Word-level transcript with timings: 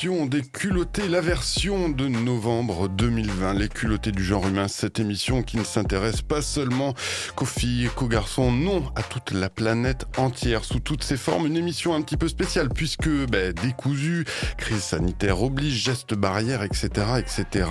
des 0.00 0.40
culottés, 0.40 1.08
la 1.08 1.20
version 1.20 1.90
de 1.90 2.08
novembre 2.08 2.88
2020. 2.88 3.52
Les 3.52 3.68
culottés 3.68 4.12
du 4.12 4.24
genre 4.24 4.48
humain, 4.48 4.66
cette 4.66 4.98
émission 4.98 5.42
qui 5.42 5.58
ne 5.58 5.62
s'intéresse 5.62 6.22
pas 6.22 6.40
seulement 6.40 6.94
qu'aux 7.36 7.44
filles, 7.44 7.90
qu'aux 7.94 8.08
garçons, 8.08 8.50
non, 8.50 8.82
à 8.96 9.02
toute 9.02 9.32
la 9.32 9.50
planète 9.50 10.06
entière, 10.16 10.64
sous 10.64 10.80
toutes 10.80 11.04
ses 11.04 11.18
formes. 11.18 11.46
Une 11.46 11.56
émission 11.58 11.94
un 11.94 12.00
petit 12.00 12.16
peu 12.16 12.28
spéciale 12.28 12.70
puisque 12.70 13.10
ben, 13.10 13.52
décousu, 13.52 14.24
crise 14.56 14.80
sanitaire 14.80 15.42
oblige, 15.42 15.74
gestes 15.74 16.14
barrières, 16.14 16.62
etc., 16.62 16.88
etc. 17.18 17.68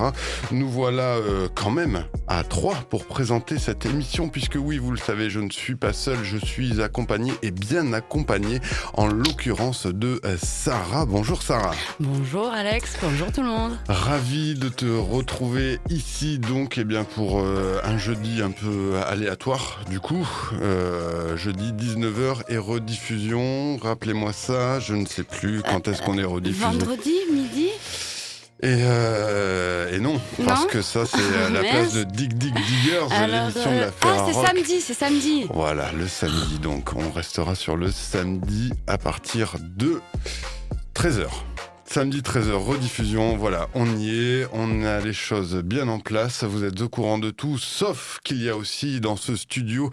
Nous 0.52 0.70
voilà 0.70 1.16
euh, 1.16 1.48
quand 1.56 1.72
même 1.72 2.04
à 2.28 2.44
trois 2.44 2.76
pour 2.76 3.08
présenter 3.08 3.58
cette 3.58 3.88
émission 3.88 4.30
puisque 4.30 4.58
oui, 4.62 4.78
vous 4.78 4.92
le 4.92 4.98
savez, 4.98 5.32
je 5.32 5.40
ne 5.40 5.50
suis 5.50 5.76
pas 5.76 5.94
seul, 5.94 6.20
je 6.22 6.38
suis 6.38 6.80
accompagné 6.80 7.34
et 7.42 7.50
bien 7.50 7.92
accompagné 7.92 8.60
en 8.94 9.08
l'occurrence 9.08 9.88
de 9.88 10.22
euh, 10.26 10.38
Sarah. 10.40 11.08
Bonjour 11.08 11.42
Sarah. 11.42 11.74
Alex, 12.54 12.98
bonjour 13.02 13.32
tout 13.32 13.42
le 13.42 13.48
monde. 13.48 13.78
Ravi 13.88 14.54
de 14.54 14.68
te 14.68 14.86
retrouver 14.86 15.80
ici 15.90 16.38
donc 16.38 16.78
eh 16.78 16.84
bien 16.84 17.06
pour 17.06 17.40
euh, 17.40 17.80
un 17.84 17.98
jeudi 17.98 18.42
un 18.42 18.52
peu 18.52 18.96
aléatoire 19.08 19.80
du 19.90 20.00
coup. 20.02 20.28
Euh, 20.62 21.38
jeudi 21.38 21.72
19h 21.72 22.42
et 22.50 22.58
rediffusion. 22.58 23.78
Rappelez-moi 23.78 24.34
ça, 24.34 24.80
je 24.80 24.96
ne 24.96 25.06
sais 25.06 25.24
plus 25.24 25.62
quand 25.62 25.88
est-ce 25.88 26.02
qu'on 26.02 26.18
est 26.18 26.26
rediffusé. 26.26 26.66
Vendredi, 26.66 27.16
midi? 27.32 27.70
Et, 28.62 28.68
euh, 28.68 29.96
et 29.96 30.00
non, 30.00 30.20
parce 30.46 30.66
que 30.66 30.82
ça, 30.82 31.06
c'est 31.06 31.46
à 31.46 31.50
la 31.50 31.62
place 31.70 31.94
de 31.94 32.04
Dig 32.04 32.34
Dig 32.34 32.54
Diggers, 32.54 33.08
l'émission 33.28 33.72
de 33.72 33.80
la 33.80 33.92
Ah, 34.02 34.26
c'est 34.28 34.34
samedi, 34.34 34.82
c'est 34.82 34.94
samedi. 34.94 35.46
Voilà, 35.54 35.92
le 35.94 36.08
samedi. 36.08 36.60
Donc, 36.60 36.94
on 36.94 37.12
restera 37.12 37.56
sur 37.56 37.78
le 37.78 37.90
samedi 37.90 38.74
à 38.88 38.98
partir 38.98 39.56
de 39.62 40.02
13h. 40.94 41.30
Samedi 41.92 42.20
13h, 42.20 42.52
rediffusion, 42.52 43.36
voilà, 43.36 43.68
on 43.74 43.98
y 43.98 44.12
est, 44.12 44.48
on 44.54 44.84
a 44.84 45.00
les 45.00 45.12
choses 45.12 45.56
bien 45.56 45.88
en 45.88 46.00
place, 46.00 46.44
vous 46.44 46.64
êtes 46.64 46.80
au 46.82 46.88
courant 46.88 47.18
de 47.18 47.32
tout, 47.32 47.58
sauf 47.58 48.20
qu'il 48.24 48.44
y 48.44 48.48
a 48.48 48.56
aussi 48.56 49.02
dans 49.02 49.16
ce 49.16 49.36
studio 49.36 49.90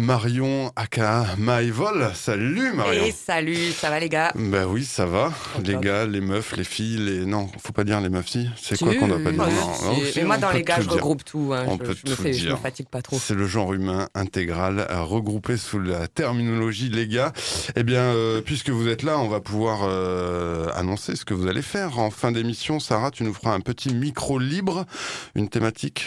Marion 0.00 0.72
aka 0.76 1.26
Maïvol. 1.36 2.10
Salut 2.14 2.72
Marion. 2.72 3.04
Et 3.04 3.12
salut, 3.12 3.70
ça 3.72 3.90
va 3.90 4.00
les 4.00 4.08
gars 4.08 4.32
Bah 4.34 4.66
oui, 4.66 4.82
ça 4.82 5.04
va. 5.04 5.30
les 5.62 5.76
gars, 5.76 6.06
les 6.06 6.22
meufs, 6.22 6.56
les 6.56 6.64
filles, 6.64 6.96
les 6.96 7.26
non, 7.26 7.50
faut 7.62 7.74
pas 7.74 7.84
dire 7.84 8.00
les 8.00 8.08
meufs 8.08 8.28
si. 8.28 8.48
C'est 8.56 8.78
quoi 8.78 8.94
qu'on 8.94 9.08
doit 9.08 9.18
pas 9.18 9.30
dire 9.30 9.44
non, 9.44 9.98
Mais 10.16 10.24
moi 10.24 10.38
dans 10.38 10.52
les 10.52 10.62
gars, 10.62 10.80
je 10.80 10.88
regroupe 10.88 11.22
tout. 11.22 11.52
Hein. 11.54 11.64
On 11.68 11.74
je, 11.74 11.78
peut 11.78 11.94
je, 11.94 12.10
me 12.10 12.16
tout 12.16 12.22
fais, 12.22 12.30
dire. 12.30 12.42
je 12.44 12.50
me 12.52 12.56
fatigue 12.56 12.88
pas 12.88 13.02
trop. 13.02 13.18
C'est 13.18 13.34
le 13.34 13.46
genre 13.46 13.74
humain 13.74 14.08
intégral 14.14 14.86
euh, 14.90 15.02
regroupé 15.02 15.58
sous 15.58 15.78
la 15.78 16.08
terminologie 16.08 16.88
les 16.88 17.06
gars. 17.06 17.34
Eh 17.76 17.82
bien, 17.82 18.00
euh, 18.00 18.40
puisque 18.40 18.70
vous 18.70 18.88
êtes 18.88 19.02
là, 19.02 19.18
on 19.18 19.28
va 19.28 19.40
pouvoir 19.40 19.80
euh, 19.82 20.68
annoncer 20.76 21.14
ce 21.14 21.26
que 21.26 21.34
vous 21.34 21.46
allez 21.46 21.62
faire 21.62 21.98
en 21.98 22.10
fin 22.10 22.32
d'émission. 22.32 22.80
Sarah, 22.80 23.10
tu 23.10 23.22
nous 23.22 23.34
feras 23.34 23.52
un 23.52 23.60
petit 23.60 23.92
micro 23.94 24.38
libre, 24.38 24.86
une 25.34 25.50
thématique. 25.50 26.06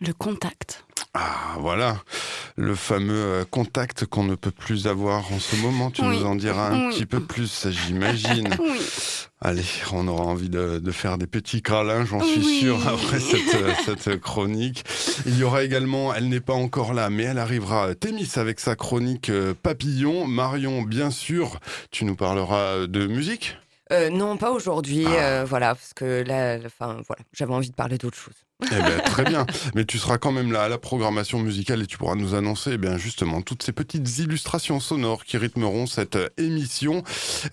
Le 0.00 0.12
contact. 0.12 0.83
Ah, 1.12 1.56
voilà, 1.60 1.98
le 2.56 2.74
fameux 2.74 3.14
euh, 3.14 3.44
contact 3.44 4.04
qu'on 4.06 4.24
ne 4.24 4.34
peut 4.34 4.50
plus 4.50 4.86
avoir 4.86 5.32
en 5.32 5.38
ce 5.38 5.54
moment. 5.56 5.90
Tu 5.90 6.02
Oui. 6.02 6.18
nous 6.18 6.24
en 6.26 6.34
diras 6.34 6.70
un 6.70 6.88
Oui. 6.88 6.94
petit 6.94 7.06
peu 7.06 7.20
plus, 7.20 7.68
j'imagine. 7.70 8.48
Oui. 8.60 8.80
Allez, 9.40 9.62
on 9.92 10.08
aura 10.08 10.24
envie 10.24 10.48
de, 10.48 10.78
de 10.78 10.90
faire 10.90 11.18
des 11.18 11.26
petits 11.26 11.60
câlins, 11.60 12.06
j'en 12.06 12.20
suis 12.20 12.40
Oui. 12.40 12.60
sûr, 12.60 12.78
après 12.88 13.20
cette, 13.20 13.54
euh, 13.54 13.72
cette 13.84 14.20
chronique. 14.20 14.84
Il 15.26 15.38
y 15.38 15.44
aura 15.44 15.62
également, 15.64 16.14
elle 16.14 16.28
n'est 16.30 16.40
pas 16.40 16.54
encore 16.54 16.94
là, 16.94 17.10
mais 17.10 17.24
elle 17.24 17.38
arrivera, 17.38 17.88
euh, 17.88 17.94
Thémis 17.94 18.30
avec 18.36 18.58
sa 18.58 18.74
chronique 18.74 19.30
Papillon. 19.62 20.26
Marion, 20.26 20.82
bien 20.82 21.10
sûr, 21.10 21.60
tu 21.90 22.04
nous 22.06 22.16
parleras 22.16 22.86
de 22.86 23.06
musique? 23.06 23.58
Euh, 23.92 24.08
non, 24.08 24.38
pas 24.38 24.50
aujourd'hui, 24.50 25.04
Ah. 25.06 25.10
euh, 25.22 25.44
voilà, 25.46 25.74
parce 25.74 25.92
que 25.92 26.22
là, 26.26 26.56
enfin, 26.64 26.96
voilà, 27.06 27.22
j'avais 27.34 27.52
envie 27.52 27.68
de 27.70 27.74
parler 27.74 27.98
d'autre 27.98 28.16
chose. 28.16 28.34
Eh 28.70 28.82
bien, 28.82 28.98
très 29.04 29.24
bien. 29.24 29.46
Mais 29.74 29.84
tu 29.84 29.98
seras 29.98 30.18
quand 30.18 30.32
même 30.32 30.52
là 30.52 30.64
à 30.64 30.68
la 30.68 30.78
programmation 30.78 31.38
musicale 31.38 31.82
et 31.82 31.86
tu 31.86 31.98
pourras 31.98 32.14
nous 32.14 32.34
annoncer, 32.34 32.72
eh 32.74 32.78
bien, 32.78 32.96
justement, 32.96 33.42
toutes 33.42 33.62
ces 33.62 33.72
petites 33.72 34.18
illustrations 34.18 34.80
sonores 34.80 35.24
qui 35.24 35.36
rythmeront 35.36 35.86
cette 35.86 36.16
euh, 36.16 36.28
émission. 36.36 37.02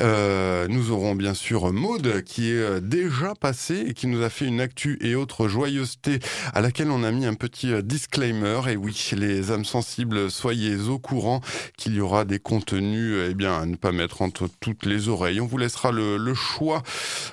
Euh, 0.02 0.68
nous 0.70 0.92
aurons 0.92 1.16
bien 1.16 1.34
sûr 1.34 1.72
Maude 1.74 2.24
qui 2.24 2.52
est 2.52 2.56
euh, 2.56 2.80
déjà 2.80 3.34
passée 3.40 3.86
et 3.88 3.94
qui 3.94 4.08
nous 4.08 4.24
a 4.24 4.30
fait 4.30 4.46
une 4.46 4.62
actu 4.62 4.98
et 5.02 5.16
autre 5.16 5.48
joyeuseté 5.48 6.20
à 6.54 6.62
laquelle 6.62 6.92
on 6.92 7.04
a 7.04 7.12
mis 7.12 7.26
un 7.26 7.34
petit 7.34 7.72
euh, 7.72 7.82
disclaimer. 7.82 8.62
Et 8.70 8.76
oui, 8.76 9.12
les 9.18 9.52
âmes 9.52 9.66
sensibles, 9.66 10.32
soyez 10.32 10.76
au 10.90 11.00
courant 11.00 11.42
qu'il 11.78 11.96
y 11.96 12.02
aura 12.02 12.26
des 12.26 12.40
contenus, 12.40 13.16
eh 13.30 13.34
bien, 13.34 13.62
à 13.62 13.66
ne 13.66 13.76
pas 13.76 13.92
mettre 13.92 14.22
entre 14.22 14.48
toutes 14.60 14.86
les 14.86 15.10
oreilles. 15.10 15.42
On 15.42 15.46
vous 15.46 15.58
laissera 15.58 15.92
le, 15.92 16.34
choix 16.34 16.82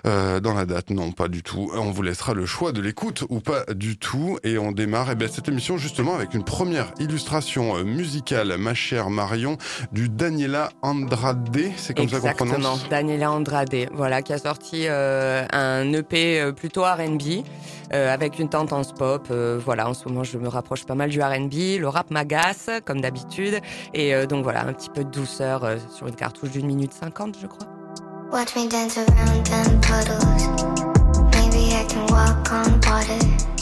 dans 0.05 0.55
la 0.55 0.67
date. 0.67 0.91
Non, 0.91 1.13
pas 1.13 1.29
du 1.29 1.43
tout. 1.43 1.71
On 1.75 1.91
vous 1.91 2.03
laissera 2.03 2.35
le 2.35 2.47
choix 2.47 2.73
de 2.73 2.81
l'écoute 2.81 3.25
ou 3.29 3.41
pas 3.41 3.65
du 3.75 3.97
tout. 3.97 4.39
Et 4.45 4.59
on 4.59 4.73
démarre 4.73 5.09
eh 5.13 5.15
bien, 5.15 5.29
cette 5.29 5.49
émission 5.49 5.77
justement 5.79 6.15
avec 6.15 6.35
une 6.35 6.45
première 6.45 6.93
illustration 6.99 7.77
euh, 7.77 7.85
musicale, 7.85 8.57
ma 8.59 8.75
chère 8.75 9.11
Marion, 9.11 9.57
du 9.93 10.09
Daniela 10.09 10.71
Andrade. 10.83 11.57
C'est 11.77 11.95
comme 11.95 12.09
ça 12.09 12.21
qu'on 12.21 12.29
Exactement, 12.29 12.53
prononce 12.53 12.89
Daniela 12.89 13.31
Andrade, 13.31 13.75
voilà, 13.93 14.23
qui 14.23 14.33
a 14.33 14.39
sorti 14.39 14.85
euh, 14.87 15.45
un 15.53 15.93
EP 15.93 16.41
euh, 16.41 16.53
plutôt 16.53 16.83
R&B 16.83 17.45
euh, 17.93 18.13
avec 18.13 18.39
une 18.39 18.49
tendance 18.49 18.93
pop. 18.93 19.29
euh, 19.31 19.59
voilà, 19.65 19.89
en 19.89 19.95
ce 19.95 20.09
moment, 20.09 20.25
je 20.25 20.39
me 20.39 20.49
rapproche 20.49 20.85
pas 20.85 20.95
mal 20.95 21.11
du 21.11 21.21
R&B. 21.23 21.79
Le 21.81 21.89
rap 21.89 22.11
m'agace, 22.11 22.71
comme 22.85 23.01
d'habitude. 23.01 23.61
Et 23.95 24.15
euh, 24.15 24.27
donc 24.27 24.43
voilà, 24.45 24.67
un 24.67 24.73
petit 24.73 24.91
peu 24.91 25.05
de 25.05 25.11
douceur 25.11 25.65
euh, 25.65 25.77
sur 25.95 26.07
une 26.07 26.15
cartouche 26.17 26.51
d'une 26.51 26.67
minute 26.67 26.93
cinquante, 26.93 27.37
je 27.41 27.47
crois. 27.47 27.67
Watch 28.31 28.55
me 28.57 28.69
dance 28.69 28.99
around 28.99 29.45
them 29.47 29.81
puddles. 29.81 30.19
Maybe 31.33 31.73
I 31.73 31.87
can 31.89 32.07
walk 32.11 32.47
on 32.53 32.79
water. 32.91 33.58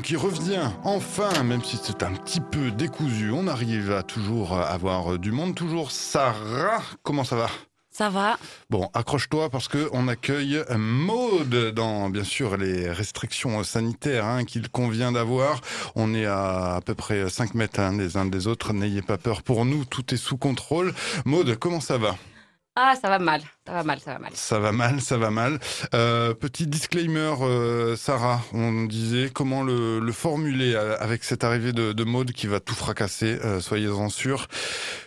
Qui 0.00 0.16
revient 0.16 0.70
enfin, 0.84 1.42
même 1.42 1.62
si 1.62 1.78
c'est 1.82 2.02
un 2.02 2.12
petit 2.12 2.40
peu 2.40 2.70
décousu, 2.70 3.30
on 3.32 3.46
arrive 3.46 3.92
à 3.92 4.02
toujours 4.02 4.58
avoir 4.58 5.18
du 5.18 5.32
monde. 5.32 5.54
Toujours 5.54 5.90
Sarah, 5.90 6.82
comment 7.02 7.24
ça 7.24 7.36
va? 7.36 7.48
Ça 7.90 8.10
va 8.10 8.38
Bon, 8.70 8.88
accroche-toi 8.94 9.50
parce 9.50 9.66
que 9.66 9.88
on 9.92 10.06
accueille 10.06 10.62
Maude 10.76 11.72
dans 11.74 12.10
bien 12.10 12.22
sûr 12.22 12.56
les 12.56 12.92
restrictions 12.92 13.64
sanitaires 13.64 14.24
hein, 14.24 14.44
qu'il 14.44 14.68
convient 14.68 15.10
d'avoir. 15.10 15.60
On 15.96 16.14
est 16.14 16.26
à 16.26 16.76
à 16.76 16.80
peu 16.80 16.94
près 16.94 17.28
5 17.28 17.54
mètres 17.54 17.80
hein, 17.80 17.96
les 17.98 18.16
uns 18.16 18.26
des 18.26 18.46
autres. 18.46 18.72
N'ayez 18.72 19.02
pas 19.02 19.18
peur 19.18 19.42
pour 19.42 19.64
nous, 19.64 19.84
tout 19.84 20.14
est 20.14 20.18
sous 20.18 20.36
contrôle. 20.36 20.94
Maude, 21.24 21.56
comment 21.56 21.80
ça 21.80 21.98
va? 21.98 22.16
Ah, 22.76 22.94
ça 22.94 23.08
va 23.08 23.18
mal. 23.18 23.42
Ça 23.68 23.74
va 23.74 23.82
mal, 23.82 24.00
ça 24.00 24.12
va 24.14 24.18
mal. 24.18 24.30
Ça 24.34 24.58
va 24.58 24.72
mal, 24.72 25.00
ça 25.02 25.18
va 25.18 25.30
mal. 25.30 25.58
Euh, 25.94 26.32
petit 26.32 26.66
disclaimer, 26.66 27.34
euh, 27.42 27.96
Sarah, 27.96 28.40
on 28.54 28.84
disait 28.86 29.30
comment 29.30 29.62
le, 29.62 30.00
le 30.00 30.12
formuler 30.12 30.72
euh, 30.74 30.96
avec 31.00 31.22
cette 31.22 31.44
arrivée 31.44 31.72
de, 31.74 31.92
de 31.92 32.04
mode 32.04 32.32
qui 32.32 32.46
va 32.46 32.60
tout 32.60 32.74
fracasser, 32.74 33.38
euh, 33.44 33.60
soyez-en 33.60 34.08
sûrs. 34.08 34.46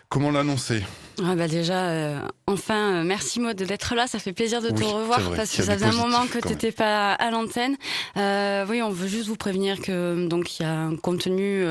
Comment 0.09 0.29
l'annoncer? 0.29 0.83
Ah 1.23 1.35
bah 1.35 1.47
déjà, 1.47 1.87
euh, 1.87 2.19
enfin, 2.47 2.95
euh, 2.99 3.03
merci 3.05 3.39
Maud 3.39 3.55
d'être 3.55 3.95
là. 3.95 4.07
Ça 4.07 4.19
fait 4.19 4.33
plaisir 4.33 4.61
de 4.61 4.69
te 4.69 4.83
revoir 4.83 5.21
vrai 5.21 5.37
parce 5.37 5.55
que 5.55 5.63
ça 5.63 5.73
faisait 5.75 5.85
un 5.85 5.93
moment 5.93 6.25
que 6.27 6.39
tu 6.39 6.49
n'étais 6.49 6.73
pas 6.73 7.13
à 7.13 7.31
l'antenne. 7.31 7.77
Euh, 8.17 8.65
oui, 8.67 8.81
on 8.81 8.89
veut 8.89 9.07
juste 9.07 9.27
vous 9.29 9.37
prévenir 9.37 9.79
que 9.79 10.27
donc 10.27 10.59
il 10.59 10.63
y 10.63 10.65
a 10.65 10.73
un 10.73 10.97
contenu 10.97 11.63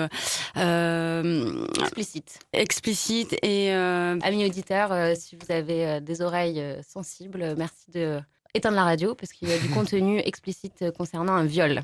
Explicite. 0.56 2.38
explicite 2.54 3.32
et 3.42 3.74
euh, 3.74 4.18
Amis 4.22 4.46
auditeurs, 4.46 4.92
euh, 4.92 5.12
si 5.18 5.36
vous 5.36 5.52
avez 5.52 5.86
euh, 5.86 6.00
des 6.00 6.22
oreilles 6.22 6.60
euh, 6.60 6.79
sensibles, 6.82 7.42
euh, 7.42 7.54
merci 7.56 7.90
de 7.90 8.20
éteindre 8.54 8.76
la 8.76 8.84
radio 8.84 9.14
parce 9.14 9.32
qu'il 9.32 9.48
y 9.48 9.52
a 9.52 9.58
du 9.58 9.68
contenu 9.74 10.18
explicite 10.18 10.82
euh, 10.82 10.92
concernant 10.92 11.34
un 11.34 11.44
viol. 11.44 11.82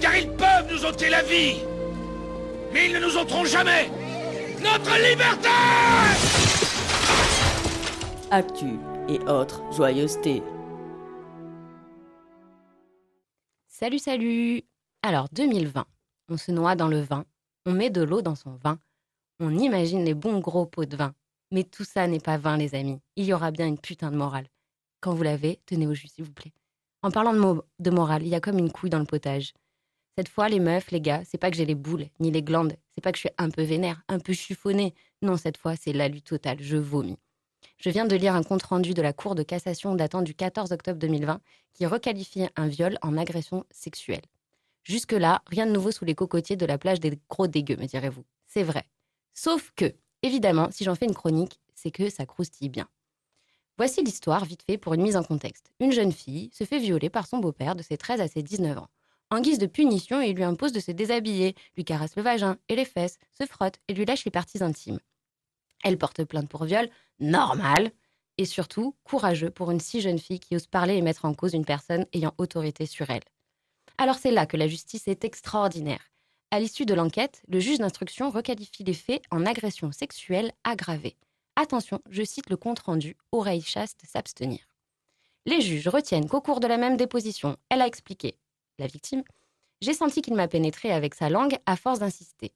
Car 0.00 0.16
ils 0.16 0.30
peuvent 0.30 0.70
nous 0.70 0.84
ôter 0.84 1.08
la 1.08 1.22
vie 1.22 1.60
Mais 2.72 2.86
ils 2.86 2.92
ne 2.92 3.00
nous 3.00 3.16
ôteront 3.16 3.44
jamais 3.44 3.90
Notre 4.62 4.94
liberté 5.08 5.48
Actu 8.30 8.78
et 9.08 9.18
autres 9.28 9.62
joyeusetés. 9.72 10.42
Salut, 13.66 13.98
salut 13.98 14.62
Alors, 15.02 15.28
2020, 15.32 15.84
on 16.28 16.36
se 16.36 16.52
noie 16.52 16.76
dans 16.76 16.86
le 16.86 17.00
vin, 17.00 17.24
on 17.66 17.72
met 17.72 17.90
de 17.90 18.02
l'eau 18.02 18.22
dans 18.22 18.36
son 18.36 18.54
vin, 18.62 18.78
on 19.40 19.56
imagine 19.56 20.04
les 20.04 20.14
bons 20.14 20.38
gros 20.38 20.66
pots 20.66 20.84
de 20.84 20.96
vin. 20.96 21.14
Mais 21.50 21.64
tout 21.64 21.84
ça 21.84 22.06
n'est 22.06 22.20
pas 22.20 22.38
vain, 22.38 22.56
les 22.56 22.74
amis. 22.74 23.00
Il 23.16 23.24
y 23.24 23.32
aura 23.32 23.50
bien 23.50 23.66
une 23.66 23.78
putain 23.78 24.10
de 24.10 24.16
morale. 24.16 24.46
Quand 25.00 25.14
vous 25.14 25.22
l'avez, 25.22 25.60
tenez 25.66 25.86
au 25.86 25.94
jus, 25.94 26.08
s'il 26.08 26.24
vous 26.24 26.32
plaît. 26.32 26.52
En 27.02 27.10
parlant 27.10 27.32
de, 27.32 27.38
mo- 27.38 27.64
de 27.78 27.90
morale, 27.90 28.22
il 28.22 28.28
y 28.28 28.34
a 28.34 28.40
comme 28.40 28.58
une 28.58 28.70
couille 28.70 28.90
dans 28.90 28.98
le 28.98 29.04
potage. 29.06 29.54
Cette 30.18 30.28
fois, 30.28 30.48
les 30.48 30.60
meufs, 30.60 30.90
les 30.90 31.00
gars, 31.00 31.22
c'est 31.24 31.38
pas 31.38 31.50
que 31.50 31.56
j'ai 31.56 31.66
les 31.66 31.74
boules, 31.74 32.06
ni 32.20 32.30
les 32.30 32.42
glandes, 32.42 32.76
c'est 32.94 33.00
pas 33.00 33.12
que 33.12 33.16
je 33.18 33.22
suis 33.22 33.30
un 33.38 33.50
peu 33.50 33.62
vénère, 33.62 34.02
un 34.08 34.18
peu 34.18 34.32
chiffonnée. 34.32 34.94
Non, 35.22 35.36
cette 35.36 35.56
fois, 35.56 35.76
c'est 35.76 35.92
la 35.92 36.08
lutte 36.08 36.26
totale, 36.26 36.58
je 36.60 36.76
vomis. 36.76 37.18
Je 37.78 37.90
viens 37.90 38.06
de 38.06 38.16
lire 38.16 38.34
un 38.34 38.42
compte-rendu 38.42 38.94
de 38.94 39.02
la 39.02 39.12
Cour 39.12 39.34
de 39.34 39.42
cassation 39.42 39.94
datant 39.94 40.22
du 40.22 40.34
14 40.34 40.72
octobre 40.72 40.98
2020 40.98 41.40
qui 41.74 41.86
requalifie 41.86 42.46
un 42.56 42.68
viol 42.68 42.98
en 43.02 43.16
agression 43.16 43.64
sexuelle. 43.70 44.22
Jusque-là, 44.84 45.42
rien 45.46 45.66
de 45.66 45.72
nouveau 45.72 45.90
sous 45.92 46.04
les 46.04 46.14
cocotiers 46.14 46.56
de 46.56 46.66
la 46.66 46.78
plage 46.78 47.00
des 47.00 47.18
gros 47.28 47.46
dégueux, 47.46 47.76
me 47.76 47.86
direz-vous. 47.86 48.24
C'est 48.46 48.62
vrai. 48.62 48.84
Sauf 49.34 49.72
que, 49.76 49.94
évidemment, 50.22 50.68
si 50.70 50.84
j'en 50.84 50.94
fais 50.94 51.06
une 51.06 51.14
chronique, 51.14 51.60
c'est 51.74 51.90
que 51.90 52.10
ça 52.10 52.26
croustille 52.26 52.68
bien. 52.68 52.88
Voici 53.78 54.02
l'histoire 54.02 54.44
vite 54.44 54.62
fait 54.62 54.76
pour 54.76 54.94
une 54.94 55.02
mise 55.02 55.16
en 55.16 55.22
contexte. 55.22 55.72
Une 55.80 55.92
jeune 55.92 56.12
fille 56.12 56.50
se 56.52 56.64
fait 56.64 56.78
violer 56.78 57.08
par 57.08 57.26
son 57.26 57.38
beau-père 57.38 57.74
de 57.74 57.82
ses 57.82 57.96
13 57.96 58.20
à 58.20 58.28
ses 58.28 58.42
19 58.42 58.78
ans. 58.78 58.88
En 59.30 59.40
guise 59.40 59.58
de 59.58 59.66
punition, 59.66 60.20
il 60.20 60.34
lui 60.34 60.42
impose 60.42 60.72
de 60.72 60.80
se 60.80 60.90
déshabiller, 60.90 61.54
lui 61.76 61.84
caresse 61.84 62.16
le 62.16 62.22
vagin 62.22 62.58
et 62.68 62.76
les 62.76 62.84
fesses, 62.84 63.18
se 63.38 63.46
frotte 63.46 63.78
et 63.88 63.94
lui 63.94 64.04
lèche 64.04 64.24
les 64.24 64.30
parties 64.30 64.62
intimes. 64.62 64.98
Elle 65.82 65.98
porte 65.98 66.24
plainte 66.24 66.48
pour 66.48 66.64
viol, 66.64 66.90
normal, 67.20 67.92
et 68.38 68.44
surtout 68.44 68.96
courageux 69.04 69.50
pour 69.50 69.70
une 69.70 69.80
si 69.80 70.00
jeune 70.00 70.18
fille 70.18 70.40
qui 70.40 70.56
ose 70.56 70.66
parler 70.66 70.96
et 70.96 71.02
mettre 71.02 71.24
en 71.24 71.34
cause 71.34 71.54
une 71.54 71.64
personne 71.64 72.06
ayant 72.12 72.34
autorité 72.38 72.86
sur 72.86 73.08
elle. 73.10 73.22
Alors 73.98 74.16
c'est 74.16 74.30
là 74.30 74.46
que 74.46 74.56
la 74.56 74.66
justice 74.66 75.08
est 75.08 75.24
extraordinaire. 75.24 76.10
À 76.52 76.58
l'issue 76.58 76.84
de 76.84 76.94
l'enquête, 76.94 77.42
le 77.46 77.60
juge 77.60 77.78
d'instruction 77.78 78.28
requalifie 78.28 78.82
les 78.82 78.94
faits 78.94 79.22
en 79.30 79.46
agression 79.46 79.92
sexuelle 79.92 80.50
aggravée. 80.64 81.16
Attention, 81.54 82.00
je 82.10 82.24
cite 82.24 82.50
le 82.50 82.56
compte-rendu, 82.56 83.16
oreille 83.30 83.62
chaste 83.62 84.00
s'abstenir. 84.04 84.58
Les 85.46 85.60
juges 85.60 85.86
retiennent 85.86 86.28
qu'au 86.28 86.40
cours 86.40 86.58
de 86.58 86.66
la 86.66 86.76
même 86.76 86.96
déposition, 86.96 87.56
elle 87.68 87.82
a 87.82 87.86
expliqué, 87.86 88.36
la 88.80 88.88
victime, 88.88 89.22
j'ai 89.80 89.94
senti 89.94 90.22
qu'il 90.22 90.34
m'a 90.34 90.48
pénétré 90.48 90.90
avec 90.90 91.14
sa 91.14 91.30
langue 91.30 91.56
à 91.66 91.76
force 91.76 92.00
d'insister. 92.00 92.52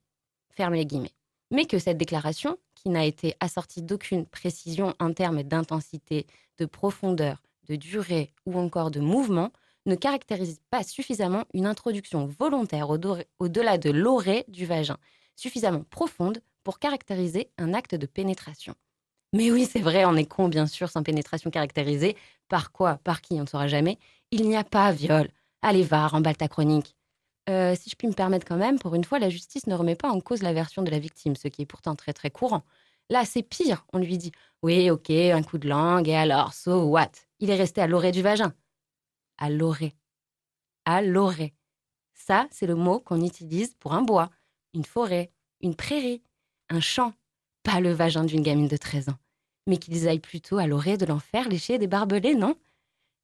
Ferme 0.50 0.74
les 0.74 0.86
guillemets. 0.86 1.14
Mais 1.52 1.66
que 1.66 1.78
cette 1.78 1.96
déclaration, 1.96 2.58
qui 2.74 2.88
n'a 2.88 3.04
été 3.04 3.36
assortie 3.38 3.82
d'aucune 3.82 4.26
précision 4.26 4.94
en 4.98 5.12
termes 5.12 5.44
d'intensité, 5.44 6.26
de 6.58 6.66
profondeur, 6.66 7.40
de 7.68 7.76
durée 7.76 8.32
ou 8.44 8.58
encore 8.58 8.90
de 8.90 9.00
mouvement, 9.00 9.52
ne 9.86 9.94
caractérise 9.94 10.60
pas 10.70 10.82
suffisamment 10.82 11.44
une 11.52 11.66
introduction 11.66 12.26
volontaire 12.26 12.90
au-delà 12.90 13.78
de 13.78 13.90
l'orée 13.90 14.44
du 14.48 14.66
vagin, 14.66 14.96
suffisamment 15.36 15.84
profonde 15.90 16.40
pour 16.62 16.78
caractériser 16.78 17.50
un 17.58 17.74
acte 17.74 17.94
de 17.94 18.06
pénétration. 18.06 18.74
Mais 19.34 19.50
oui, 19.50 19.68
c'est 19.70 19.80
vrai, 19.80 20.04
on 20.04 20.14
est 20.16 20.26
con, 20.26 20.48
bien 20.48 20.66
sûr, 20.66 20.88
sans 20.90 21.02
pénétration 21.02 21.50
caractérisée. 21.50 22.16
Par 22.48 22.72
quoi? 22.72 22.98
Par 23.02 23.20
qui? 23.20 23.34
On 23.34 23.42
ne 23.42 23.46
saura 23.46 23.66
jamais. 23.66 23.98
Il 24.30 24.48
n'y 24.48 24.56
a 24.56 24.64
pas 24.64 24.92
viol. 24.92 25.28
Allez, 25.60 25.82
va, 25.82 26.06
remballe 26.06 26.36
ta 26.36 26.48
chronique. 26.48 26.96
Euh, 27.50 27.74
si 27.78 27.90
je 27.90 27.96
puis 27.96 28.08
me 28.08 28.12
permettre 28.12 28.46
quand 28.46 28.56
même, 28.56 28.78
pour 28.78 28.94
une 28.94 29.04
fois, 29.04 29.18
la 29.18 29.28
justice 29.30 29.66
ne 29.66 29.74
remet 29.74 29.96
pas 29.96 30.10
en 30.10 30.20
cause 30.20 30.42
la 30.42 30.52
version 30.52 30.82
de 30.82 30.90
la 30.90 30.98
victime, 30.98 31.36
ce 31.36 31.48
qui 31.48 31.62
est 31.62 31.66
pourtant 31.66 31.94
très 31.96 32.12
très 32.12 32.30
courant. 32.30 32.62
Là, 33.10 33.24
c'est 33.24 33.42
pire. 33.42 33.84
On 33.92 33.98
lui 33.98 34.16
dit 34.18 34.32
Oui, 34.62 34.90
ok, 34.90 35.10
un 35.10 35.42
coup 35.42 35.58
de 35.58 35.68
langue, 35.68 36.08
et 36.08 36.14
alors, 36.16 36.54
so 36.54 36.84
what? 36.84 37.10
Il 37.40 37.50
est 37.50 37.56
resté 37.56 37.80
à 37.82 37.86
l'orée 37.86 38.12
du 38.12 38.22
vagin. 38.22 38.54
À 39.38 39.50
l'orée. 39.50 39.94
À 40.84 41.02
l'orée. 41.02 41.54
Ça, 42.14 42.46
c'est 42.50 42.66
le 42.66 42.74
mot 42.74 43.00
qu'on 43.00 43.24
utilise 43.24 43.74
pour 43.74 43.94
un 43.94 44.02
bois, 44.02 44.30
une 44.72 44.84
forêt, 44.84 45.30
une 45.60 45.74
prairie, 45.74 46.22
un 46.70 46.80
champ. 46.80 47.14
Pas 47.62 47.80
le 47.80 47.92
vagin 47.92 48.24
d'une 48.24 48.42
gamine 48.42 48.68
de 48.68 48.76
13 48.76 49.08
ans. 49.08 49.18
Mais 49.66 49.78
qu'ils 49.78 50.08
aillent 50.08 50.18
plutôt 50.18 50.58
à 50.58 50.66
l'orée 50.66 50.96
de 50.96 51.06
l'enfer 51.06 51.48
lécher 51.48 51.78
des 51.78 51.86
barbelés, 51.86 52.34
non? 52.34 52.56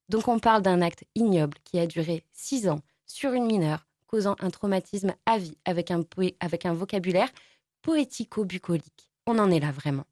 Donc 0.09 0.27
on 0.27 0.39
parle 0.39 0.61
d'un 0.61 0.81
acte 0.81 1.05
ignoble 1.15 1.57
qui 1.63 1.79
a 1.79 1.87
duré 1.87 2.23
6 2.31 2.67
ans 2.67 2.81
sur 3.05 3.33
une 3.33 3.45
mineure, 3.45 3.87
causant 4.07 4.35
un 4.39 4.49
traumatisme 4.49 5.13
à 5.25 5.37
vie 5.37 5.57
avec 5.65 5.91
un, 5.91 6.03
avec 6.39 6.65
un 6.65 6.73
vocabulaire 6.73 7.29
poético-bucolique. 7.81 9.09
On 9.27 9.39
en 9.39 9.51
est 9.51 9.59
là 9.59 9.71
vraiment. 9.71 10.05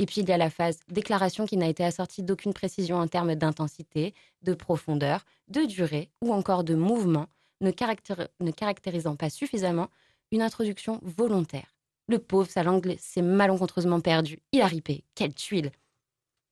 Et 0.00 0.06
puis 0.06 0.22
il 0.22 0.28
y 0.28 0.32
a 0.32 0.38
la 0.38 0.48
phase 0.48 0.80
déclaration 0.88 1.44
qui 1.44 1.58
n'a 1.58 1.68
été 1.68 1.84
assortie 1.84 2.22
d'aucune 2.22 2.54
précision 2.54 2.96
en 2.96 3.06
termes 3.06 3.34
d'intensité, 3.34 4.14
de 4.42 4.54
profondeur, 4.54 5.26
de 5.48 5.66
durée 5.66 6.10
ou 6.22 6.32
encore 6.32 6.64
de 6.64 6.74
mouvement, 6.74 7.26
ne, 7.60 7.70
caractéri- 7.70 8.28
ne 8.40 8.50
caractérisant 8.50 9.14
pas 9.14 9.28
suffisamment 9.28 9.90
une 10.32 10.40
introduction 10.40 11.00
volontaire. 11.02 11.76
Le 12.08 12.18
pauvre, 12.18 12.48
sa 12.50 12.62
langue 12.62 12.96
s'est 12.98 13.20
malencontreusement 13.20 14.00
perdue. 14.00 14.38
Il 14.52 14.62
a 14.62 14.66
ripé. 14.66 15.04
Quelle 15.14 15.34
tuile 15.34 15.70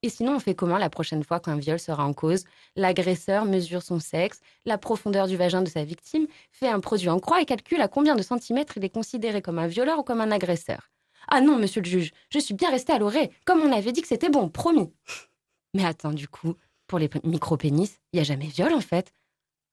Et 0.02 0.10
sinon, 0.10 0.36
on 0.36 0.40
fait 0.40 0.54
comment 0.54 0.76
la 0.76 0.90
prochaine 0.90 1.24
fois 1.24 1.40
qu'un 1.40 1.56
viol 1.56 1.78
sera 1.78 2.06
en 2.06 2.12
cause? 2.12 2.44
L'agresseur 2.76 3.46
mesure 3.46 3.82
son 3.82 3.98
sexe, 3.98 4.40
la 4.66 4.76
profondeur 4.76 5.26
du 5.26 5.38
vagin 5.38 5.62
de 5.62 5.70
sa 5.70 5.84
victime, 5.84 6.26
fait 6.52 6.68
un 6.68 6.80
produit 6.80 7.08
en 7.08 7.18
croix 7.18 7.40
et 7.40 7.46
calcule 7.46 7.80
à 7.80 7.88
combien 7.88 8.14
de 8.14 8.22
centimètres 8.22 8.76
il 8.76 8.84
est 8.84 8.90
considéré 8.90 9.40
comme 9.40 9.58
un 9.58 9.68
violeur 9.68 10.00
ou 10.00 10.02
comme 10.02 10.20
un 10.20 10.30
agresseur. 10.32 10.90
Ah 11.30 11.40
non, 11.40 11.58
monsieur 11.58 11.82
le 11.82 11.88
juge, 11.88 12.12
je 12.30 12.38
suis 12.38 12.54
bien 12.54 12.70
restée 12.70 12.92
à 12.92 12.98
l'orée, 12.98 13.30
comme 13.44 13.60
on 13.60 13.72
avait 13.72 13.92
dit 13.92 14.00
que 14.02 14.08
c'était 14.08 14.30
bon, 14.30 14.48
promis. 14.48 14.92
Mais 15.74 15.84
attends, 15.84 16.12
du 16.12 16.26
coup, 16.28 16.54
pour 16.86 16.98
les 16.98 17.10
micro-pénis, 17.24 18.00
il 18.12 18.16
n'y 18.16 18.20
a 18.20 18.24
jamais 18.24 18.46
viol 18.46 18.72
en 18.72 18.80
fait? 18.80 19.12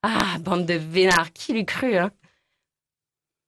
Ah, 0.04 0.38
bande 0.40 0.66
de 0.66 0.74
vénards, 0.74 1.34
qui 1.34 1.54
l'eût 1.54 1.66
cru, 1.66 1.98
hein? 1.98 2.12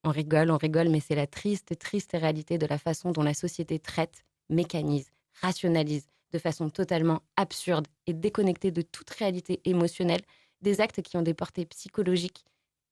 On 0.04 0.10
rigole, 0.12 0.52
on 0.52 0.58
rigole, 0.58 0.90
mais 0.90 1.02
c'est 1.02 1.16
la 1.16 1.28
triste, 1.28 1.78
triste 1.78 2.12
réalité 2.14 2.58
de 2.58 2.66
la 2.66 2.78
façon 2.78 3.12
dont 3.12 3.24
la 3.24 3.34
société 3.34 3.78
traite, 3.78 4.24
mécanise, 4.50 5.12
rationalise, 5.42 6.08
de 6.32 6.40
façon 6.40 6.70
totalement 6.70 7.22
absurde 7.36 7.88
et 8.06 8.14
déconnectée 8.14 8.72
de 8.72 8.82
toute 8.82 9.10
réalité 9.10 9.60
émotionnelle, 9.66 10.22
des 10.62 10.80
actes 10.82 11.02
qui 11.02 11.18
ont 11.18 11.22
des 11.22 11.34
portées 11.34 11.66
psychologiques 11.66 12.46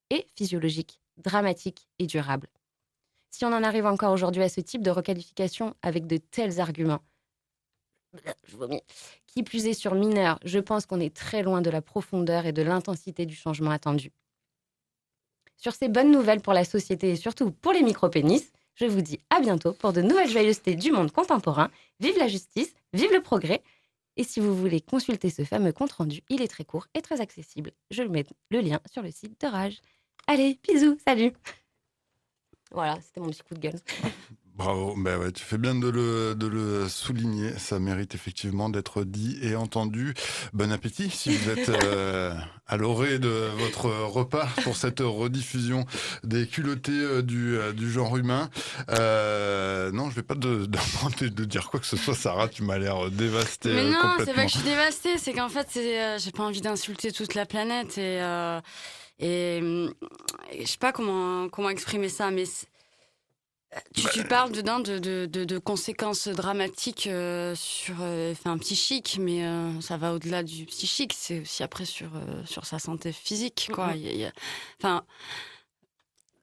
et 0.09 0.27
physiologiques, 0.35 0.99
dramatiques 1.17 1.87
et 1.99 2.05
durables. 2.05 2.49
Si 3.35 3.43
on 3.43 3.51
en 3.51 3.63
arrive 3.63 3.85
encore 3.85 4.13
aujourd'hui 4.13 4.43
à 4.43 4.47
ce 4.47 4.61
type 4.61 4.81
de 4.81 4.91
requalification 4.91 5.75
avec 5.81 6.07
de 6.07 6.15
tels 6.15 6.61
arguments, 6.61 7.01
qui 9.27 9.43
plus 9.43 9.65
est 9.65 9.73
sur 9.73 9.93
mineur, 9.93 10.39
je 10.45 10.57
pense 10.57 10.85
qu'on 10.85 11.01
est 11.01 11.13
très 11.13 11.43
loin 11.43 11.61
de 11.61 11.69
la 11.69 11.81
profondeur 11.81 12.45
et 12.45 12.53
de 12.53 12.61
l'intensité 12.61 13.25
du 13.25 13.35
changement 13.35 13.71
attendu. 13.71 14.13
Sur 15.57 15.73
ces 15.73 15.89
bonnes 15.89 16.11
nouvelles 16.11 16.39
pour 16.39 16.53
la 16.53 16.63
société 16.63 17.09
et 17.09 17.15
surtout 17.17 17.51
pour 17.51 17.73
les 17.73 17.83
micro-pénis, 17.83 18.53
je 18.75 18.85
vous 18.85 19.01
dis 19.01 19.19
à 19.29 19.41
bientôt 19.41 19.73
pour 19.73 19.91
de 19.91 20.01
nouvelles 20.01 20.29
joyeusetés 20.29 20.75
du 20.75 20.93
monde 20.93 21.11
contemporain. 21.11 21.69
Vive 21.99 22.17
la 22.17 22.29
justice, 22.29 22.73
vive 22.93 23.11
le 23.11 23.21
progrès. 23.21 23.61
Et 24.15 24.23
si 24.23 24.39
vous 24.39 24.55
voulez 24.55 24.79
consulter 24.79 25.29
ce 25.29 25.43
fameux 25.43 25.73
compte-rendu, 25.73 26.21
il 26.29 26.41
est 26.41 26.47
très 26.47 26.63
court 26.63 26.87
et 26.93 27.01
très 27.01 27.19
accessible. 27.19 27.73
Je 27.91 28.03
mets 28.03 28.23
le 28.49 28.61
lien 28.61 28.79
sur 28.89 29.01
le 29.01 29.11
site 29.11 29.41
de 29.41 29.47
Rage. 29.47 29.81
Allez, 30.25 30.57
bisous, 30.63 30.97
salut 31.05 31.33
Voilà, 32.71 32.97
c'était 33.01 33.21
mon 33.21 33.29
petit 33.29 33.43
coup 33.43 33.55
de 33.55 33.59
gueule. 33.59 33.79
Bravo, 34.55 34.95
ben 34.97 35.19
ouais, 35.19 35.33
tu 35.33 35.43
fais 35.43 35.57
bien 35.57 35.75
de 35.75 35.89
le, 35.89 36.33
de 36.33 36.47
le 36.47 36.87
souligner. 36.87 37.51
Ça 37.57 37.77
mérite 37.77 38.15
effectivement 38.15 38.69
d'être 38.69 39.03
dit 39.03 39.37
et 39.41 39.53
entendu. 39.57 40.13
Bon 40.53 40.71
appétit 40.71 41.09
si 41.09 41.35
vous 41.35 41.49
êtes 41.49 41.67
euh, 41.83 42.33
à 42.65 42.77
l'orée 42.77 43.19
de 43.19 43.49
votre 43.57 43.87
repas 43.87 44.47
pour 44.63 44.77
cette 44.77 45.01
rediffusion 45.01 45.85
des 46.23 46.47
culottés 46.47 46.93
euh, 46.93 47.21
du, 47.21 47.57
euh, 47.57 47.73
du 47.73 47.91
genre 47.91 48.15
humain. 48.15 48.49
Euh, 48.91 49.91
non, 49.91 50.09
je 50.09 50.15
vais 50.15 50.23
pas 50.23 50.35
demander 50.35 51.29
de, 51.29 51.43
dire 51.43 51.69
quoi 51.69 51.81
que 51.81 51.85
ce 51.85 51.97
soit, 51.97 52.15
Sarah. 52.15 52.47
Tu 52.47 52.63
m'as 52.63 52.77
l'air 52.77 53.11
dévastée. 53.11 53.73
Mais 53.73 53.89
non, 53.89 53.99
c'est 54.19 54.33
pas 54.33 54.45
que 54.45 54.51
je 54.51 54.57
suis 54.57 54.69
dévastée, 54.69 55.17
c'est 55.17 55.33
qu'en 55.33 55.49
fait, 55.49 55.67
euh, 55.75 56.17
j'ai 56.17 56.31
pas 56.31 56.43
envie 56.43 56.61
d'insulter 56.61 57.11
toute 57.11 57.35
la 57.35 57.45
planète 57.45 57.97
et 57.97 58.21
euh, 58.21 58.61
et, 59.19 59.57
et 60.51 60.61
je 60.65 60.67
sais 60.67 60.77
pas 60.77 60.91
comment 60.91 61.49
comment 61.49 61.69
exprimer 61.69 62.09
ça, 62.09 62.31
mais 62.31 62.45
tu, 63.93 64.07
tu 64.13 64.23
parles 64.23 64.51
dedans 64.51 64.79
de, 64.79 64.99
de, 64.99 65.25
de, 65.25 65.43
de 65.43 65.57
conséquences 65.57 66.27
dramatiques 66.29 67.07
euh, 67.07 67.53
sur, 67.55 67.95
euh, 68.01 68.31
enfin 68.31 68.57
psychiques, 68.57 69.17
mais 69.19 69.45
euh, 69.45 69.81
ça 69.81 69.97
va 69.97 70.13
au-delà 70.13 70.43
du 70.43 70.65
psychique. 70.65 71.13
C'est 71.13 71.41
aussi 71.41 71.61
après 71.61 71.83
sur 71.85 72.15
euh, 72.15 72.45
sur 72.45 72.65
sa 72.65 72.79
santé 72.79 73.11
physique, 73.11 73.69
quoi. 73.73 73.91
Il 73.95 74.15
y 74.15 74.25
a- 74.25 74.31
Enfin. 74.79 75.03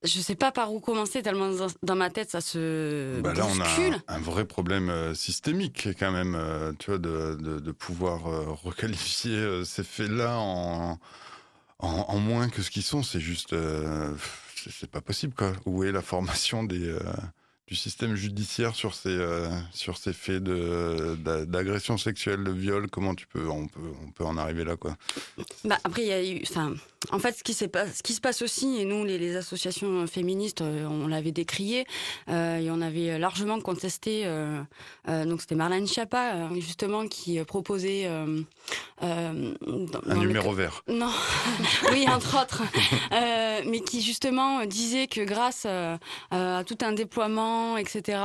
Je 0.04 0.20
sais 0.20 0.34
pas 0.34 0.50
par 0.50 0.72
où 0.74 0.80
commencer 0.80 1.22
tellement 1.22 1.48
dans, 1.50 1.68
dans 1.84 1.94
ma 1.94 2.10
tête 2.10 2.28
ça 2.28 2.40
se 2.40 3.20
Bah 3.20 3.32
là, 3.34 3.46
on 3.46 3.60
a 3.60 3.68
un, 3.68 4.02
un 4.08 4.18
vrai 4.18 4.44
problème 4.44 4.90
euh, 4.90 5.14
systémique 5.14 5.90
quand 5.96 6.10
même, 6.10 6.34
euh, 6.34 6.72
tu 6.76 6.90
vois, 6.90 6.98
de, 6.98 7.36
de, 7.36 7.70
pouvoir 7.70 8.26
euh, 8.26 8.46
requalifier 8.50 9.36
euh, 9.36 9.64
ces 9.64 9.84
faits-là 9.84 10.38
en, 10.40 10.98
en, 11.82 12.18
moins 12.18 12.48
que 12.48 12.62
ce 12.62 12.70
qu'ils 12.70 12.82
sont. 12.82 13.02
C'est 13.02 13.20
juste, 13.20 13.52
euh, 13.52 14.14
c'est 14.70 14.90
pas 14.90 15.00
possible, 15.00 15.34
quoi. 15.34 15.52
Où 15.66 15.84
est 15.84 15.92
la 15.92 16.02
formation 16.02 16.64
des, 16.64 16.88
euh, 16.88 17.00
du 17.66 17.74
système 17.74 18.14
judiciaire 18.14 18.74
sur 18.74 18.94
ces, 18.94 19.10
euh, 19.10 19.48
sur 19.72 19.98
ces 19.98 20.12
faits 20.12 20.42
d'agression 20.42 21.98
sexuelle, 21.98 22.44
de 22.44 22.52
viol? 22.52 22.88
Comment 22.88 23.14
tu 23.14 23.26
peux, 23.26 23.48
on 23.48 23.66
peut, 23.66 23.92
on 24.06 24.10
peut 24.10 24.24
en 24.24 24.36
arriver 24.36 24.64
là, 24.64 24.76
quoi? 24.76 24.96
Bah, 25.64 25.78
après, 25.84 26.02
il 26.02 26.08
y 26.08 26.12
a 26.12 26.24
eu. 26.24 26.44
En 27.10 27.18
fait, 27.18 27.36
ce 27.36 27.42
qui, 27.42 27.52
s'est 27.54 27.68
pas- 27.68 27.86
ce 27.88 28.02
qui 28.02 28.12
se 28.14 28.20
passe 28.20 28.42
aussi, 28.42 28.78
et 28.80 28.84
nous, 28.84 29.04
les, 29.04 29.18
les 29.18 29.36
associations 29.36 30.06
féministes, 30.06 30.60
euh, 30.60 30.86
on 30.86 31.08
l'avait 31.08 31.32
décrié, 31.32 31.84
euh, 32.28 32.58
et 32.58 32.70
on 32.70 32.80
avait 32.80 33.18
largement 33.18 33.60
contesté. 33.60 34.22
euh, 34.24 34.62
euh, 35.08 35.24
donc, 35.24 35.40
c'était 35.40 35.54
Marlène 35.56 35.86
Schiappa, 35.86 36.48
justement, 36.60 37.06
qui 37.08 37.42
proposait. 37.44 38.08
dans- 38.08 38.44
Un 39.08 39.32
dans 39.62 40.14
le 40.14 40.26
numéro 40.28 40.52
vert. 40.52 40.82
non, 40.86 41.10
oui, 41.92 42.06
entre 42.08 42.40
autres, 42.40 42.62
mais 43.66 43.80
qui 43.80 44.00
justement 44.00 44.64
disait 44.64 45.08
que 45.08 45.22
grâce 45.22 45.66
à 45.66 46.62
tout 46.64 46.78
un 46.82 46.92
déploiement, 46.92 47.76
etc., 47.78 48.18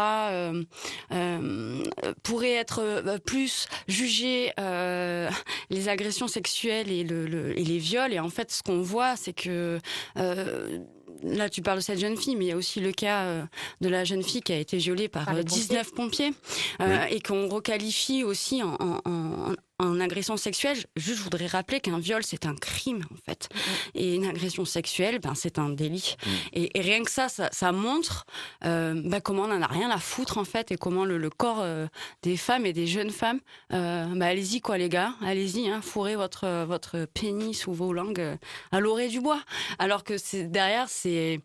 pourrait 2.24 2.54
être 2.54 3.18
plus 3.26 3.68
jugé 3.88 4.52
les 5.70 5.90
agressions 5.90 6.28
sexuelles 6.28 6.92
et, 6.92 7.04
le, 7.04 7.26
le- 7.26 7.58
et 7.58 7.64
les 7.64 7.78
viols. 7.80 8.14
Et 8.14 8.20
en 8.20 8.30
fait, 8.30 8.52
ce 8.52 8.62
qu'on 8.68 8.82
voit, 8.82 9.16
c'est 9.16 9.34
que 9.34 9.80
euh, 10.18 10.80
là, 11.24 11.50
tu 11.50 11.62
parles 11.62 11.80
de 11.80 11.84
cette 11.84 12.00
jeune 12.00 12.18
fille, 12.18 12.36
mais 12.36 12.46
il 12.46 12.48
y 12.50 12.52
a 12.52 12.58
aussi 12.58 12.80
le 12.80 12.92
cas 12.92 13.24
euh, 13.24 13.44
de 13.82 13.90
la 13.90 14.04
jeune 14.04 14.24
fille 14.24 14.42
qui 14.42 14.54
a 14.54 14.58
été 14.58 14.78
violée 14.78 15.08
par, 15.08 15.26
Par 15.26 15.34
les 15.34 15.42
euh, 15.42 15.44
19 15.44 15.94
pompiers, 15.94 16.34
euh, 16.82 17.06
et 17.10 17.22
qu'on 17.22 17.48
requalifie 17.48 18.24
aussi 18.24 18.62
en, 18.64 18.76
en, 18.80 19.00
en, 19.06 19.54
en 19.80 20.00
agression 20.00 20.38
sexuelle. 20.38 20.78
Juste, 20.96 21.20
je 21.20 21.24
voudrais 21.24 21.48
rappeler 21.48 21.80
qu'un 21.80 22.00
viol, 22.00 22.24
c'est 22.24 22.46
un 22.46 22.56
crime, 22.56 23.06
en 23.12 23.18
fait. 23.26 23.50
Et 23.94 24.16
une 24.16 24.26
agression 24.26 24.66
sexuelle, 24.66 25.20
ben, 25.20 25.36
c'est 25.36 25.60
un 25.60 25.70
délit. 25.70 26.16
Et, 26.54 26.78
et 26.78 26.82
rien 26.82 27.04
que 27.04 27.12
ça, 27.12 27.30
ça, 27.30 27.50
ça 27.52 27.72
montre 27.72 28.26
euh, 28.66 29.00
ben, 29.06 29.22
comment 29.22 29.44
on 29.44 29.52
en 29.52 29.62
a 29.62 29.68
rien 29.68 29.90
à 29.92 30.00
foutre, 30.00 30.38
en 30.38 30.46
fait, 30.46 30.72
et 30.72 30.78
comment 30.78 31.06
le, 31.06 31.18
le 31.18 31.30
corps 31.30 31.62
euh, 31.62 31.88
des 32.24 32.38
femmes 32.38 32.66
et 32.66 32.74
des 32.74 32.88
jeunes 32.88 33.12
femmes, 33.12 33.40
euh, 33.74 34.06
ben, 34.08 34.24
allez-y, 34.24 34.62
quoi, 34.62 34.78
les 34.78 34.90
gars, 34.90 35.14
allez-y, 35.22 35.70
hein, 35.70 35.82
fourrez 35.82 36.16
votre, 36.16 36.66
votre 36.66 37.06
pénis 37.06 37.68
ou 37.68 37.74
vos 37.74 37.94
langues 37.94 38.38
à 38.72 38.80
l'orée 38.80 39.10
du 39.10 39.22
bois. 39.22 39.42
Alors 39.78 40.04
que 40.04 40.18
c'est 40.18 40.46
derrière, 40.46 40.90
c'est 40.90 41.40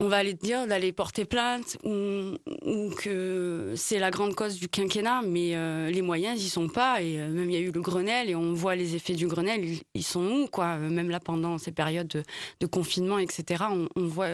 on 0.00 0.08
va 0.08 0.16
aller 0.16 0.32
dire 0.32 0.66
d'aller 0.66 0.92
porter 0.92 1.26
plainte 1.26 1.76
ou, 1.84 2.90
que 2.96 3.74
c'est 3.76 3.98
la 3.98 4.10
grande 4.10 4.34
cause 4.34 4.58
du 4.58 4.68
quinquennat, 4.68 5.20
mais 5.22 5.54
euh, 5.54 5.90
les 5.90 6.00
moyens, 6.00 6.42
ils 6.42 6.48
sont 6.48 6.68
pas. 6.68 7.02
Et 7.02 7.20
euh, 7.20 7.28
même 7.28 7.50
il 7.50 7.52
y 7.52 7.56
a 7.56 7.60
eu 7.60 7.70
le 7.70 7.80
Grenelle 7.80 8.30
et 8.30 8.34
on 8.34 8.54
voit 8.54 8.74
les 8.74 8.96
effets 8.96 9.12
du 9.12 9.26
Grenelle, 9.26 9.62
ils, 9.94 10.02
sont 10.02 10.24
où 10.24 10.46
quoi? 10.46 10.78
Euh, 10.78 10.88
Même 10.88 11.10
là 11.10 11.20
pendant 11.20 11.58
ces 11.58 11.70
périodes 11.70 12.24
de, 12.60 12.66
confinement, 12.66 13.18
etc. 13.18 13.64
On, 13.94 14.06
voit 14.06 14.28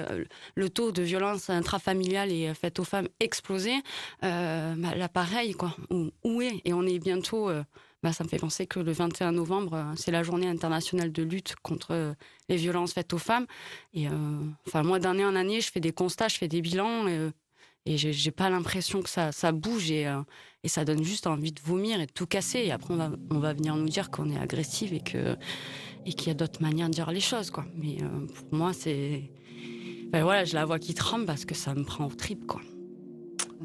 le 0.54 0.70
taux 0.70 0.92
de 0.92 1.02
violence 1.02 1.50
intrafamiliale 1.50 2.30
et 2.30 2.54
faite 2.54 2.78
aux 2.78 2.85
femmes 2.85 3.08
exploser. 3.18 3.75
Euh, 4.23 4.75
bah, 4.76 4.94
là 4.94 5.08
quoi. 5.58 5.75
Où 5.90 6.42
est? 6.42 6.61
Et 6.64 6.73
on 6.73 6.87
est 6.87 6.99
bientôt. 6.99 7.50
Bah, 8.06 8.12
ça 8.12 8.22
me 8.22 8.28
fait 8.28 8.38
penser 8.38 8.68
que 8.68 8.78
le 8.78 8.92
21 8.92 9.32
novembre, 9.32 9.75
euh, 9.75 9.92
c'est 9.96 10.12
la 10.12 10.22
journée 10.22 10.46
internationale 10.46 11.10
de 11.10 11.25
lutte 11.25 11.56
contre 11.60 11.88
euh, 11.90 12.14
les 12.48 12.54
violences 12.54 12.92
faites 12.92 13.12
aux 13.12 13.18
femmes. 13.18 13.46
Et 13.94 14.06
euh, 14.06 14.12
enfin, 14.64 14.84
moi, 14.84 15.00
d'année 15.00 15.25
en 15.25 15.34
année, 15.34 15.60
je 15.60 15.72
fais 15.72 15.80
des 15.80 15.90
constats, 15.90 16.28
je 16.28 16.36
fais 16.36 16.46
des 16.46 16.60
bilans, 16.60 17.08
et, 17.08 17.30
et 17.84 17.96
j'ai 17.98 18.30
pas 18.30 18.48
l'impression 18.48 19.02
que 19.02 19.08
ça, 19.08 19.32
ça 19.32 19.50
bouge, 19.50 19.90
et, 19.90 20.06
euh, 20.06 20.20
et 20.62 20.68
ça 20.68 20.84
donne 20.84 21.02
juste 21.02 21.26
envie 21.26 21.50
de 21.50 21.60
vomir 21.60 22.00
et 22.00 22.06
de 22.06 22.12
tout 22.12 22.28
casser. 22.28 22.60
Et 22.60 22.70
après, 22.70 22.94
on 22.94 22.96
va, 22.96 23.10
on 23.32 23.40
va 23.40 23.54
venir 23.54 23.75
nous 23.75 23.88
dire 23.88 24.12
qu'on 24.12 24.30
est 24.30 24.38
agressive 24.38 24.94
et 24.94 25.00
que 25.00 25.36
et 26.08 26.12
qu'il 26.12 26.28
y 26.28 26.30
a 26.30 26.34
d'autres 26.34 26.62
manières 26.62 26.88
de 26.88 26.94
dire 26.94 27.10
les 27.10 27.18
choses, 27.18 27.50
quoi. 27.50 27.64
Mais 27.75 27.96
euh, 28.02 28.26
pour 28.48 28.56
moi, 28.56 28.72
c'est, 28.72 29.28
enfin, 30.10 30.22
voilà, 30.22 30.44
je 30.44 30.54
la 30.54 30.64
vois 30.64 30.78
qui 30.78 30.94
tremble 30.94 31.26
parce 31.26 31.44
que 31.44 31.56
ça 31.56 31.75
me 31.75 31.82
prend 31.82 32.06
au 32.06 32.14
trip, 32.14 32.46
quoi. 32.46 32.60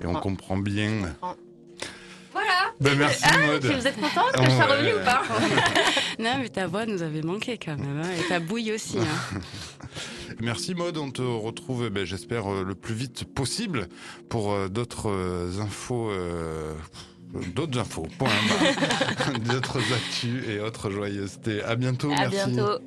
Et 0.01 0.07
on 0.07 0.15
comprend 0.15 0.57
bien. 0.57 1.15
Ben, 2.79 2.97
merci, 2.97 3.23
Maud. 3.47 3.63
Vous 3.65 3.87
êtes 3.87 3.95
contente 3.99 4.31
que 4.33 4.43
je 4.43 4.49
sois 4.49 4.65
revenue 4.65 4.93
ou 4.93 5.05
pas 5.05 5.21
Non, 6.19 6.37
mais 6.39 6.49
ta 6.49 6.67
voix 6.67 6.85
nous 6.85 7.01
avait 7.03 7.21
manqué 7.21 7.57
quand 7.63 7.77
même, 7.77 8.01
hein, 8.03 8.09
et 8.19 8.27
ta 8.27 8.39
bouille 8.39 8.71
aussi. 8.73 8.97
Hein. 8.99 9.39
Merci 10.41 10.73
Maud, 10.73 10.97
on 10.97 11.11
te 11.11 11.21
retrouve, 11.21 11.83
eh 11.87 11.89
ben, 11.89 12.05
j'espère, 12.05 12.51
euh, 12.51 12.63
le 12.63 12.73
plus 12.73 12.95
vite 12.95 13.25
possible 13.25 13.87
pour 14.29 14.51
euh, 14.53 14.67
d'autres 14.69 15.09
euh, 15.11 15.59
infos. 15.61 16.09
euh, 16.09 16.73
D'autres 17.55 17.79
infos, 17.79 18.07
point 18.19 18.27
barre. 18.27 19.39
d'autres 19.53 19.77
actus 19.93 20.43
et 20.49 20.59
autres 20.59 20.89
joyeusetés. 20.91 21.63
À 21.63 21.75
bientôt, 21.77 22.11
À 22.11 22.27
merci. 22.27 22.51
bientôt. 22.51 22.79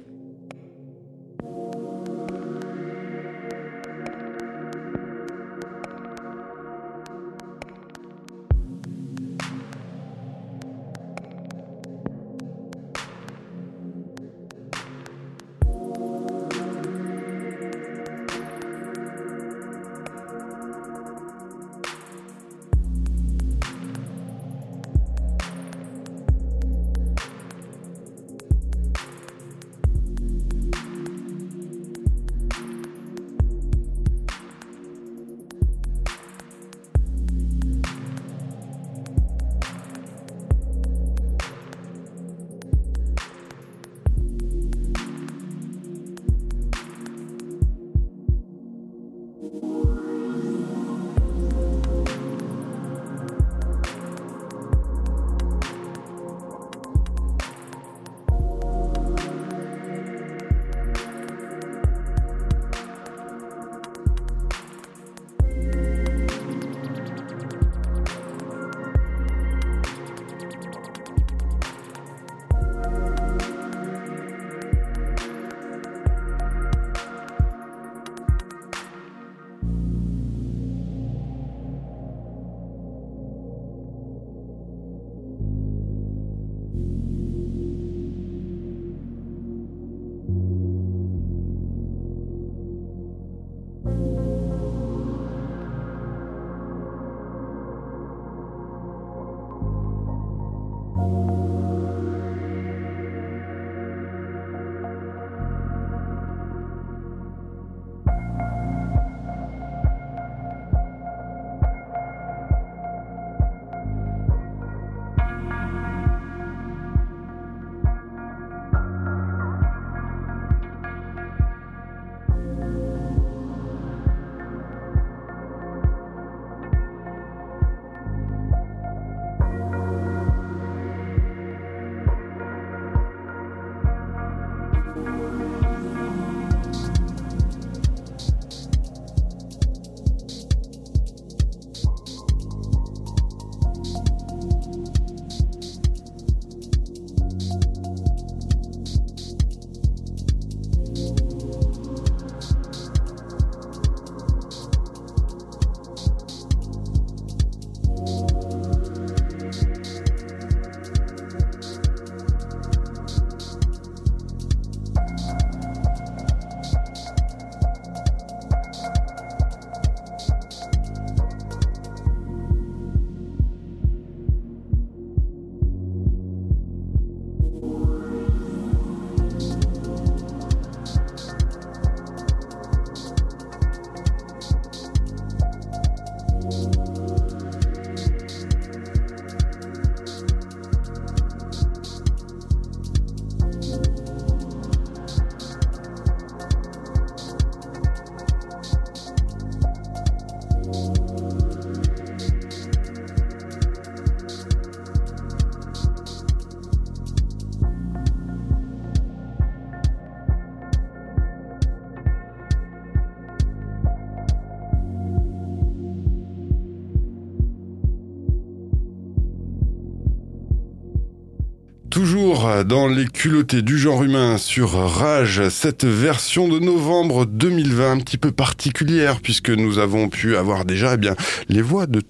Dans 222.44 222.88
les 222.88 223.06
culottés 223.06 223.62
du 223.62 223.78
genre 223.78 224.04
humain 224.04 224.36
sur 224.36 224.72
Rage, 224.72 225.48
cette 225.48 225.86
version 225.86 226.46
de 226.46 226.58
novembre 226.58 227.24
2020 227.24 227.92
un 227.92 227.98
petit 227.98 228.18
peu 228.18 228.32
particulière 228.32 229.20
puisque 229.22 229.48
nous 229.48 229.78
avons 229.78 230.10
pu 230.10 230.36
avoir 230.36 230.66
déjà 230.66 230.94
eh 230.94 231.08
les 231.48 231.62
voix 231.62 231.86
de 231.86 232.00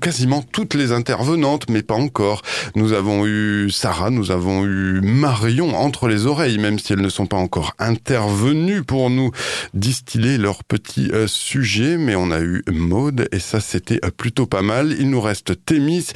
quasiment 0.00 0.42
toutes 0.42 0.74
les 0.74 0.92
intervenantes 0.92 1.68
mais 1.68 1.82
pas 1.82 1.94
encore. 1.94 2.42
Nous 2.74 2.92
avons 2.92 3.26
eu 3.26 3.70
Sarah, 3.70 4.10
nous 4.10 4.30
avons 4.30 4.64
eu 4.64 5.00
Marion 5.02 5.76
entre 5.76 6.08
les 6.08 6.26
oreilles 6.26 6.58
même 6.58 6.78
si 6.78 6.92
elles 6.92 7.00
ne 7.00 7.08
sont 7.08 7.26
pas 7.26 7.36
encore 7.36 7.74
intervenues 7.78 8.82
pour 8.82 9.10
nous 9.10 9.30
distiller 9.74 10.38
leurs 10.38 10.64
petits 10.64 11.10
euh, 11.12 11.26
sujets 11.26 11.96
mais 11.96 12.14
on 12.16 12.30
a 12.30 12.40
eu 12.40 12.62
Maude 12.70 13.28
et 13.32 13.38
ça 13.38 13.60
c'était 13.60 14.00
euh, 14.04 14.10
plutôt 14.16 14.46
pas 14.46 14.62
mal. 14.62 14.94
Il 14.98 15.10
nous 15.10 15.20
reste 15.20 15.64
Thémis 15.64 16.08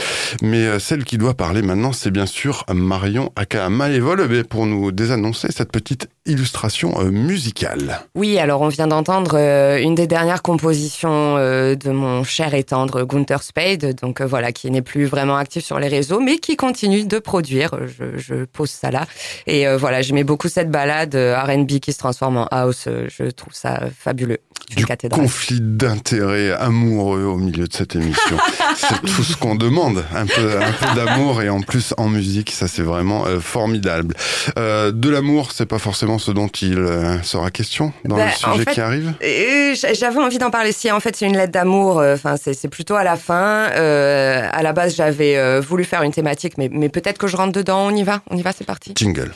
mais 0.43 0.67
euh, 0.67 0.79
celle 0.79 1.05
qui 1.05 1.19
doit 1.19 1.35
parler 1.35 1.63
maintenant 1.63 1.93
c'est 1.93 2.11
bien 2.11 2.27
sûr 2.27 2.65
Marion 2.73 3.33
Aka 3.37 3.69
Malévol 3.69 4.27
eh 4.31 4.45
pour 4.45 4.67
nous 4.67 4.93
désannoncer 4.93 5.49
cette 5.51 5.73
petite 5.73 6.09
illustration 6.27 7.01
euh, 7.01 7.11
musicale. 7.11 8.01
Oui, 8.15 8.39
alors 8.39 8.61
on 8.61 8.69
vient 8.69 8.87
d'entendre 8.87 9.37
une 9.37 9.95
des 9.95 10.07
dernières 10.07 10.43
compositions 10.43 11.37
de 11.37 11.91
mon 11.91 12.25
cher 12.25 12.55
et 12.55 12.65
tendre 12.65 13.05
Gunther 13.23 13.43
Spade, 13.43 13.95
donc 14.01 14.21
voilà, 14.21 14.53
qui 14.53 14.71
n'est 14.71 14.83
plus 14.83 15.05
vraiment 15.05 15.37
actif 15.37 15.65
sur 15.65 15.79
les 15.79 15.89
réseaux, 15.89 16.21
mais 16.21 16.39
qui 16.39 16.57
continue 16.57 17.05
de 17.05 17.19
produire. 17.19 17.71
Je, 17.87 18.19
je 18.19 18.45
pose 18.45 18.71
ça 18.71 18.91
là. 18.91 19.07
Et 19.47 19.67
voilà, 19.77 20.03
j'aimais 20.03 20.25
beaucoup 20.25 20.49
cette 20.49 20.71
balade 20.71 21.15
R&B 21.15 21.79
qui 21.79 21.93
se 21.93 21.99
transforme 21.99 22.37
en 22.39 22.47
house. 22.51 22.89
Je 23.09 23.31
trouve 23.31 23.53
ça 23.55 23.81
fabuleux. 23.97 24.39
Du 24.77 24.87
conflit 25.11 25.59
d'intérêts 25.61 26.53
amoureux 26.53 27.25
au 27.25 27.37
milieu 27.37 27.67
de 27.69 27.73
cette 27.73 27.95
émission. 27.95 28.39
c'est 28.77 29.01
tout 29.03 29.23
ce 29.23 29.37
qu'on 29.37 29.55
demande. 29.55 30.03
Un 30.15 30.25
peu, 30.27 30.63
un 30.63 30.73
peu 30.73 30.95
d'amour 30.97 31.43
et 31.43 31.51
en 31.51 31.61
plus 31.61 31.93
en 31.99 32.09
musique, 32.09 32.51
ça 32.51 32.69
c'est 32.69 32.83
vraiment 32.83 33.25
formidable. 33.41 34.15
de 34.57 35.09
l'amour, 35.11 35.53
c'est 35.53 35.67
pas 35.67 35.79
forcément 35.79 36.19
ce 36.19 36.31
dont 36.31 36.49
il 36.49 36.79
euh, 36.79 37.21
sera 37.23 37.51
question 37.51 37.93
dans 38.05 38.17
le 38.17 38.23
bah, 38.23 38.31
sujet 38.31 38.65
qui 38.65 38.81
arrive? 38.81 39.13
euh, 39.23 39.75
J'avais 39.75 40.19
envie 40.19 40.39
d'en 40.39 40.51
parler. 40.51 40.73
Si 40.73 40.91
en 40.91 41.01
fait 41.01 41.17
c'est 41.17 41.27
une 41.27 41.37
lettre 41.37 41.53
d'amour, 41.53 41.99
euh, 42.01 42.15
enfin 42.15 42.37
c'est 42.37 42.69
plutôt 42.69 42.95
à 42.95 43.05
la 43.05 43.12
fin. 43.17 43.65
à 43.65 44.63
la 44.63 44.73
base 44.73 44.97
j'avais 44.97 45.61
voulu 45.61 45.85
faire 45.85 46.03
une 46.03 46.13
thématique, 46.13 46.59
mais, 46.59 46.69
mais 46.71 46.89
peut-être 46.89 47.19
que 47.19 47.27
je 47.27 47.37
rentre 47.37 47.53
dedans. 47.53 47.87
On 47.87 47.95
y 47.95 48.03
va, 48.03 48.23
on 48.31 48.37
y 48.37 48.43
va, 48.43 48.53
c'est 48.53 48.67
parti. 48.67 48.93
Jingle. 48.97 49.33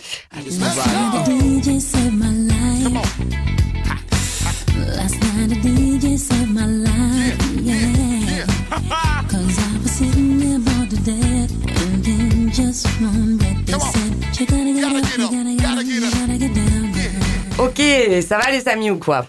Ok, 17.59 17.83
ça 18.23 18.39
va 18.39 18.51
les 18.51 18.69
amis 18.69 18.91
ou 18.91 18.99
quoi? 18.99 19.27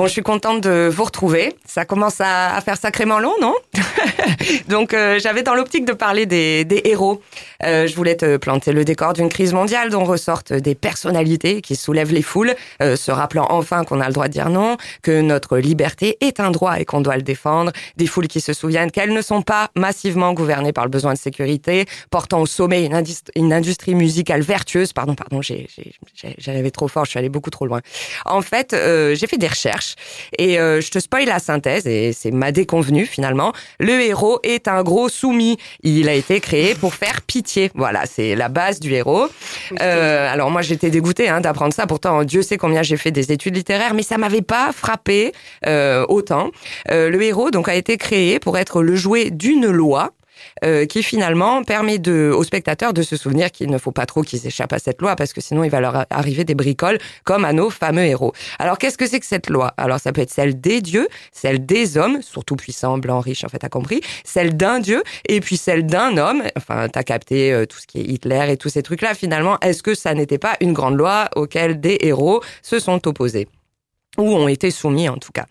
Bon, 0.00 0.06
je 0.06 0.12
suis 0.12 0.22
contente 0.22 0.62
de 0.62 0.88
vous 0.90 1.04
retrouver. 1.04 1.54
Ça 1.66 1.84
commence 1.84 2.22
à, 2.22 2.58
faire 2.64 2.78
sacrément 2.78 3.18
long, 3.18 3.34
non 3.42 3.54
Donc, 4.68 4.94
euh, 4.94 5.18
j'avais 5.18 5.42
dans 5.42 5.54
l'optique 5.54 5.84
de 5.84 5.92
parler 5.92 6.24
des, 6.24 6.80
héros. 6.86 7.20
Euh, 7.64 7.86
je 7.86 7.94
voulais 7.94 8.16
te 8.16 8.38
planter 8.38 8.72
le 8.72 8.86
décor 8.86 9.12
d'une 9.12 9.28
crise 9.28 9.52
mondiale 9.52 9.90
dont 9.90 10.04
ressortent 10.04 10.54
des 10.54 10.74
personnalités 10.74 11.60
qui 11.60 11.76
soulèvent 11.76 12.14
les 12.14 12.22
foules, 12.22 12.54
euh, 12.80 12.96
se 12.96 13.10
rappelant 13.10 13.46
enfin 13.50 13.84
qu'on 13.84 14.00
a 14.00 14.06
le 14.06 14.14
droit 14.14 14.28
de 14.28 14.32
dire 14.32 14.48
non, 14.48 14.78
que 15.02 15.20
notre 15.20 15.58
liberté 15.58 16.16
est 16.22 16.40
un 16.40 16.50
droit 16.50 16.80
et 16.80 16.86
qu'on 16.86 17.02
doit 17.02 17.16
le 17.16 17.22
défendre. 17.22 17.70
Des 17.98 18.06
foules 18.06 18.28
qui 18.28 18.40
se 18.40 18.54
souviennent 18.54 18.90
qu'elles 18.90 19.12
ne 19.12 19.20
sont 19.20 19.42
pas 19.42 19.68
massivement 19.76 20.32
gouvernées 20.32 20.72
par 20.72 20.84
le 20.84 20.90
besoin 20.90 21.12
de 21.12 21.18
sécurité, 21.18 21.84
portant 22.10 22.40
au 22.40 22.46
sommet 22.46 22.86
une, 22.86 23.52
industrie 23.52 23.94
musicale 23.94 24.40
vertueuse. 24.40 24.94
Pardon, 24.94 25.14
pardon, 25.14 25.42
rêvé 26.46 26.70
trop 26.70 26.88
fort, 26.88 27.04
je 27.04 27.10
suis 27.10 27.18
allée 27.18 27.28
beaucoup 27.28 27.50
trop 27.50 27.66
loin. 27.66 27.80
En 28.24 28.40
fait, 28.40 28.70
j'ai 28.72 29.26
fait 29.26 29.36
des 29.36 29.48
recherches 29.48 29.89
et 30.38 30.58
euh, 30.58 30.80
je 30.80 30.90
te 30.90 30.98
spoil 30.98 31.26
la 31.26 31.38
synthèse, 31.38 31.86
et 31.86 32.12
c'est 32.12 32.30
ma 32.30 32.52
déconvenue 32.52 33.06
finalement. 33.06 33.52
Le 33.78 34.00
héros 34.00 34.40
est 34.42 34.68
un 34.68 34.82
gros 34.82 35.08
soumis. 35.08 35.58
Il 35.82 36.08
a 36.08 36.14
été 36.14 36.40
créé 36.40 36.74
pour 36.74 36.94
faire 36.94 37.22
pitié. 37.22 37.70
Voilà, 37.74 38.06
c'est 38.06 38.34
la 38.34 38.48
base 38.48 38.80
du 38.80 38.92
héros. 38.92 39.28
Euh, 39.80 40.32
alors 40.32 40.50
moi 40.50 40.62
j'étais 40.62 40.90
dégoûtée 40.90 41.28
hein, 41.28 41.40
d'apprendre 41.40 41.74
ça. 41.74 41.86
Pourtant 41.86 42.24
Dieu 42.24 42.42
sait 42.42 42.56
combien 42.56 42.82
j'ai 42.82 42.96
fait 42.96 43.10
des 43.10 43.32
études 43.32 43.56
littéraires, 43.56 43.94
mais 43.94 44.02
ça 44.02 44.18
m'avait 44.18 44.42
pas 44.42 44.72
frappé 44.72 45.32
euh, 45.66 46.04
autant. 46.08 46.50
le 46.88 47.22
héros 47.22 47.50
donc 47.50 47.68
a 47.68 47.74
été 47.74 47.96
créé 47.96 48.38
pour 48.38 48.58
être 48.58 48.82
le 48.82 48.96
jouet 48.96 49.30
d'une 49.30 49.66
loi 49.66 50.12
euh, 50.64 50.86
qui 50.86 51.02
finalement 51.02 51.62
permet 51.62 51.98
de, 51.98 52.32
aux 52.34 52.44
spectateurs 52.44 52.92
de 52.92 53.02
se 53.02 53.16
souvenir 53.16 53.50
qu'il 53.50 53.70
ne 53.70 53.78
faut 53.78 53.92
pas 53.92 54.06
trop 54.06 54.22
qu'ils 54.22 54.46
échappent 54.46 54.72
à 54.72 54.78
cette 54.78 55.00
loi 55.00 55.16
parce 55.16 55.32
que 55.32 55.40
sinon 55.40 55.64
il 55.64 55.70
va 55.70 55.80
leur 55.80 56.06
arriver 56.10 56.44
des 56.44 56.54
bricoles 56.54 56.98
comme 57.24 57.44
à 57.44 57.52
nos 57.52 57.70
fameux 57.70 58.04
héros. 58.04 58.32
Alors 58.58 58.78
qu'est-ce 58.78 58.98
que 58.98 59.06
c'est 59.06 59.20
que 59.20 59.26
cette 59.26 59.48
loi? 59.48 59.72
Alors 59.76 60.00
ça 60.00 60.12
peut 60.12 60.20
être 60.20 60.30
celle 60.30 60.60
des 60.60 60.80
dieux, 60.80 61.08
celle 61.32 61.64
des 61.64 61.96
hommes, 61.96 62.22
surtout 62.22 62.56
puissants, 62.56 62.98
blancs, 62.98 63.24
riches, 63.24 63.44
en 63.44 63.48
fait, 63.48 63.58
t'as 63.58 63.68
compris, 63.68 64.00
celle 64.24 64.56
d'un 64.56 64.80
dieu 64.80 65.02
et 65.28 65.40
puis 65.40 65.56
celle 65.56 65.86
d'un 65.86 66.16
homme. 66.16 66.42
Enfin, 66.56 66.88
t'as 66.88 67.02
capté 67.02 67.52
euh, 67.52 67.66
tout 67.66 67.78
ce 67.78 67.86
qui 67.86 68.00
est 68.00 68.04
Hitler 68.04 68.46
et 68.50 68.56
tous 68.56 68.68
ces 68.68 68.82
trucs-là. 68.82 69.14
Finalement, 69.14 69.58
est-ce 69.60 69.82
que 69.82 69.94
ça 69.94 70.14
n'était 70.14 70.38
pas 70.38 70.56
une 70.60 70.72
grande 70.72 70.96
loi 70.96 71.28
auquel 71.36 71.80
des 71.80 71.98
héros 72.00 72.42
se 72.62 72.78
sont 72.78 73.06
opposés? 73.06 73.48
Ou 74.18 74.34
ont 74.34 74.48
été 74.48 74.70
soumis 74.70 75.08
en 75.08 75.16
tout 75.16 75.32
cas. 75.32 75.46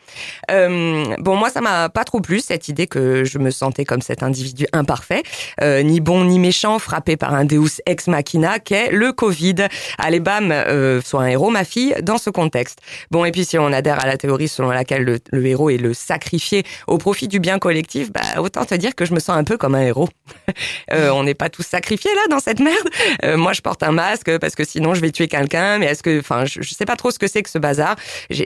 Euh, 0.51 1.15
bon, 1.19 1.35
moi, 1.35 1.49
ça 1.49 1.61
m'a 1.61 1.89
pas 1.89 2.03
trop 2.03 2.19
plu 2.19 2.39
cette 2.39 2.67
idée 2.67 2.87
que 2.87 3.23
je 3.23 3.39
me 3.39 3.51
sentais 3.51 3.85
comme 3.85 4.01
cet 4.01 4.23
individu 4.23 4.67
imparfait, 4.73 5.23
euh, 5.61 5.81
ni 5.81 5.99
bon 6.01 6.25
ni 6.25 6.39
méchant, 6.39 6.79
frappé 6.79 7.17
par 7.17 7.33
un 7.33 7.45
Deus 7.45 7.81
ex 7.85 8.07
machina 8.07 8.59
qu'est 8.59 8.91
le 8.91 9.11
Covid. 9.11 9.67
Allez 9.97 10.19
bam, 10.19 10.51
euh, 10.51 11.01
soit 11.01 11.21
un 11.21 11.27
héros, 11.27 11.49
ma 11.49 11.63
fille, 11.63 11.95
dans 12.01 12.17
ce 12.17 12.29
contexte. 12.29 12.79
Bon, 13.11 13.25
et 13.25 13.31
puis 13.31 13.45
si 13.45 13.57
on 13.57 13.71
adhère 13.71 14.03
à 14.03 14.07
la 14.07 14.17
théorie 14.17 14.47
selon 14.47 14.69
laquelle 14.69 15.03
le, 15.03 15.19
le 15.31 15.45
héros 15.45 15.69
est 15.69 15.77
le 15.77 15.93
sacrifié 15.93 16.63
au 16.87 16.97
profit 16.97 17.27
du 17.27 17.39
bien 17.39 17.59
collectif, 17.59 18.11
bah 18.11 18.41
autant 18.41 18.65
te 18.65 18.75
dire 18.75 18.95
que 18.95 19.05
je 19.05 19.13
me 19.13 19.19
sens 19.19 19.37
un 19.37 19.43
peu 19.43 19.57
comme 19.57 19.75
un 19.75 19.81
héros. 19.81 20.09
euh, 20.93 21.09
on 21.09 21.23
n'est 21.23 21.33
pas 21.33 21.49
tous 21.49 21.63
sacrifiés 21.63 22.13
là 22.15 22.21
dans 22.29 22.39
cette 22.39 22.59
merde. 22.59 22.89
Euh, 23.23 23.37
moi, 23.37 23.53
je 23.53 23.61
porte 23.61 23.83
un 23.83 23.91
masque 23.91 24.37
parce 24.39 24.55
que 24.55 24.63
sinon 24.63 24.93
je 24.93 25.01
vais 25.01 25.11
tuer 25.11 25.27
quelqu'un, 25.27 25.77
mais 25.79 25.87
est-ce 25.87 26.03
que, 26.03 26.19
enfin, 26.19 26.45
je, 26.45 26.61
sais 26.61 26.85
pas 26.85 26.95
trop 26.95 27.11
ce 27.11 27.19
que 27.19 27.27
c'est 27.27 27.43
que 27.43 27.49
ce 27.49 27.57
bazar. 27.57 27.95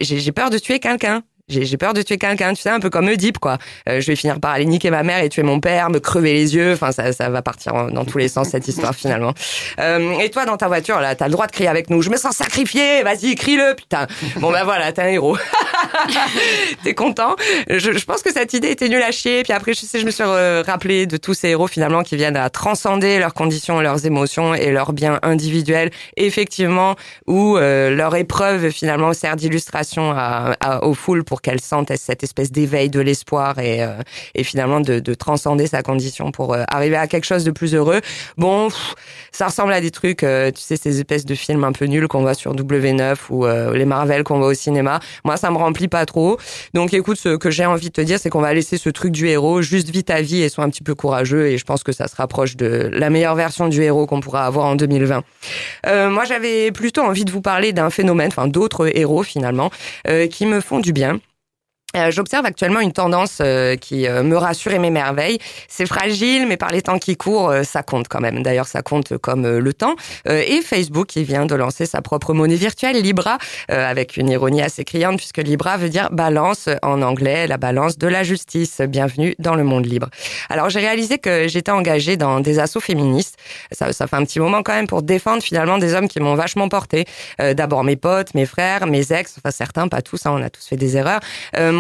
J'ai 0.04 0.32
peur 0.32 0.50
de 0.50 0.58
tuer 0.58 0.80
quelqu'un. 0.80 1.24
J'ai 1.50 1.76
peur 1.76 1.94
de 1.94 2.02
tuer 2.02 2.18
quelqu'un, 2.18 2.54
tu 2.54 2.62
sais, 2.62 2.70
un 2.70 2.80
peu 2.80 2.90
comme 2.90 3.10
Oedipe, 3.10 3.38
quoi. 3.38 3.58
Euh, 3.90 4.00
je 4.00 4.08
vais 4.08 4.16
finir 4.16 4.40
par 4.40 4.52
aller 4.52 4.64
niquer 4.64 4.90
ma 4.90 5.04
mère 5.04 5.22
et 5.22 5.28
tuer 5.28 5.44
mon 5.44 5.60
père, 5.60 5.90
me 5.90 6.00
crever 6.00 6.32
les 6.32 6.56
yeux. 6.56 6.72
Enfin, 6.72 6.94
ça, 6.94 7.12
ça 7.12 7.30
va 7.30 7.42
partir 7.42 7.74
dans 7.92 8.06
tous 8.06 8.18
les 8.18 8.30
sens, 8.30 8.48
cette 8.48 8.66
histoire, 8.70 8.96
finalement. 8.96 9.34
Euh, 9.78 10.18
et 10.20 10.30
toi, 10.30 10.46
dans 10.46 10.56
ta 10.56 10.70
voiture, 10.70 11.02
là, 11.02 11.16
t'as 11.16 11.26
le 11.26 11.34
droit 11.34 11.46
de 11.48 11.52
crier 11.52 11.68
avec 11.68 11.90
nous. 11.90 12.02
Je 12.02 12.10
me 12.10 12.16
sens 12.16 12.38
sacrifié, 12.38 13.04
vas-y, 13.04 13.36
crie-le, 13.36 13.76
putain. 13.76 14.08
Bon, 14.38 14.54
ben 14.54 14.64
voilà, 14.64 14.94
t'es 14.94 15.02
un 15.02 15.08
héros. 15.08 15.38
t'es 16.86 16.94
content. 16.94 17.36
Je, 17.70 17.92
je, 17.92 18.06
pense 18.06 18.22
que 18.22 18.32
cette 18.32 18.54
idée 18.54 18.70
était 18.70 18.88
nulle 18.88 19.04
à 19.04 19.12
chier. 19.12 19.44
Puis 19.44 19.52
après, 19.52 19.74
je 19.74 19.82
sais, 19.82 20.00
je 20.00 20.06
me 20.06 20.12
suis 20.12 20.24
euh, 20.24 20.64
rappelé 20.66 21.08
de 21.08 21.18
tous 21.18 21.34
ces 21.34 21.50
héros, 21.50 21.68
finalement, 21.68 22.04
qui 22.04 22.16
viennent 22.16 22.38
à 22.38 22.50
transcender 22.50 23.20
leurs 23.20 23.34
conditions, 23.34 23.82
leurs 23.82 24.06
émotions 24.06 24.56
et 24.56 24.72
leurs 24.72 24.94
biens 24.94 25.20
individuels, 25.24 25.92
effectivement, 26.16 26.96
où 27.28 27.58
euh, 27.58 27.90
leur 27.90 28.16
épreuve, 28.16 28.70
finalement, 28.70 29.12
sert 29.12 29.36
d'illustration 29.36 30.16
aux 30.82 30.94
foules 30.94 31.26
pour 31.34 31.42
qu'elle 31.42 31.62
sente 31.62 31.92
cette 31.98 32.22
espèce 32.22 32.52
d'éveil 32.52 32.92
de 32.92 33.00
l'espoir 33.00 33.58
et, 33.58 33.82
euh, 33.82 33.98
et 34.36 34.44
finalement 34.44 34.82
de, 34.82 35.00
de, 35.00 35.14
transcender 35.16 35.66
sa 35.66 35.82
condition 35.82 36.32
pour 36.32 36.54
euh, 36.54 36.62
arriver 36.68 36.96
à 36.96 37.08
quelque 37.08 37.26
chose 37.26 37.44
de 37.44 37.50
plus 37.50 37.74
heureux. 37.74 38.02
Bon, 38.38 38.68
pff, 38.68 38.94
ça 39.34 39.48
ressemble 39.48 39.74
à 39.74 39.82
des 39.82 39.90
trucs, 39.90 40.24
euh, 40.24 40.52
tu 40.52 40.62
sais, 40.62 40.78
ces 40.78 41.00
espèces 41.00 41.26
de 41.26 41.34
films 41.34 41.64
un 41.64 41.72
peu 41.72 41.86
nuls 41.86 42.08
qu'on 42.08 42.22
voit 42.22 42.36
sur 42.36 42.56
W9 42.56 43.16
ou 43.32 43.48
euh, 43.48 43.76
les 43.76 43.86
Marvel 43.86 44.24
qu'on 44.24 44.38
voit 44.38 44.50
au 44.50 44.54
cinéma. 44.54 45.00
Moi, 45.26 45.38
ça 45.38 45.50
me 45.50 45.58
remplit 45.58 45.88
pas 45.88 46.06
trop. 46.06 46.38
Donc, 46.76 46.94
écoute, 46.94 47.18
ce 47.18 47.36
que 47.36 47.50
j'ai 47.50 47.66
envie 47.66 47.88
de 47.88 47.94
te 47.94 48.02
dire, 48.02 48.20
c'est 48.20 48.30
qu'on 48.30 48.42
va 48.42 48.54
laisser 48.54 48.78
ce 48.78 48.90
truc 48.90 49.12
du 49.12 49.28
héros, 49.28 49.64
juste 49.64 49.90
vite 49.90 50.08
ta 50.08 50.22
vie 50.22 50.44
et 50.44 50.50
sois 50.50 50.64
un 50.64 50.70
petit 50.70 50.84
peu 50.84 50.94
courageux. 50.94 51.48
Et 51.48 51.58
je 51.58 51.66
pense 51.66 51.84
que 51.84 51.92
ça 51.92 52.08
se 52.08 52.16
rapproche 52.16 52.56
de 52.56 52.92
la 52.94 53.10
meilleure 53.10 53.36
version 53.36 53.68
du 53.68 53.82
héros 53.82 54.06
qu'on 54.06 54.20
pourra 54.20 54.46
avoir 54.46 54.68
en 54.68 54.76
2020. 54.76 55.24
Euh, 55.88 56.10
moi, 56.12 56.26
j'avais 56.26 56.72
plutôt 56.72 57.02
envie 57.02 57.26
de 57.26 57.32
vous 57.32 57.42
parler 57.42 57.74
d'un 57.74 57.90
phénomène, 57.90 58.28
enfin 58.28 58.48
d'autres 58.48 58.96
héros 58.96 59.24
finalement, 59.24 59.72
qui 60.30 60.46
me 60.46 60.62
font 60.62 60.80
du 60.80 60.94
bien. 60.94 61.20
Euh, 61.96 62.10
J'observe 62.10 62.44
actuellement 62.48 62.80
une 62.80 62.92
tendance 62.92 63.38
euh, 63.40 63.76
qui 63.76 64.08
euh, 64.08 64.24
me 64.24 64.36
rassure 64.36 64.72
et 64.72 64.80
m'émerveille. 64.80 65.38
C'est 65.68 65.86
fragile, 65.86 66.48
mais 66.48 66.58
par 66.58 66.72
les 66.72 66.82
temps 66.82 66.98
qui 66.98 67.16
courent, 67.16 67.52
euh, 67.52 67.62
ça 67.62 67.84
compte 67.84 68.08
quand 68.08 68.20
même. 68.20 68.42
D'ailleurs, 68.42 68.66
ça 68.66 68.82
compte 68.82 69.16
comme 69.20 69.46
euh, 69.46 69.60
le 69.60 69.74
temps. 69.74 69.96
et 70.26 70.62
Facebook, 70.62 71.08
qui 71.08 71.24
vient 71.24 71.46
de 71.46 71.54
lancer 71.54 71.86
sa 71.86 72.02
propre 72.02 72.34
monnaie 72.34 72.56
virtuelle, 72.56 73.00
Libra, 73.02 73.38
avec 73.68 74.18
une 74.18 74.30
ironie 74.30 74.62
assez 74.62 74.84
criante, 74.84 75.18
puisque 75.18 75.38
Libra 75.38 75.78
veut 75.78 75.90
dire 75.90 76.10
balance 76.12 76.70
en 76.82 77.02
anglais, 77.02 77.46
la 77.48 77.58
balance 77.58 77.98
de 77.98 78.08
la 78.08 78.24
justice. 78.24 78.82
Bienvenue 78.82 79.36
dans 79.40 79.56
le 79.56 79.64
monde 79.64 79.86
libre. 79.86 80.10
Alors, 80.50 80.70
j'ai 80.70 80.80
réalisé 80.80 81.20
que 81.20 81.48
j'étais 81.48 81.72
engagée 81.72 82.18
dans 82.18 82.40
des 82.40 82.60
assauts 82.60 82.80
féministes. 82.80 83.38
Ça, 83.72 83.94
ça 83.94 84.08
fait 84.08 84.16
un 84.16 84.26
petit 84.26 84.40
moment 84.40 84.64
quand 84.64 84.74
même 84.74 84.88
pour 84.88 85.04
défendre 85.04 85.44
finalement 85.44 85.78
des 85.78 85.94
hommes 85.94 86.08
qui 86.08 86.20
m'ont 86.20 86.36
vachement 86.36 86.70
porté. 86.70 87.06
D'abord 87.40 87.84
mes 87.84 87.96
potes, 87.96 88.34
mes 88.34 88.46
frères, 88.46 88.88
mes 88.88 89.12
ex, 89.12 89.36
enfin 89.38 89.52
certains, 89.52 89.88
pas 89.88 90.02
tous, 90.02 90.26
hein, 90.26 90.32
on 90.34 90.42
a 90.42 90.50
tous 90.50 90.66
fait 90.66 90.78
des 90.78 90.98
erreurs 90.98 91.20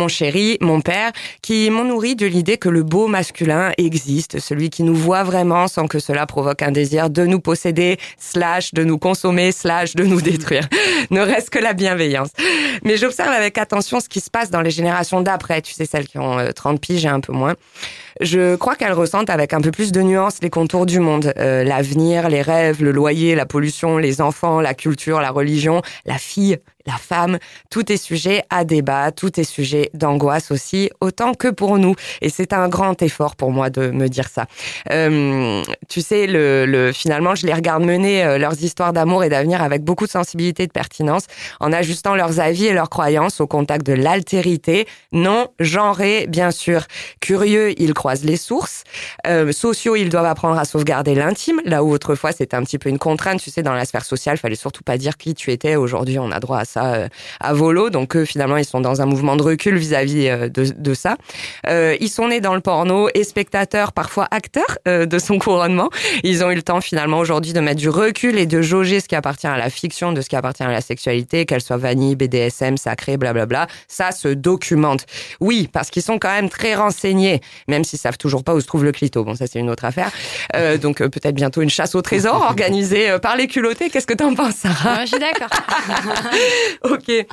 mon 0.03 0.09
chéri, 0.09 0.57
mon 0.59 0.81
père, 0.81 1.13
qui 1.41 1.69
m'ont 1.69 1.85
nourri 1.85 2.17
de 2.17 2.25
l'idée 2.25 2.57
que 2.57 2.67
le 2.67 2.83
beau 2.83 3.07
masculin 3.07 3.71
existe, 3.77 4.41
celui 4.41 4.69
qui 4.69 4.83
nous 4.83 4.95
voit 4.95 5.23
vraiment 5.23 5.69
sans 5.69 5.87
que 5.87 5.97
cela 5.97 6.25
provoque 6.25 6.61
un 6.61 6.71
désir 6.71 7.09
de 7.09 7.25
nous 7.25 7.39
posséder, 7.39 7.97
slash 8.17 8.73
de 8.73 8.83
nous 8.83 8.97
consommer, 8.97 9.53
slash 9.53 9.95
de 9.95 10.03
nous 10.03 10.19
détruire. 10.29 10.67
ne 11.09 11.21
reste 11.21 11.51
que 11.51 11.59
la 11.59 11.71
bienveillance. 11.71 12.31
Mais 12.83 12.97
j'observe 12.97 13.29
avec 13.29 13.57
attention 13.57 14.01
ce 14.01 14.09
qui 14.09 14.19
se 14.19 14.29
passe 14.29 14.49
dans 14.51 14.59
les 14.59 14.71
générations 14.71 15.21
d'après, 15.21 15.61
tu 15.61 15.71
sais, 15.71 15.85
celles 15.85 16.09
qui 16.09 16.17
ont 16.17 16.37
30 16.53 16.81
piges 16.81 17.05
et 17.05 17.07
un 17.07 17.21
peu 17.21 17.31
moins. 17.31 17.53
Je 18.21 18.55
crois 18.55 18.75
qu'elles 18.75 18.93
ressentent 18.93 19.29
avec 19.29 19.53
un 19.53 19.61
peu 19.61 19.71
plus 19.71 19.91
de 19.91 20.01
nuances 20.01 20.37
les 20.41 20.49
contours 20.49 20.85
du 20.85 20.99
monde, 20.99 21.33
euh, 21.37 21.63
l'avenir, 21.63 22.29
les 22.29 22.41
rêves, 22.41 22.83
le 22.83 22.91
loyer, 22.91 23.35
la 23.35 23.45
pollution, 23.45 23.97
les 23.97 24.21
enfants, 24.21 24.61
la 24.61 24.73
culture, 24.73 25.19
la 25.21 25.31
religion, 25.31 25.81
la 26.05 26.17
fille, 26.17 26.57
la 26.85 26.97
femme, 26.97 27.37
tout 27.69 27.91
est 27.91 27.97
sujet 27.97 28.43
à 28.49 28.65
débat, 28.65 29.11
tout 29.11 29.39
est 29.39 29.45
sujet 29.45 29.89
d'angoisse 29.93 30.51
aussi, 30.51 30.89
autant 30.99 31.33
que 31.33 31.47
pour 31.47 31.77
nous. 31.77 31.95
Et 32.21 32.29
c'est 32.29 32.51
un 32.51 32.67
grand 32.67 33.01
effort 33.01 33.35
pour 33.35 33.51
moi 33.51 33.69
de 33.69 33.89
me 33.89 34.09
dire 34.09 34.27
ça. 34.27 34.47
Euh, 34.91 35.63
tu 35.87 36.01
sais, 36.01 36.27
le, 36.27 36.65
le, 36.65 36.91
finalement, 36.91 37.35
je 37.35 37.45
les 37.45 37.53
regarde 37.53 37.83
mener 37.83 38.23
euh, 38.23 38.37
leurs 38.37 38.61
histoires 38.63 38.91
d'amour 38.91 39.23
et 39.23 39.29
d'avenir 39.29 39.61
avec 39.61 39.83
beaucoup 39.83 40.05
de 40.05 40.11
sensibilité 40.11 40.63
et 40.63 40.67
de 40.67 40.73
pertinence, 40.73 41.27
en 41.61 41.71
ajustant 41.71 42.15
leurs 42.15 42.41
avis 42.41 42.65
et 42.65 42.73
leurs 42.73 42.89
croyances 42.89 43.39
au 43.39 43.47
contact 43.47 43.85
de 43.85 43.93
l'altérité, 43.93 44.85
non 45.13 45.47
genré, 45.59 46.27
bien 46.27 46.51
sûr. 46.51 46.85
Curieux, 47.21 47.79
ils 47.79 47.93
croisent 48.03 48.25
les 48.25 48.35
sources. 48.35 48.83
Euh, 49.27 49.53
sociaux, 49.53 49.95
ils 49.95 50.09
doivent 50.09 50.25
apprendre 50.25 50.59
à 50.59 50.65
sauvegarder 50.65 51.15
l'intime, 51.15 51.61
là 51.63 51.85
où 51.85 51.91
autrefois 51.93 52.33
c'était 52.33 52.57
un 52.57 52.63
petit 52.63 52.77
peu 52.77 52.89
une 52.89 52.99
contrainte. 52.99 53.39
Tu 53.39 53.49
sais, 53.49 53.63
dans 53.63 53.71
la 53.71 53.85
sphère 53.85 54.03
sociale, 54.03 54.37
fallait 54.37 54.55
surtout 54.55 54.83
pas 54.83 54.97
dire 54.97 55.15
qui 55.15 55.33
tu 55.33 55.53
étais. 55.53 55.77
Aujourd'hui, 55.77 56.19
on 56.19 56.29
a 56.29 56.41
droit 56.41 56.57
à 56.57 56.65
ça 56.65 56.95
euh, 56.95 57.07
à 57.39 57.53
volo. 57.53 57.89
Donc 57.89 58.17
eux, 58.17 58.25
finalement, 58.25 58.57
ils 58.57 58.65
sont 58.65 58.81
dans 58.81 59.01
un 59.01 59.05
mouvement 59.05 59.37
de 59.37 59.43
recul 59.43 59.77
vis-à-vis 59.77 60.27
-vis 60.27 60.51
de, 60.51 60.73
de, 60.77 60.93
ça. 60.93 61.15
Euh, 61.67 61.95
ils 62.01 62.09
sont 62.09 62.27
nés 62.27 62.41
dans 62.41 62.55
le 62.55 62.59
porno 62.59 63.07
et 63.13 63.23
spectateurs, 63.23 63.93
parfois 63.93 64.27
acteurs 64.31 64.77
euh, 64.85 65.05
de 65.05 65.17
son 65.17 65.39
couronnement. 65.39 65.89
Ils 66.23 66.43
ont 66.43 66.51
eu 66.51 66.55
le 66.55 66.61
temps 66.61 66.81
finalement 66.81 67.19
aujourd'hui 67.19 67.53
de 67.53 67.61
mettre 67.61 67.79
du 67.79 67.89
recul 67.89 68.37
et 68.37 68.45
de 68.45 68.61
jauger 68.61 68.99
ce 68.99 69.07
qui 69.07 69.15
appartient 69.15 69.47
à 69.47 69.57
la 69.57 69.69
fiction, 69.69 70.11
de 70.11 70.19
ce 70.19 70.27
qui 70.27 70.35
appartient 70.35 70.63
à 70.63 70.71
la 70.71 70.81
sexualité, 70.81 71.45
qu'elle 71.45 71.61
soit 71.61 71.77
vanille, 71.77 72.17
BDSM, 72.17 72.75
sacré, 72.75 73.15
blablabla. 73.15 73.67
Ça 73.87 74.11
se 74.11 74.27
documente. 74.27 75.05
Oui, 75.39 75.69
parce 75.71 75.89
qu'ils 75.89 76.03
sont 76.03 76.19
quand 76.19 76.33
même 76.37 76.49
très 76.49 76.75
renseignés, 76.75 77.39
même 77.69 77.85
s'ils 77.93 77.99
savent 77.99 78.17
toujours 78.17 78.43
pas 78.43 78.55
où 78.55 78.59
se 78.59 78.65
trouve 78.65 78.83
le 78.83 78.91
clito. 78.91 79.23
Bon, 79.23 79.35
ça 79.35 79.45
c'est 79.45 79.59
une 79.59 79.69
autre 79.69 79.85
affaire. 79.85 80.11
Euh, 80.55 80.77
donc 80.77 81.01
euh, 81.01 81.09
peut-être 81.09 81.35
bientôt 81.35 81.61
une 81.61 81.69
chasse 81.69 81.93
au 81.93 82.01
trésor 82.01 82.41
organisée 82.49 83.09
euh, 83.09 83.19
par 83.19 83.35
les 83.35 83.47
culottés. 83.47 83.89
Qu'est-ce 83.89 84.07
que 84.07 84.15
t'en 84.15 84.33
penses, 84.33 84.55
Sarah? 84.55 85.05
Je 85.05 85.11
suis 85.11 85.19
d'accord. 85.19 85.49
ok. 86.91 87.25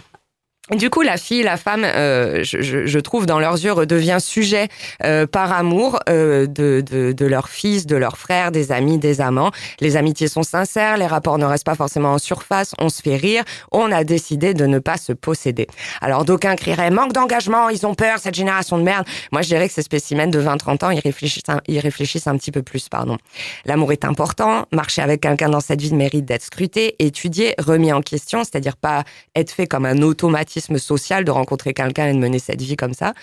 Du 0.76 0.88
coup, 0.88 1.02
la 1.02 1.16
fille, 1.16 1.42
la 1.42 1.56
femme, 1.56 1.82
euh, 1.84 2.44
je, 2.44 2.86
je, 2.86 2.98
trouve 3.00 3.26
dans 3.26 3.40
leurs 3.40 3.54
yeux 3.54 3.72
redevient 3.72 4.18
sujet 4.20 4.68
euh, 5.02 5.26
par 5.26 5.52
amour 5.52 5.98
euh, 6.08 6.46
de, 6.46 6.80
de, 6.88 7.10
de 7.10 7.26
leurs 7.26 7.48
fils, 7.48 7.86
de 7.86 7.96
leurs 7.96 8.16
frères, 8.16 8.52
des 8.52 8.70
amis, 8.70 8.96
des 8.96 9.20
amants. 9.20 9.50
Les 9.80 9.96
amitiés 9.96 10.28
sont 10.28 10.44
sincères, 10.44 10.96
les 10.96 11.08
rapports 11.08 11.38
ne 11.38 11.44
restent 11.44 11.66
pas 11.66 11.74
forcément 11.74 12.12
en 12.12 12.18
surface, 12.18 12.72
on 12.78 12.88
se 12.88 13.02
fait 13.02 13.16
rire, 13.16 13.42
on 13.72 13.90
a 13.90 14.04
décidé 14.04 14.54
de 14.54 14.64
ne 14.64 14.78
pas 14.78 14.96
se 14.96 15.12
posséder. 15.12 15.66
Alors 16.00 16.24
d'aucuns 16.24 16.54
crieraient 16.54 16.90
manque 16.90 17.14
d'engagement, 17.14 17.68
ils 17.68 17.84
ont 17.84 17.94
peur, 17.94 18.18
cette 18.20 18.36
génération 18.36 18.78
de 18.78 18.84
merde. 18.84 19.06
Moi, 19.32 19.42
je 19.42 19.48
dirais 19.48 19.66
que 19.66 19.74
ces 19.74 19.82
spécimens 19.82 20.28
de 20.28 20.40
20-30 20.40 20.84
ans, 20.84 20.90
ils 20.90 21.00
réfléchissent, 21.00 21.48
un, 21.48 21.60
ils 21.66 21.80
réfléchissent 21.80 22.28
un 22.28 22.36
petit 22.36 22.52
peu 22.52 22.62
plus, 22.62 22.88
pardon. 22.88 23.16
L'amour 23.64 23.90
est 23.90 24.04
important, 24.04 24.66
marcher 24.70 25.02
avec 25.02 25.22
quelqu'un 25.22 25.48
dans 25.48 25.58
cette 25.58 25.80
vie 25.80 25.92
mérite 25.94 26.26
d'être 26.26 26.44
scruté, 26.44 26.94
étudié, 27.00 27.56
remis 27.58 27.92
en 27.92 28.02
question, 28.02 28.44
c'est-à-dire 28.44 28.76
pas 28.76 29.02
être 29.34 29.50
fait 29.50 29.66
comme 29.66 29.84
un 29.84 30.00
automatisme 30.02 30.59
social 30.78 31.24
de 31.24 31.30
rencontrer 31.30 31.74
quelqu'un 31.74 32.08
et 32.08 32.12
de 32.12 32.18
mener 32.18 32.38
cette 32.38 32.62
vie 32.62 32.76
comme 32.76 32.94
ça. 32.94 33.14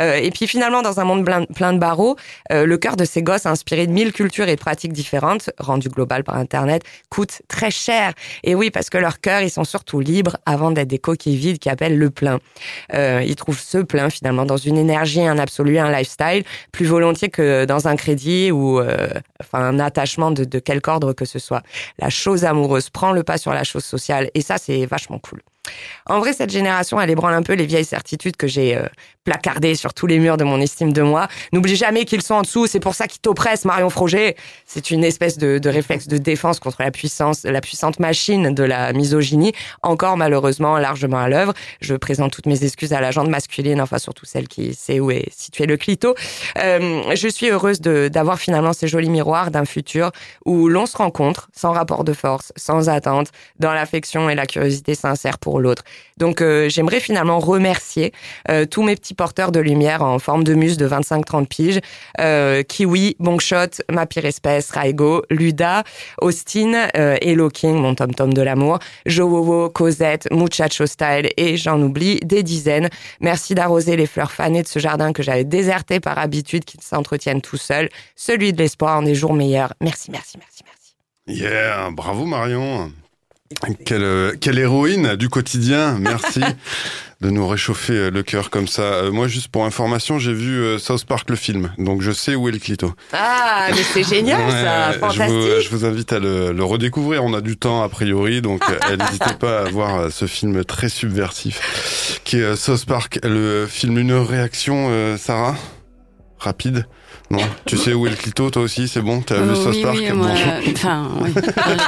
Euh, 0.00 0.14
et 0.14 0.30
puis 0.30 0.46
finalement, 0.46 0.82
dans 0.82 1.00
un 1.00 1.04
monde 1.04 1.24
plein, 1.24 1.72
de 1.72 1.78
barreaux, 1.78 2.16
euh, 2.52 2.66
le 2.66 2.78
cœur 2.78 2.96
de 2.96 3.04
ces 3.04 3.22
gosses, 3.22 3.46
inspiré 3.46 3.86
de 3.86 3.92
mille 3.92 4.12
cultures 4.12 4.48
et 4.48 4.56
pratiques 4.56 4.92
différentes, 4.92 5.50
rendu 5.58 5.88
global 5.88 6.24
par 6.24 6.36
Internet, 6.36 6.82
coûte 7.10 7.42
très 7.48 7.70
cher. 7.70 8.12
Et 8.44 8.54
oui, 8.54 8.70
parce 8.70 8.90
que 8.90 8.98
leur 8.98 9.20
cœur, 9.20 9.42
ils 9.42 9.50
sont 9.50 9.64
surtout 9.64 10.00
libres 10.00 10.36
avant 10.46 10.70
d'être 10.70 10.88
des 10.88 10.98
coquilles 10.98 11.36
vides 11.36 11.58
qui 11.58 11.68
appellent 11.68 11.98
le 11.98 12.10
plein. 12.10 12.38
Euh, 12.94 13.22
ils 13.26 13.36
trouvent 13.36 13.60
ce 13.60 13.78
plein 13.78 14.10
finalement 14.10 14.46
dans 14.46 14.56
une 14.56 14.78
énergie, 14.78 15.22
un 15.22 15.38
absolu, 15.38 15.78
un 15.78 15.90
lifestyle, 15.90 16.44
plus 16.72 16.86
volontiers 16.86 17.28
que 17.28 17.64
dans 17.64 17.88
un 17.88 17.96
crédit 17.96 18.50
ou 18.50 18.80
enfin 18.80 19.58
un 19.60 19.78
attachement 19.78 20.30
de, 20.30 20.44
de 20.44 20.58
quelque 20.58 20.88
ordre 20.88 21.12
que 21.12 21.24
ce 21.24 21.38
soit. 21.38 21.62
La 21.98 22.10
chose 22.10 22.44
amoureuse 22.44 22.90
prend 22.90 23.12
le 23.12 23.22
pas 23.22 23.38
sur 23.38 23.52
la 23.52 23.64
chose 23.64 23.84
sociale 23.84 24.30
et 24.34 24.40
ça, 24.40 24.58
c'est 24.58 24.86
vachement 24.86 25.18
cool. 25.18 25.42
En 26.06 26.20
vrai, 26.20 26.32
cette 26.32 26.50
génération, 26.50 27.00
elle 27.00 27.10
ébranle 27.10 27.34
un 27.34 27.42
peu 27.42 27.54
les 27.54 27.66
vieilles 27.66 27.84
certitudes 27.84 28.36
que 28.36 28.46
j'ai 28.46 28.76
euh, 28.76 28.86
placardées 29.28 29.74
sur 29.74 29.92
tous 29.92 30.06
les 30.06 30.18
murs 30.18 30.38
de 30.38 30.44
mon 30.44 30.58
estime 30.58 30.92
de 30.94 31.02
moi. 31.02 31.28
N'oublie 31.52 31.76
jamais 31.76 32.06
qu'ils 32.06 32.22
sont 32.22 32.36
en 32.36 32.42
dessous, 32.42 32.66
c'est 32.66 32.80
pour 32.80 32.94
ça 32.94 33.06
qu'ils 33.06 33.20
t'oppressent, 33.20 33.66
Marion 33.66 33.90
Froger. 33.90 34.36
C'est 34.64 34.90
une 34.90 35.04
espèce 35.04 35.36
de, 35.36 35.60
réflexe 35.68 36.08
de 36.08 36.16
défense 36.16 36.60
contre 36.60 36.82
la 36.82 36.90
puissance, 36.90 37.44
la 37.44 37.60
puissante 37.60 38.00
machine 38.00 38.54
de 38.54 38.62
la 38.62 38.94
misogynie, 38.94 39.52
encore 39.82 40.16
malheureusement 40.16 40.78
largement 40.78 41.18
à 41.18 41.28
l'œuvre. 41.28 41.52
Je 41.82 41.94
présente 41.94 42.32
toutes 42.32 42.46
mes 42.46 42.64
excuses 42.64 42.94
à 42.94 43.02
la 43.02 43.10
jante 43.10 43.28
masculine, 43.28 43.82
enfin 43.82 43.98
surtout 43.98 44.24
celle 44.24 44.48
qui 44.48 44.72
sait 44.72 44.98
où 44.98 45.10
est 45.10 45.28
situé 45.30 45.66
le 45.66 45.76
clito. 45.76 46.14
Euh, 46.58 47.14
je 47.14 47.28
suis 47.28 47.50
heureuse 47.50 47.82
d'avoir 47.82 48.38
finalement 48.38 48.72
ces 48.72 48.88
jolis 48.88 49.10
miroir 49.10 49.50
d'un 49.50 49.66
futur 49.66 50.10
où 50.46 50.68
l'on 50.68 50.86
se 50.86 50.96
rencontre 50.96 51.50
sans 51.54 51.72
rapport 51.72 52.04
de 52.04 52.14
force, 52.14 52.52
sans 52.56 52.88
attente, 52.88 53.28
dans 53.58 53.74
l'affection 53.74 54.30
et 54.30 54.34
la 54.34 54.46
curiosité 54.46 54.94
sincère 54.94 55.38
pour 55.38 55.57
l'autre. 55.60 55.84
Donc 56.16 56.40
euh, 56.40 56.68
j'aimerais 56.68 57.00
finalement 57.00 57.38
remercier 57.38 58.12
euh, 58.50 58.66
tous 58.66 58.82
mes 58.82 58.96
petits 58.96 59.14
porteurs 59.14 59.52
de 59.52 59.60
lumière 59.60 60.02
en 60.02 60.18
forme 60.18 60.44
de 60.44 60.54
muse 60.54 60.76
de 60.76 60.88
25-30 60.88 61.46
piges, 61.46 61.80
euh, 62.20 62.62
Kiwi, 62.62 63.16
Bongshot, 63.18 63.82
Ma 63.90 64.06
Pire 64.06 64.24
Espèce, 64.24 64.70
Raigo, 64.70 65.22
Luda, 65.30 65.84
Austin, 66.20 66.88
Hello 66.94 67.48
King, 67.48 67.76
mon 67.76 67.94
tom-tom 67.94 68.32
de 68.34 68.42
l'amour, 68.42 68.78
Jowowo, 69.06 69.70
Cosette, 69.70 70.28
Muchacho 70.32 70.86
Style 70.86 71.30
et 71.36 71.56
j'en 71.56 71.80
oublie 71.80 72.20
des 72.20 72.42
dizaines. 72.42 72.88
Merci 73.20 73.54
d'arroser 73.54 73.96
les 73.96 74.06
fleurs 74.06 74.32
fanées 74.32 74.62
de 74.62 74.68
ce 74.68 74.78
jardin 74.78 75.12
que 75.12 75.22
j'avais 75.22 75.44
déserté 75.44 76.00
par 76.00 76.18
habitude 76.18 76.64
qui 76.64 76.78
s'entretiennent 76.80 77.40
tout 77.40 77.56
seul, 77.56 77.88
celui 78.16 78.52
de 78.52 78.58
l'espoir 78.58 78.98
en 78.98 79.02
des 79.02 79.14
jours 79.14 79.34
meilleurs. 79.34 79.74
Merci, 79.80 80.10
merci, 80.10 80.38
merci, 80.38 80.62
merci. 80.64 81.42
Yeah, 81.42 81.90
bravo 81.90 82.24
Marion. 82.24 82.90
Quelle, 83.86 84.02
euh, 84.02 84.32
quelle 84.38 84.58
héroïne 84.58 85.16
du 85.16 85.28
quotidien, 85.30 85.96
merci 85.98 86.40
de 87.22 87.30
nous 87.30 87.48
réchauffer 87.48 87.94
euh, 87.94 88.10
le 88.10 88.22
cœur 88.22 88.50
comme 88.50 88.68
ça. 88.68 88.82
Euh, 88.82 89.10
moi, 89.10 89.26
juste 89.26 89.48
pour 89.48 89.64
information, 89.64 90.18
j'ai 90.18 90.34
vu 90.34 90.58
euh, 90.60 90.78
South 90.78 91.04
Park 91.06 91.30
le 91.30 91.34
film, 91.36 91.72
donc 91.78 92.02
je 92.02 92.12
sais 92.12 92.34
où 92.34 92.48
est 92.48 92.52
le 92.52 92.58
clito. 92.58 92.92
Ah, 93.12 93.68
mais 93.70 93.82
c'est 93.82 94.04
génial 94.04 94.50
ça, 94.50 94.88
Ouais, 94.88 94.92
je, 94.94 94.98
fantastique. 94.98 95.28
vous, 95.28 95.60
je 95.62 95.68
vous 95.70 95.84
invite 95.86 96.12
à 96.12 96.18
le, 96.18 96.52
le 96.52 96.64
redécouvrir. 96.64 97.24
On 97.24 97.32
a 97.32 97.40
du 97.40 97.56
temps 97.56 97.82
a 97.82 97.88
priori, 97.88 98.42
donc 98.42 98.62
euh, 98.68 98.96
n'hésitez 98.98 99.34
pas 99.40 99.60
à 99.60 99.64
voir 99.64 100.12
ce 100.12 100.26
film 100.26 100.62
très 100.64 100.90
subversif 100.90 102.20
qui 102.24 102.36
est 102.38 102.54
South 102.54 102.84
Park. 102.84 103.18
Le 103.24 103.66
film 103.68 103.96
Une 103.98 104.12
réaction, 104.12 104.88
euh, 104.90 105.16
Sarah? 105.16 105.56
Rapide 106.38 106.86
Non 107.30 107.38
Tu 107.66 107.76
sais 107.76 107.92
où 107.92 108.06
est 108.06 108.10
le 108.10 108.16
clito 108.16 108.48
toi 108.50 108.62
aussi 108.62 108.88
C'est 108.88 109.02
bon 109.02 109.20
T'as 109.20 109.36
vu 109.36 109.50
Euh, 109.50 109.54
South 109.54 109.74
oui, 109.74 109.82
Park 109.82 109.96
oui, 109.98 110.08
Bon. 110.10 110.16
moi, 110.16 110.28
euh, 110.30 110.60
enfin, 110.74 111.08
oui. 111.20 111.30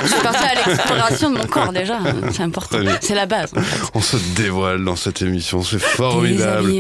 Je 0.03 0.09
suis 0.09 0.21
partie 0.23 0.45
à 0.45 0.55
l'exploration 0.69 1.31
de 1.31 1.39
mon 1.39 1.45
corps 1.47 1.73
déjà, 1.73 1.97
hein, 1.97 2.15
c'est 2.33 2.43
important, 2.43 2.79
c'est 3.01 3.15
la 3.15 3.27
base. 3.27 3.51
en 3.57 3.61
fait. 3.61 3.91
On 3.95 4.01
se 4.01 4.17
dévoile 4.37 4.85
dans 4.85 4.97
cette 4.97 5.23
émission, 5.23 5.63
c'est 5.63 5.79
formidable. 5.81 6.71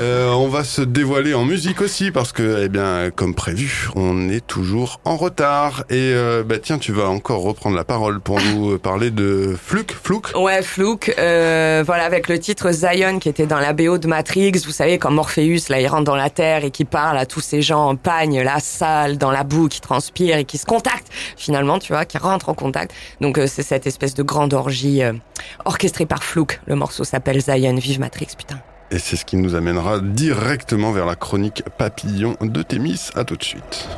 Euh, 0.00 0.30
on 0.30 0.46
va 0.48 0.62
se 0.62 0.82
dévoiler 0.82 1.34
en 1.34 1.44
musique 1.44 1.80
aussi 1.80 2.12
parce 2.12 2.30
que, 2.32 2.62
eh 2.64 2.68
bien, 2.68 3.10
comme 3.14 3.34
prévu, 3.34 3.88
on 3.96 4.28
est 4.28 4.44
toujours 4.46 5.00
en 5.04 5.16
retard. 5.16 5.82
Et 5.90 5.96
euh, 6.14 6.44
bah 6.46 6.58
tiens, 6.62 6.78
tu 6.78 6.92
vas 6.92 7.08
encore 7.08 7.42
reprendre 7.42 7.74
la 7.76 7.82
parole 7.82 8.20
pour 8.20 8.38
nous 8.40 8.78
parler 8.78 9.10
de 9.10 9.56
Fluke, 9.60 9.92
Fluke. 10.00 10.28
Ouais, 10.36 10.62
Flouk, 10.62 11.12
euh, 11.18 11.82
voilà, 11.84 12.04
avec 12.04 12.28
le 12.28 12.38
titre 12.38 12.70
Zion 12.70 13.18
qui 13.18 13.28
était 13.28 13.46
dans 13.46 13.58
la 13.58 13.72
BO 13.72 13.98
de 13.98 14.06
Matrix, 14.06 14.52
vous 14.64 14.70
savez, 14.70 14.98
comme 14.98 15.14
Morpheus, 15.14 15.68
là, 15.68 15.80
il 15.80 15.86
rentre 15.88 16.04
dans 16.04 16.16
la 16.16 16.30
Terre 16.30 16.64
et 16.64 16.70
qui 16.70 16.84
parle 16.84 17.18
à 17.18 17.26
tous 17.26 17.40
ces 17.40 17.59
gens 17.62 17.90
en 17.90 17.98
la 18.04 18.60
salle, 18.60 19.18
dans 19.18 19.30
la 19.30 19.44
boue, 19.44 19.68
qui 19.68 19.80
transpirent 19.80 20.36
et 20.36 20.44
qui 20.44 20.58
se 20.58 20.66
contactent, 20.66 21.10
finalement, 21.36 21.78
tu 21.78 21.92
vois, 21.92 22.04
qui 22.04 22.18
rentrent 22.18 22.48
en 22.48 22.54
contact. 22.54 22.92
Donc, 23.20 23.38
euh, 23.38 23.46
c'est 23.46 23.62
cette 23.62 23.86
espèce 23.86 24.14
de 24.14 24.22
grande 24.22 24.54
orgie 24.54 25.02
euh, 25.02 25.12
orchestrée 25.64 26.06
par 26.06 26.24
Flouk. 26.24 26.60
Le 26.66 26.74
morceau 26.74 27.04
s'appelle 27.04 27.40
Zion, 27.40 27.74
vive 27.76 28.00
Matrix, 28.00 28.28
putain. 28.36 28.58
Et 28.90 28.98
c'est 28.98 29.16
ce 29.16 29.24
qui 29.24 29.36
nous 29.36 29.54
amènera 29.54 30.00
directement 30.00 30.90
vers 30.90 31.06
la 31.06 31.14
chronique 31.14 31.62
papillon 31.78 32.36
de 32.40 32.62
Thémis. 32.62 33.10
À 33.14 33.24
tout 33.24 33.36
de 33.36 33.44
suite. 33.44 33.88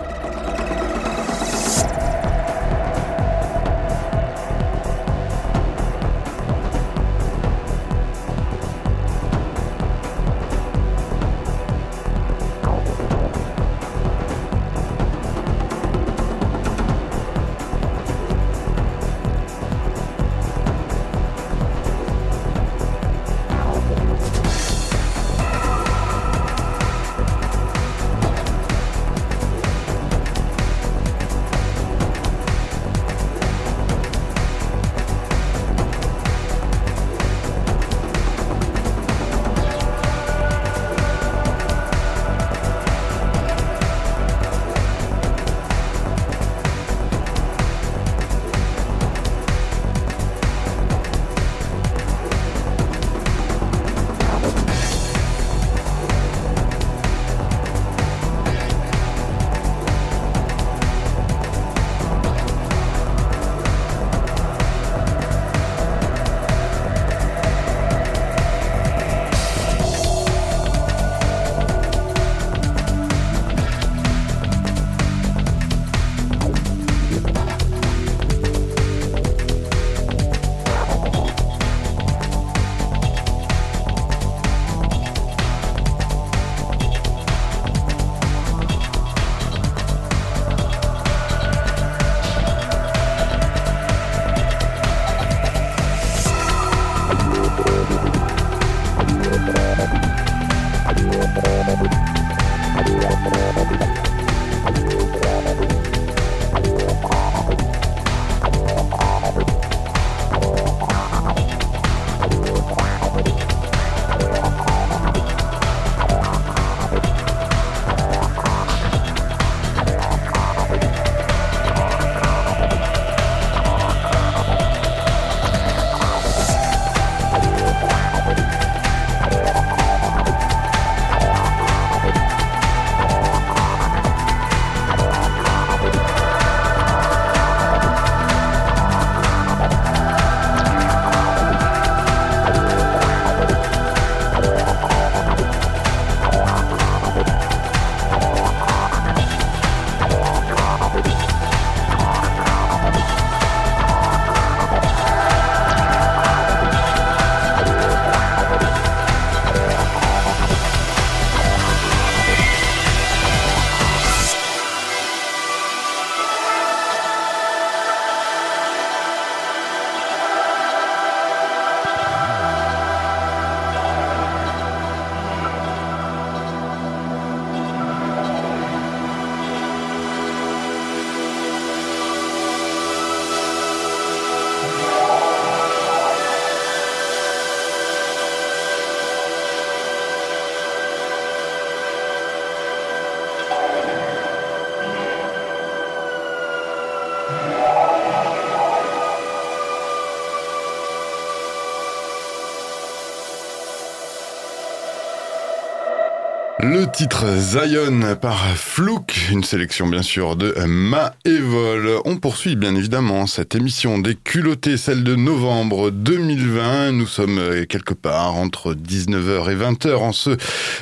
Le 206.64 206.87
titre 206.87 207.27
Zion 207.38 208.14
par 208.14 208.57
Flouk, 208.57 209.31
une 209.33 209.42
sélection 209.42 209.88
bien 209.88 210.03
sûr 210.03 210.37
de 210.37 210.55
Ma 210.64 211.12
Evol. 211.25 211.98
On 212.05 212.18
poursuit 212.18 212.55
bien 212.55 212.77
évidemment 212.77 213.27
cette 213.27 213.57
émission 213.57 213.98
des 213.98 214.14
culottés, 214.14 214.77
celle 214.77 215.03
de 215.03 215.16
novembre 215.16 215.90
2020. 215.90 216.92
Nous 216.92 217.09
sommes 217.09 217.38
euh, 217.38 217.64
quelque 217.64 217.94
part 217.94 218.37
entre 218.37 218.75
19h 218.75 219.51
et 219.51 219.57
20h 219.57 219.96
en 219.96 220.12
ce 220.12 220.37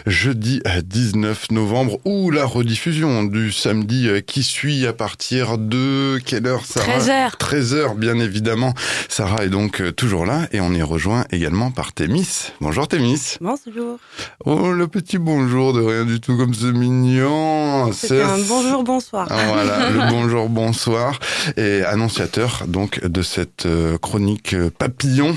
jeudi 0.07 0.61
19 0.85 1.51
novembre 1.51 1.99
ou 2.05 2.31
la 2.31 2.45
rediffusion 2.45 3.25
du 3.25 3.51
samedi 3.51 4.07
euh, 4.07 4.21
qui 4.21 4.43
suit 4.43 4.87
à 4.87 4.93
partir 4.93 5.57
de 5.57 6.19
quelle 6.19 6.47
heure 6.47 6.67
Sarah 6.67 6.99
13h. 6.99 7.39
13h 7.39 7.97
bien 7.97 8.19
évidemment. 8.21 8.75
Sarah 9.09 9.45
est 9.47 9.49
donc 9.49 9.81
euh, 9.81 9.93
toujours 9.93 10.27
là 10.27 10.47
et 10.53 10.61
on 10.61 10.75
est 10.75 10.83
rejoint 10.83 11.25
également 11.31 11.71
par 11.71 11.95
Thémis. 11.95 12.53
Bonjour 12.61 12.87
Thémis. 12.87 13.39
Bonjour. 13.41 13.99
Oh 14.45 14.73
le 14.73 14.87
petit 14.87 15.17
bonjour 15.17 15.71
de 15.73 15.80
rien 15.81 16.05
du 16.05 16.21
tout 16.21 16.37
comme 16.37 16.55
c'est 16.55 16.73
mignon. 16.73 17.93
C'est 17.93 18.23
un 18.23 18.39
bonjour, 18.39 18.85
bonsoir. 18.85 19.27
Ah, 19.31 19.37
voilà, 19.49 19.91
le 19.91 19.99
bonjour, 20.11 20.49
bonsoir. 20.49 21.19
Et 21.57 21.83
annonciateur 21.85 22.65
donc 22.67 23.05
de 23.05 23.23
cette 23.23 23.67
euh, 23.67 23.99
chronique 23.99 24.55
euh, 24.55 24.71
papillon. 24.71 25.37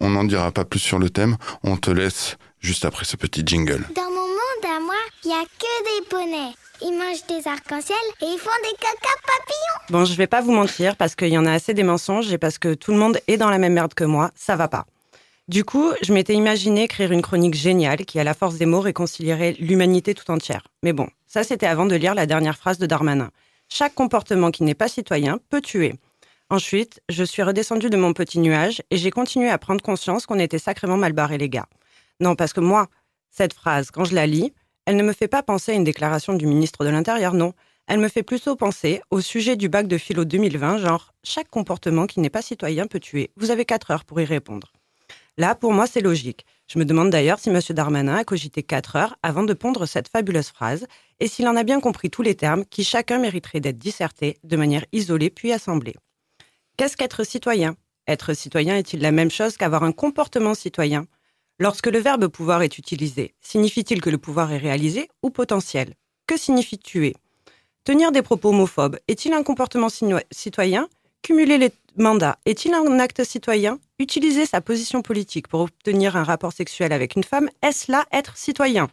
On 0.00 0.10
n'en 0.10 0.24
dira 0.24 0.50
pas 0.50 0.64
plus 0.64 0.80
sur 0.80 0.98
le 0.98 1.10
thème. 1.10 1.36
On 1.62 1.76
te 1.76 1.90
laisse 1.90 2.36
juste 2.60 2.84
après 2.84 3.04
ce 3.04 3.16
petit 3.16 3.42
jingle. 3.44 3.84
Dans 3.94 4.02
mon 4.02 4.26
monde 4.26 4.64
à 4.64 4.80
moi, 4.80 4.94
il 5.24 5.30
y 5.30 5.34
a 5.34 5.44
que 5.44 6.00
des 6.00 6.06
poneys. 6.08 6.54
Ils 6.84 6.98
mangent 6.98 7.26
des 7.28 7.48
arcs-en-ciel 7.48 7.96
et 8.20 8.24
ils 8.24 8.38
font 8.38 8.50
des 8.64 8.76
caca 8.76 9.14
papillons. 9.24 9.86
Bon, 9.90 10.04
je 10.04 10.14
vais 10.14 10.26
pas 10.26 10.40
vous 10.40 10.52
mentir 10.52 10.96
parce 10.96 11.14
qu'il 11.14 11.28
y 11.28 11.38
en 11.38 11.46
a 11.46 11.52
assez 11.52 11.74
des 11.74 11.84
mensonges 11.84 12.32
et 12.32 12.38
parce 12.38 12.58
que 12.58 12.74
tout 12.74 12.90
le 12.92 12.98
monde 12.98 13.18
est 13.28 13.36
dans 13.36 13.50
la 13.50 13.58
même 13.58 13.74
merde 13.74 13.94
que 13.94 14.04
moi, 14.04 14.30
ça 14.34 14.56
va 14.56 14.66
pas. 14.66 14.86
Du 15.48 15.64
coup, 15.64 15.90
je 16.02 16.12
m'étais 16.12 16.34
imaginé 16.34 16.84
écrire 16.84 17.10
une 17.10 17.20
chronique 17.20 17.54
géniale 17.54 18.04
qui, 18.04 18.20
à 18.20 18.24
la 18.24 18.32
force 18.32 18.54
des 18.54 18.66
mots, 18.66 18.80
réconcilierait 18.80 19.56
l'humanité 19.58 20.14
tout 20.14 20.30
entière. 20.30 20.68
Mais 20.84 20.92
bon, 20.92 21.08
ça 21.26 21.42
c'était 21.42 21.66
avant 21.66 21.84
de 21.84 21.96
lire 21.96 22.14
la 22.14 22.26
dernière 22.26 22.56
phrase 22.56 22.78
de 22.78 22.86
Darmanin. 22.86 23.30
Chaque 23.68 23.94
comportement 23.94 24.52
qui 24.52 24.62
n'est 24.62 24.76
pas 24.76 24.86
citoyen 24.86 25.40
peut 25.50 25.60
tuer. 25.60 25.94
Ensuite, 26.48 27.00
je 27.08 27.24
suis 27.24 27.42
redescendue 27.42 27.90
de 27.90 27.96
mon 27.96 28.12
petit 28.12 28.38
nuage 28.38 28.82
et 28.90 28.96
j'ai 28.96 29.10
continué 29.10 29.48
à 29.48 29.58
prendre 29.58 29.82
conscience 29.82 30.26
qu'on 30.26 30.38
était 30.38 30.60
sacrément 30.60 30.96
mal 30.96 31.12
barrés 31.12 31.38
les 31.38 31.48
gars. 31.48 31.66
Non, 32.20 32.36
parce 32.36 32.52
que 32.52 32.60
moi, 32.60 32.86
cette 33.30 33.54
phrase, 33.54 33.90
quand 33.90 34.04
je 34.04 34.14
la 34.14 34.28
lis, 34.28 34.52
elle 34.86 34.96
ne 34.96 35.02
me 35.02 35.12
fait 35.12 35.28
pas 35.28 35.42
penser 35.42 35.72
à 35.72 35.74
une 35.74 35.84
déclaration 35.84 36.34
du 36.34 36.46
ministre 36.46 36.84
de 36.84 36.90
l'Intérieur, 36.90 37.34
non. 37.34 37.52
Elle 37.88 37.98
me 37.98 38.08
fait 38.08 38.22
plutôt 38.22 38.54
penser 38.54 39.02
au 39.10 39.20
sujet 39.20 39.56
du 39.56 39.68
bac 39.68 39.88
de 39.88 39.98
philo 39.98 40.24
2020, 40.24 40.78
genre 40.78 41.12
chaque 41.24 41.48
comportement 41.48 42.06
qui 42.06 42.20
n'est 42.20 42.30
pas 42.30 42.42
citoyen 42.42 42.86
peut 42.86 43.00
tuer. 43.00 43.30
Vous 43.36 43.50
avez 43.50 43.64
quatre 43.64 43.90
heures 43.90 44.04
pour 44.04 44.20
y 44.20 44.24
répondre. 44.24 44.72
Là, 45.38 45.54
pour 45.54 45.72
moi, 45.72 45.86
c'est 45.86 46.00
logique. 46.00 46.44
Je 46.68 46.78
me 46.78 46.84
demande 46.84 47.10
d'ailleurs 47.10 47.38
si 47.38 47.48
M. 47.48 47.58
Darmanin 47.70 48.16
a 48.16 48.24
cogité 48.24 48.62
quatre 48.62 48.96
heures 48.96 49.16
avant 49.22 49.44
de 49.44 49.54
pondre 49.54 49.86
cette 49.86 50.08
fabuleuse 50.08 50.48
phrase 50.48 50.86
et 51.20 51.28
s'il 51.28 51.48
en 51.48 51.56
a 51.56 51.62
bien 51.62 51.80
compris 51.80 52.10
tous 52.10 52.22
les 52.22 52.34
termes 52.34 52.64
qui 52.66 52.84
chacun 52.84 53.18
mériterait 53.18 53.60
d'être 53.60 53.78
dissertés 53.78 54.38
de 54.44 54.56
manière 54.56 54.84
isolée 54.92 55.30
puis 55.30 55.52
assemblée. 55.52 55.94
Qu'est-ce 56.76 56.96
qu'être 56.96 57.24
citoyen? 57.24 57.76
Être 58.06 58.34
citoyen 58.34 58.76
est-il 58.76 59.00
la 59.00 59.12
même 59.12 59.30
chose 59.30 59.56
qu'avoir 59.56 59.84
un 59.84 59.92
comportement 59.92 60.54
citoyen? 60.54 61.06
Lorsque 61.58 61.86
le 61.86 61.98
verbe 61.98 62.28
pouvoir 62.28 62.62
est 62.62 62.76
utilisé, 62.76 63.34
signifie-t-il 63.40 64.00
que 64.00 64.10
le 64.10 64.18
pouvoir 64.18 64.52
est 64.52 64.58
réalisé 64.58 65.08
ou 65.22 65.30
potentiel? 65.30 65.94
Que 66.26 66.36
signifie 66.36 66.78
tuer? 66.78 67.14
Tenir 67.84 68.12
des 68.12 68.22
propos 68.22 68.50
homophobes 68.50 68.98
est-il 69.08 69.32
un 69.32 69.42
comportement 69.42 69.88
citoyen? 70.30 70.88
Cumuler 71.22 71.58
les 71.58 71.70
mandats 71.96 72.38
est-il 72.44 72.74
un 72.74 72.98
acte 72.98 73.24
citoyen? 73.24 73.78
Utiliser 74.02 74.46
sa 74.46 74.60
position 74.60 75.00
politique 75.00 75.46
pour 75.46 75.60
obtenir 75.60 76.16
un 76.16 76.24
rapport 76.24 76.52
sexuel 76.52 76.92
avec 76.92 77.14
une 77.14 77.22
femme, 77.22 77.48
est-ce 77.62 77.92
là 77.92 78.04
être 78.10 78.36
citoyen? 78.36 78.88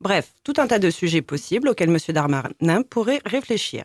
Bref, 0.00 0.34
tout 0.44 0.52
un 0.58 0.68
tas 0.68 0.78
de 0.78 0.88
sujets 0.88 1.20
possibles 1.20 1.68
auxquels 1.68 1.90
M. 1.90 1.98
Darmanin 2.10 2.82
pourrait 2.88 3.20
réfléchir. 3.26 3.82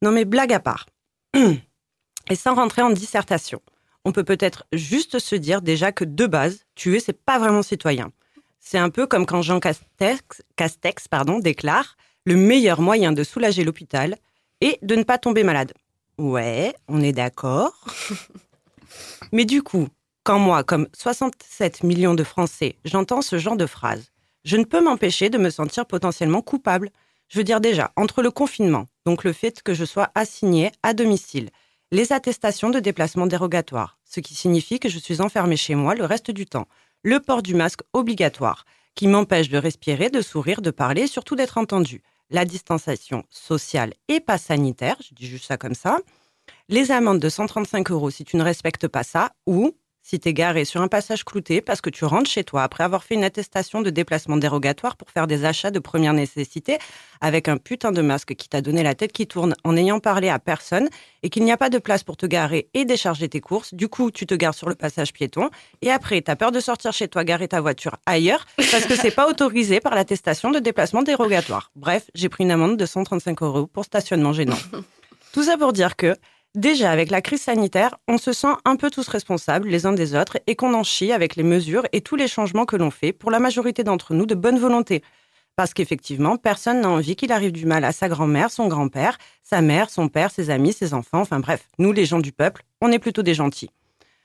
Non 0.00 0.12
mais 0.12 0.24
blague 0.24 0.52
à 0.52 0.60
part. 0.60 0.86
Et 1.34 2.36
sans 2.36 2.54
rentrer 2.54 2.82
en 2.82 2.90
dissertation, 2.90 3.60
on 4.04 4.12
peut 4.12 4.22
peut-être 4.22 4.64
juste 4.72 5.18
se 5.18 5.34
dire 5.34 5.60
déjà 5.60 5.90
que 5.90 6.04
de 6.04 6.26
base, 6.26 6.60
tuer, 6.76 7.00
c'est 7.00 7.20
pas 7.20 7.40
vraiment 7.40 7.64
citoyen. 7.64 8.12
C'est 8.60 8.78
un 8.78 8.90
peu 8.90 9.08
comme 9.08 9.26
quand 9.26 9.42
Jean 9.42 9.58
Castex, 9.58 11.08
pardon, 11.10 11.40
déclare 11.40 11.96
le 12.26 12.36
meilleur 12.36 12.80
moyen 12.80 13.10
de 13.10 13.24
soulager 13.24 13.64
l'hôpital 13.64 14.18
est 14.60 14.78
de 14.82 14.94
ne 14.94 15.02
pas 15.02 15.18
tomber 15.18 15.42
malade. 15.42 15.72
Ouais, 16.16 16.76
on 16.86 17.00
est 17.00 17.12
d'accord. 17.12 17.74
Mais 19.32 19.44
du 19.44 19.62
coup, 19.62 19.88
quand 20.24 20.38
moi, 20.38 20.64
comme 20.64 20.88
67 20.94 21.82
millions 21.82 22.14
de 22.14 22.24
Français, 22.24 22.76
j'entends 22.84 23.22
ce 23.22 23.38
genre 23.38 23.56
de 23.56 23.66
phrase, 23.66 24.10
je 24.44 24.56
ne 24.56 24.64
peux 24.64 24.82
m'empêcher 24.82 25.30
de 25.30 25.38
me 25.38 25.50
sentir 25.50 25.86
potentiellement 25.86 26.42
coupable. 26.42 26.90
Je 27.28 27.38
veux 27.38 27.44
dire 27.44 27.60
déjà, 27.60 27.92
entre 27.96 28.22
le 28.22 28.30
confinement, 28.30 28.86
donc 29.04 29.24
le 29.24 29.32
fait 29.32 29.62
que 29.62 29.74
je 29.74 29.84
sois 29.84 30.10
assignée 30.14 30.72
à 30.82 30.94
domicile, 30.94 31.50
les 31.92 32.12
attestations 32.12 32.70
de 32.70 32.80
déplacement 32.80 33.26
dérogatoire, 33.26 33.98
ce 34.04 34.20
qui 34.20 34.34
signifie 34.34 34.80
que 34.80 34.88
je 34.88 34.98
suis 34.98 35.20
enfermée 35.20 35.56
chez 35.56 35.74
moi 35.74 35.94
le 35.94 36.04
reste 36.04 36.30
du 36.30 36.46
temps, 36.46 36.68
le 37.02 37.20
port 37.20 37.42
du 37.42 37.54
masque 37.54 37.80
obligatoire, 37.92 38.64
qui 38.94 39.06
m'empêche 39.06 39.48
de 39.48 39.58
respirer, 39.58 40.10
de 40.10 40.20
sourire, 40.22 40.60
de 40.60 40.70
parler, 40.70 41.06
surtout 41.06 41.36
d'être 41.36 41.58
entendu, 41.58 42.02
la 42.30 42.44
distanciation 42.44 43.24
sociale 43.30 43.94
et 44.08 44.20
pas 44.20 44.38
sanitaire, 44.38 44.96
je 45.00 45.14
dis 45.14 45.26
juste 45.26 45.46
ça 45.46 45.56
comme 45.56 45.74
ça, 45.74 45.98
les 46.68 46.90
amendes 46.90 47.18
de 47.18 47.28
135 47.28 47.90
euros 47.90 48.10
si 48.10 48.24
tu 48.24 48.36
ne 48.36 48.42
respectes 48.42 48.88
pas 48.88 49.02
ça, 49.02 49.30
ou 49.46 49.74
si 50.02 50.18
tu 50.20 50.28
es 50.28 50.32
garé 50.32 50.64
sur 50.64 50.80
un 50.80 50.88
passage 50.88 51.24
clouté 51.24 51.60
parce 51.60 51.82
que 51.82 51.90
tu 51.90 52.06
rentres 52.06 52.30
chez 52.30 52.44
toi 52.44 52.62
après 52.62 52.82
avoir 52.82 53.04
fait 53.04 53.14
une 53.14 53.24
attestation 53.24 53.82
de 53.82 53.90
déplacement 53.90 54.38
dérogatoire 54.38 54.96
pour 54.96 55.10
faire 55.10 55.26
des 55.26 55.44
achats 55.44 55.70
de 55.70 55.78
première 55.78 56.14
nécessité 56.14 56.78
avec 57.20 57.46
un 57.48 57.58
putain 57.58 57.92
de 57.92 58.00
masque 58.00 58.34
qui 58.34 58.48
t'a 58.48 58.62
donné 58.62 58.82
la 58.82 58.94
tête 58.94 59.12
qui 59.12 59.26
tourne 59.26 59.54
en 59.64 59.74
n'ayant 59.74 60.00
parlé 60.00 60.30
à 60.30 60.38
personne 60.38 60.88
et 61.22 61.28
qu'il 61.28 61.44
n'y 61.44 61.52
a 61.52 61.58
pas 61.58 61.68
de 61.68 61.76
place 61.76 62.04
pour 62.04 62.16
te 62.16 62.24
garer 62.24 62.70
et 62.72 62.86
décharger 62.86 63.28
tes 63.28 63.40
courses. 63.40 63.74
Du 63.74 63.88
coup, 63.88 64.10
tu 64.10 64.24
te 64.24 64.34
gares 64.34 64.54
sur 64.54 64.70
le 64.70 64.74
passage 64.74 65.12
piéton 65.12 65.50
et 65.82 65.90
après, 65.90 66.22
tu 66.22 66.30
as 66.30 66.36
peur 66.36 66.52
de 66.52 66.60
sortir 66.60 66.92
chez 66.92 67.08
toi, 67.08 67.24
garer 67.24 67.48
ta 67.48 67.60
voiture 67.60 67.96
ailleurs 68.06 68.46
parce 68.56 68.86
que 68.86 68.96
c'est 68.96 69.10
pas 69.10 69.28
autorisé 69.30 69.80
par 69.80 69.94
l'attestation 69.94 70.50
de 70.50 70.58
déplacement 70.58 71.02
dérogatoire. 71.02 71.70
Bref, 71.76 72.10
j'ai 72.14 72.30
pris 72.30 72.44
une 72.44 72.50
amende 72.50 72.78
de 72.78 72.86
135 72.86 73.42
euros 73.42 73.66
pour 73.66 73.84
stationnement 73.84 74.32
gênant. 74.32 74.58
Tout 75.32 75.42
ça 75.42 75.58
pour 75.58 75.74
dire 75.74 75.96
que 75.96 76.16
Déjà, 76.54 76.90
avec 76.90 77.10
la 77.10 77.20
crise 77.20 77.42
sanitaire, 77.42 77.98
on 78.08 78.16
se 78.16 78.32
sent 78.32 78.54
un 78.64 78.76
peu 78.76 78.90
tous 78.90 79.06
responsables 79.08 79.68
les 79.68 79.84
uns 79.84 79.92
des 79.92 80.14
autres 80.14 80.38
et 80.46 80.56
qu'on 80.56 80.74
en 80.74 80.82
chie 80.82 81.12
avec 81.12 81.36
les 81.36 81.42
mesures 81.42 81.84
et 81.92 82.00
tous 82.00 82.16
les 82.16 82.26
changements 82.26 82.64
que 82.64 82.76
l'on 82.76 82.90
fait, 82.90 83.12
pour 83.12 83.30
la 83.30 83.38
majorité 83.38 83.84
d'entre 83.84 84.14
nous, 84.14 84.24
de 84.24 84.34
bonne 84.34 84.58
volonté. 84.58 85.02
Parce 85.56 85.74
qu'effectivement, 85.74 86.36
personne 86.36 86.80
n'a 86.80 86.88
envie 86.88 87.16
qu'il 87.16 87.32
arrive 87.32 87.52
du 87.52 87.66
mal 87.66 87.84
à 87.84 87.92
sa 87.92 88.08
grand-mère, 88.08 88.50
son 88.50 88.66
grand-père, 88.66 89.18
sa 89.42 89.60
mère, 89.60 89.90
son 89.90 90.08
père, 90.08 90.30
ses 90.30 90.50
amis, 90.50 90.72
ses 90.72 90.94
enfants, 90.94 91.20
enfin 91.20 91.40
bref, 91.40 91.68
nous 91.78 91.92
les 91.92 92.06
gens 92.06 92.20
du 92.20 92.32
peuple, 92.32 92.64
on 92.80 92.92
est 92.92 92.98
plutôt 92.98 93.22
des 93.22 93.34
gentils. 93.34 93.70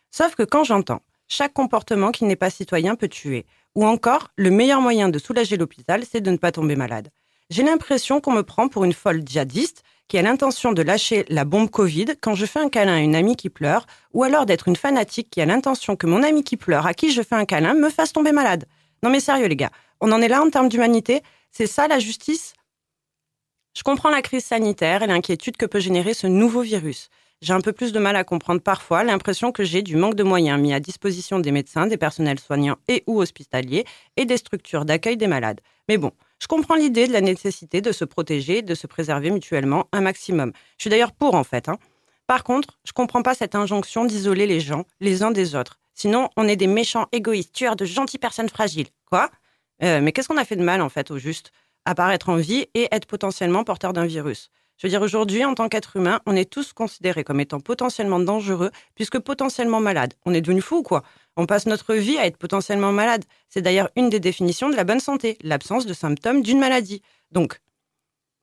Sauf 0.09 0.35
que 0.35 0.43
quand 0.43 0.63
j'entends 0.63 1.01
chaque 1.27 1.53
comportement 1.53 2.11
qui 2.11 2.25
n'est 2.25 2.35
pas 2.35 2.49
citoyen 2.49 2.95
peut 2.95 3.07
tuer, 3.07 3.45
ou 3.75 3.85
encore 3.85 4.29
le 4.35 4.51
meilleur 4.51 4.79
moyen 4.79 5.09
de 5.09 5.19
soulager 5.19 5.57
l'hôpital, 5.57 6.03
c'est 6.09 6.21
de 6.21 6.31
ne 6.31 6.37
pas 6.37 6.51
tomber 6.51 6.75
malade. 6.75 7.09
J'ai 7.49 7.63
l'impression 7.63 8.21
qu'on 8.21 8.33
me 8.33 8.43
prend 8.43 8.67
pour 8.69 8.83
une 8.83 8.93
folle 8.93 9.23
djihadiste 9.25 9.83
qui 10.13 10.19
a 10.19 10.21
l'intention 10.21 10.73
de 10.73 10.83
lâcher 10.83 11.25
la 11.29 11.43
bombe 11.43 11.71
Covid 11.71 12.05
quand 12.21 12.35
je 12.35 12.45
fais 12.45 12.59
un 12.59 12.69
câlin 12.69 12.97
à 12.97 12.99
une 12.99 13.15
amie 13.15 13.35
qui 13.35 13.49
pleure, 13.49 13.87
ou 14.13 14.23
alors 14.23 14.45
d'être 14.45 14.67
une 14.67 14.75
fanatique 14.75 15.31
qui 15.31 15.41
a 15.41 15.45
l'intention 15.47 15.95
que 15.95 16.05
mon 16.05 16.21
amie 16.21 16.43
qui 16.43 16.55
pleure, 16.55 16.85
à 16.85 16.93
qui 16.93 17.11
je 17.11 17.23
fais 17.23 17.33
un 17.33 17.45
câlin, 17.45 17.73
me 17.73 17.89
fasse 17.89 18.13
tomber 18.13 18.31
malade. 18.31 18.65
Non 19.01 19.09
mais 19.09 19.19
sérieux 19.19 19.47
les 19.47 19.55
gars, 19.55 19.71
on 20.01 20.11
en 20.11 20.21
est 20.21 20.27
là 20.27 20.43
en 20.43 20.51
termes 20.51 20.69
d'humanité 20.69 21.23
C'est 21.49 21.65
ça 21.65 21.87
la 21.87 21.97
justice? 21.97 22.53
Je 23.75 23.81
comprends 23.81 24.11
la 24.11 24.21
crise 24.21 24.45
sanitaire 24.45 25.01
et 25.01 25.07
l'inquiétude 25.07 25.57
que 25.57 25.65
peut 25.65 25.79
générer 25.79 26.13
ce 26.13 26.27
nouveau 26.27 26.61
virus. 26.61 27.09
J'ai 27.41 27.53
un 27.53 27.61
peu 27.61 27.73
plus 27.73 27.91
de 27.91 27.97
mal 27.97 28.15
à 28.15 28.23
comprendre 28.23 28.61
parfois 28.61 29.03
l'impression 29.03 29.51
que 29.51 29.63
j'ai 29.63 29.81
du 29.81 29.95
manque 29.95 30.13
de 30.13 30.21
moyens 30.21 30.61
mis 30.61 30.75
à 30.75 30.79
disposition 30.79 31.39
des 31.39 31.51
médecins, 31.51 31.87
des 31.87 31.97
personnels 31.97 32.39
soignants 32.39 32.77
et 32.87 33.03
ou 33.07 33.19
hospitaliers 33.19 33.85
et 34.15 34.25
des 34.25 34.37
structures 34.37 34.85
d'accueil 34.85 35.17
des 35.17 35.25
malades. 35.25 35.61
Mais 35.89 35.97
bon, 35.97 36.11
je 36.43 36.47
comprends 36.49 36.75
l'idée 36.75 37.07
de 37.07 37.13
la 37.13 37.21
nécessité 37.21 37.79
de 37.79 37.93
se 37.93 38.03
protéger, 38.03 38.61
de 38.63 38.75
se 38.75 38.85
préserver 38.85 39.31
mutuellement 39.31 39.87
un 39.93 40.01
maximum. 40.01 40.51
Je 40.77 40.83
suis 40.83 40.89
d'ailleurs 40.89 41.13
pour 41.13 41.35
en 41.35 41.45
fait. 41.45 41.69
Hein. 41.69 41.77
Par 42.27 42.43
contre, 42.43 42.77
je 42.83 42.91
comprends 42.91 43.21
pas 43.21 43.33
cette 43.33 43.55
injonction 43.55 44.03
d'isoler 44.03 44.45
les 44.45 44.59
gens 44.59 44.83
les 44.99 45.23
uns 45.23 45.31
des 45.31 45.55
autres. 45.55 45.79
Sinon, 45.93 46.27
on 46.35 46.45
est 46.49 46.57
des 46.57 46.67
méchants 46.67 47.07
égoïstes, 47.13 47.53
tueurs 47.53 47.77
de 47.77 47.85
gentilles 47.85 48.19
personnes 48.19 48.49
fragiles. 48.49 48.89
Quoi? 49.09 49.29
Euh, 49.83 50.01
Mais 50.01 50.11
qu'est-ce 50.11 50.27
qu'on 50.27 50.35
a 50.35 50.43
fait 50.43 50.57
de 50.57 50.63
mal 50.63 50.81
en 50.81 50.89
fait 50.89 51.11
au 51.11 51.17
juste? 51.17 51.53
Être 51.87 52.27
en 52.27 52.35
vie 52.35 52.67
et 52.73 52.89
être 52.91 53.05
potentiellement 53.05 53.63
porteur 53.63 53.93
d'un 53.93 54.05
virus. 54.05 54.49
Je 54.77 54.87
veux 54.87 54.89
dire, 54.91 55.01
aujourd'hui, 55.01 55.45
en 55.45 55.53
tant 55.53 55.69
qu'être 55.69 55.95
humain, 55.95 56.19
on 56.25 56.35
est 56.35 56.49
tous 56.49 56.73
considérés 56.73 57.23
comme 57.23 57.39
étant 57.39 57.61
potentiellement 57.61 58.19
dangereux, 58.19 58.71
puisque 58.95 59.19
potentiellement 59.19 59.79
malades. 59.79 60.13
On 60.25 60.33
est 60.33 60.41
devenu 60.41 60.61
fou 60.61 60.77
ou 60.77 60.83
quoi 60.83 61.03
On 61.35 61.45
passe 61.45 61.65
notre 61.65 61.95
vie 61.95 62.17
à 62.17 62.27
être 62.27 62.37
potentiellement 62.37 62.91
malade. 62.91 63.25
C'est 63.49 63.61
d'ailleurs 63.61 63.89
une 63.95 64.09
des 64.09 64.19
définitions 64.19 64.69
de 64.69 64.75
la 64.75 64.83
bonne 64.83 64.99
santé, 64.99 65.37
l'absence 65.41 65.85
de 65.85 65.93
symptômes 65.93 66.43
d'une 66.43 66.59
maladie. 66.59 67.01
Donc, 67.31 67.59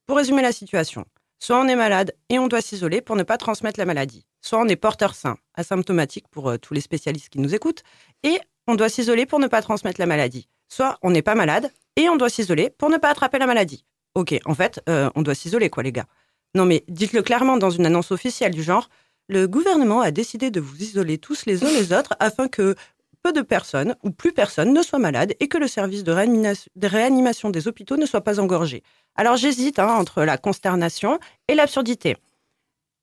pour 0.07 0.17
résumer 0.17 0.43
la 0.43 0.53
situation, 0.53 1.05
soit 1.39 1.61
on 1.61 1.69
est 1.69 1.77
malade 1.77 2.13
et 2.29 2.39
on 2.39 2.49
doit 2.49 2.61
s'isoler 2.61 3.01
pour 3.01 3.15
ne 3.15 3.23
pas 3.23 3.39
transmettre 3.39 3.79
la 3.79 3.87
maladie, 3.87 4.27
soit 4.41 4.59
on 4.59 4.67
est 4.67 4.77
porteur 4.77 5.15
sain, 5.15 5.37
asymptomatique 5.55 6.27
pour 6.29 6.51
euh, 6.51 6.59
tous 6.59 6.75
les 6.75 6.81
spécialistes 6.81 7.29
qui 7.29 7.39
nous 7.39 7.55
écoutent, 7.55 7.85
et 8.25 8.41
on 8.67 8.75
doit 8.75 8.89
s'isoler 8.89 9.25
pour 9.25 9.39
ne 9.39 9.47
pas 9.47 9.63
transmettre 9.63 10.01
la 10.01 10.07
maladie. 10.07 10.49
Soit 10.69 10.99
on 11.03 11.11
n'est 11.11 11.23
pas 11.23 11.35
malade 11.35 11.71
Et 11.97 12.09
on 12.09 12.17
doit 12.17 12.31
s'isoler 12.31 12.71
pour 12.71 12.91
ne 12.91 12.97
pas 12.97 13.11
attraper 13.11 13.39
la 13.39 13.47
maladie. 13.47 13.85
Ok, 14.15 14.35
en 14.45 14.55
fait, 14.55 14.81
euh, 14.89 15.11
on 15.15 15.23
doit 15.23 15.35
s'isoler, 15.35 15.71
quoi, 15.71 15.83
les 15.83 15.93
gars. 15.93 16.07
Non, 16.55 16.65
mais 16.67 16.85
dites-le 16.89 17.23
clairement 17.23 17.57
dans 17.57 17.71
une 17.71 17.87
annonce 17.87 18.11
officielle 18.11 18.53
du 18.53 18.63
genre 18.63 18.89
le 19.29 19.47
gouvernement 19.47 20.01
a 20.01 20.11
décidé 20.11 20.51
de 20.51 20.61
vous 20.61 20.83
isoler 20.83 21.19
tous 21.19 21.47
les 21.47 21.65
uns 21.65 21.71
les 21.71 21.93
autres 21.93 22.15
afin 22.19 22.49
que 22.49 22.75
peu 23.23 23.33
de 23.33 23.43
personnes 23.43 23.97
ou 24.03 24.11
plus 24.11 24.33
personne 24.33 24.73
ne 24.73 24.83
soient 24.83 24.99
malades 24.99 25.35
et 25.41 25.49
que 25.49 25.59
le 25.59 25.69
service 25.69 26.05
de, 26.05 26.13
réanimation, 26.13 26.71
de 26.75 26.87
réanimation 26.87 27.51
des 27.51 27.69
hôpitaux 27.69 27.97
ne 27.97 28.07
soit 28.07 28.23
pas 28.23 28.41
engorgé. 28.41 28.83
Alors 29.15 29.37
j'hésite 29.37 29.79
hein, 29.79 29.95
entre 29.95 30.23
la 30.23 30.39
consternation 30.39 31.19
et 31.49 31.55
l'absurdité. 31.55 32.17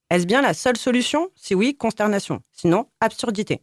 Est-ce 0.10 0.26
bien 0.26 0.42
la 0.42 0.54
seule 0.54 0.78
solution? 0.78 1.30
Si 1.36 1.54
oui, 1.54 1.76
consternation. 1.76 2.42
Sinon, 2.54 2.88
absurdité. 3.02 3.62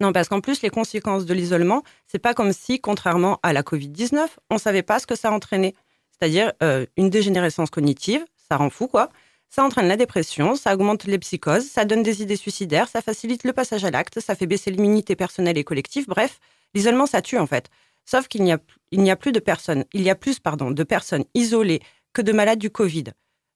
Non, 0.00 0.12
parce 0.12 0.28
qu'en 0.28 0.40
plus, 0.40 0.62
les 0.62 0.70
conséquences 0.70 1.26
de 1.26 1.34
l'isolement, 1.34 1.84
c'est 2.08 2.18
pas 2.18 2.34
comme 2.34 2.52
si, 2.52 2.80
contrairement 2.80 3.38
à 3.44 3.52
la 3.52 3.62
Covid-19, 3.62 4.26
on 4.50 4.58
savait 4.58 4.82
pas 4.82 4.98
ce 4.98 5.06
que 5.06 5.14
ça 5.14 5.30
entraînait. 5.30 5.74
C'est-à-dire 6.10 6.52
euh, 6.62 6.86
une 6.96 7.08
dégénérescence 7.08 7.70
cognitive, 7.70 8.24
ça 8.48 8.56
rend 8.56 8.68
fou, 8.68 8.88
quoi. 8.88 9.10
Ça 9.54 9.62
entraîne 9.62 9.86
la 9.86 9.98
dépression, 9.98 10.56
ça 10.56 10.72
augmente 10.72 11.04
les 11.04 11.18
psychoses, 11.18 11.66
ça 11.66 11.84
donne 11.84 12.02
des 12.02 12.22
idées 12.22 12.36
suicidaires, 12.36 12.88
ça 12.88 13.02
facilite 13.02 13.44
le 13.44 13.52
passage 13.52 13.84
à 13.84 13.90
l'acte, 13.90 14.18
ça 14.18 14.34
fait 14.34 14.46
baisser 14.46 14.70
l'immunité 14.70 15.14
personnelle 15.14 15.58
et 15.58 15.62
collective. 15.62 16.06
Bref, 16.08 16.40
l'isolement, 16.72 17.04
ça 17.04 17.20
tue 17.20 17.36
en 17.36 17.46
fait. 17.46 17.68
Sauf 18.06 18.28
qu'il 18.28 18.44
n'y 18.44 19.10
a, 19.10 19.16
plus 19.16 19.32
de 19.32 19.40
personnes, 19.40 19.84
il 19.92 20.00
y 20.00 20.08
a 20.08 20.14
plus 20.14 20.38
pardon, 20.38 20.70
de 20.70 20.82
personnes 20.84 21.24
isolées 21.34 21.82
que 22.14 22.22
de 22.22 22.32
malades 22.32 22.60
du 22.60 22.70
Covid. 22.70 23.04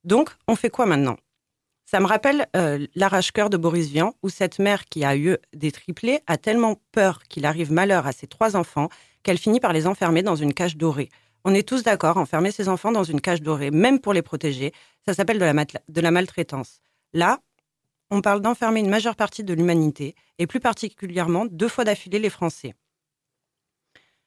Donc, 0.05 0.28
on 0.47 0.55
fait 0.55 0.68
quoi 0.68 0.84
maintenant? 0.84 1.16
Ça 1.86 1.99
me 1.99 2.07
rappelle 2.07 2.47
euh, 2.57 2.86
l'arrache-cœur 2.94 3.49
de 3.49 3.57
Boris 3.57 3.88
Vian, 3.88 4.12
où 4.22 4.28
cette 4.28 4.59
mère 4.59 4.84
qui 4.84 5.03
a 5.03 5.16
eu 5.16 5.38
des 5.55 5.72
triplés 5.72 6.20
a 6.26 6.36
tellement 6.36 6.76
peur 6.92 7.22
qu'il 7.22 7.47
arrive 7.47 7.72
malheur 7.72 8.07
à 8.07 8.12
ses 8.12 8.26
trois 8.26 8.55
enfants 8.55 8.90
qu'elle 9.22 9.38
finit 9.38 9.61
par 9.61 9.72
les 9.72 9.86
enfermer 9.86 10.22
dans 10.22 10.36
une 10.36 10.53
cage 10.53 10.76
dorée. 10.76 11.09
On 11.45 11.55
est 11.55 11.66
tous 11.66 11.82
d'accord, 11.82 12.16
enfermer 12.16 12.51
ses 12.51 12.68
enfants 12.68 12.93
dans 12.93 13.05
une 13.05 13.20
cage 13.20 13.43
dorée, 13.43 13.70
même 13.70 14.01
pour 14.01 14.12
les 14.12 14.22
protéger, 14.22 14.72
ça 15.05 15.14
s'appelle 15.14 15.39
de 15.39 16.01
la, 16.01 16.11
maltraitance. 16.11 16.80
Là, 17.12 17.41
on 18.11 18.20
parle 18.20 18.41
d'enfermer 18.41 18.80
une 18.80 18.91
majeure 18.91 19.16
partie 19.16 19.45
de 19.45 19.55
l'humanité, 19.55 20.14
et 20.39 20.47
plus 20.47 20.61
particulièrement 20.61 21.47
deux 21.47 21.68
fois 21.68 21.84
d'affilée 21.84 22.18
les 22.18 22.30
Français. 22.30 22.74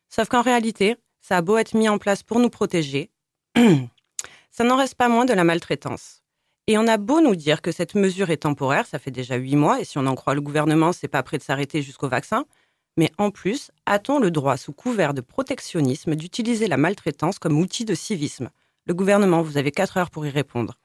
Sauf 0.10 0.30
qu'en 0.30 0.42
réalité, 0.42 0.96
ça 1.22 1.38
a 1.38 1.42
beau 1.42 1.58
être 1.58 1.76
mis 1.76 1.90
en 1.90 1.98
place 1.98 2.24
pour 2.24 2.40
nous 2.40 2.50
protéger, 2.50 3.12
ça 4.52 4.64
n'en 4.64 4.78
reste 4.78 4.96
pas 4.96 5.10
moins 5.10 5.26
de 5.26 5.34
la 5.34 5.44
maltraitance. 5.44 6.24
Et 6.68 6.78
on 6.78 6.88
a 6.88 6.98
beau 6.98 7.20
nous 7.20 7.36
dire 7.36 7.62
que 7.62 7.72
cette 7.72 7.96
mesure 7.96 8.30
est 8.30 8.44
temporaire, 8.44 8.86
ça 8.86 9.00
fait 9.00 9.12
déjà 9.12 9.36
huit 9.36 9.56
mois, 9.56 9.82
et 9.82 9.86
si 9.86 9.98
on 9.98 10.06
en 10.06 10.16
croit 10.16 10.36
le 10.36 10.42
gouvernement, 10.42 10.94
c'est 10.94 11.08
pas 11.08 11.24
prêt 11.24 11.38
de 11.38 11.44
s'arrêter 11.44 11.82
jusqu'au 11.82 12.08
vaccin. 12.08 12.46
Mais 12.98 13.12
en 13.18 13.32
plus, 13.32 13.72
a-t-on 13.86 14.20
le 14.20 14.32
droit, 14.32 14.58
sous 14.58 14.74
couvert 14.74 15.14
de 15.14 15.22
protectionnisme, 15.22 16.16
d'utiliser 16.16 16.68
la 16.68 16.78
maltraitance 16.78 17.40
comme 17.40 17.60
outil 17.60 17.86
de 17.86 17.96
civisme? 17.96 18.50
Le 18.86 18.94
gouvernement, 18.94 19.42
vous 19.42 19.58
avez 19.58 19.72
quatre 19.72 19.98
heures 19.98 20.10
pour 20.10 20.26
y 20.26 20.30
répondre. 20.30 20.80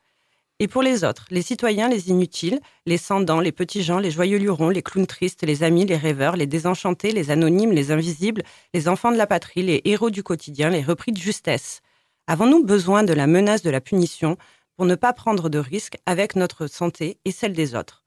Et 0.61 0.69
pour 0.69 0.83
les 0.83 1.03
autres, 1.03 1.27
les 1.31 1.43
citoyens, 1.43 1.89
les 1.89 2.11
inutiles, 2.11 2.61
les 2.87 2.97
sans-dents, 2.97 3.41
les 3.41 3.51
petits 3.51 3.83
gens, 3.83 3.99
les 3.99 4.13
joyeux 4.13 4.39
lurons, 4.39 4.69
les 4.69 4.83
clowns 4.83 5.07
tristes, 5.07 5.43
les 5.43 5.65
amis, 5.65 5.85
les 5.85 5.97
rêveurs, 5.97 6.37
les 6.37 6.47
désenchantés, 6.47 7.11
les 7.11 7.33
anonymes, 7.33 7.73
les 7.73 7.91
invisibles, 7.91 8.45
les 8.73 8.89
enfants 8.89 9.11
de 9.11 9.17
la 9.17 9.27
patrie, 9.27 9.63
les 9.63 9.83
héros 9.85 10.11
du 10.11 10.23
quotidien, 10.23 10.71
les 10.71 10.83
repris 10.83 11.11
de 11.11 11.19
justesse. 11.19 11.81
Avons-nous 12.29 12.65
besoin 12.65 13.03
de 13.03 13.13
la 13.13 13.27
menace 13.27 13.63
de 13.63 13.71
la 13.71 13.81
punition 13.81 14.37
pour 14.77 14.87
ne 14.87 14.95
pas 14.95 15.13
prendre 15.13 15.49
de 15.49 15.59
risques 15.59 15.99
avec 16.07 16.37
notre 16.37 16.69
santé 16.69 17.19
et 17.25 17.33
celle 17.33 17.53
des 17.53 17.75
autres? 17.75 18.05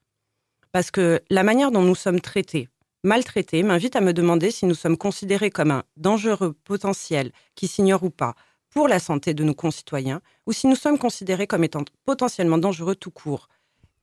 Parce 0.71 0.89
que 0.89 1.21
la 1.29 1.43
manière 1.43 1.71
dont 1.71 1.83
nous 1.83 1.95
sommes 1.95 2.21
traités, 2.21 2.69
maltraités 3.07 3.63
m'invite 3.63 3.95
à 3.95 4.01
me 4.01 4.13
demander 4.13 4.51
si 4.51 4.65
nous 4.65 4.75
sommes 4.75 4.97
considérés 4.97 5.49
comme 5.49 5.71
un 5.71 5.83
dangereux 5.95 6.53
potentiel 6.65 7.31
qui 7.55 7.67
s'ignore 7.67 8.03
ou 8.03 8.11
pas 8.11 8.35
pour 8.69 8.87
la 8.87 8.99
santé 8.99 9.33
de 9.33 9.43
nos 9.43 9.55
concitoyens, 9.55 10.21
ou 10.45 10.51
si 10.51 10.67
nous 10.67 10.75
sommes 10.75 10.99
considérés 10.99 11.47
comme 11.47 11.63
étant 11.63 11.83
potentiellement 12.05 12.57
dangereux 12.57 12.95
tout 12.95 13.09
court. 13.09 13.47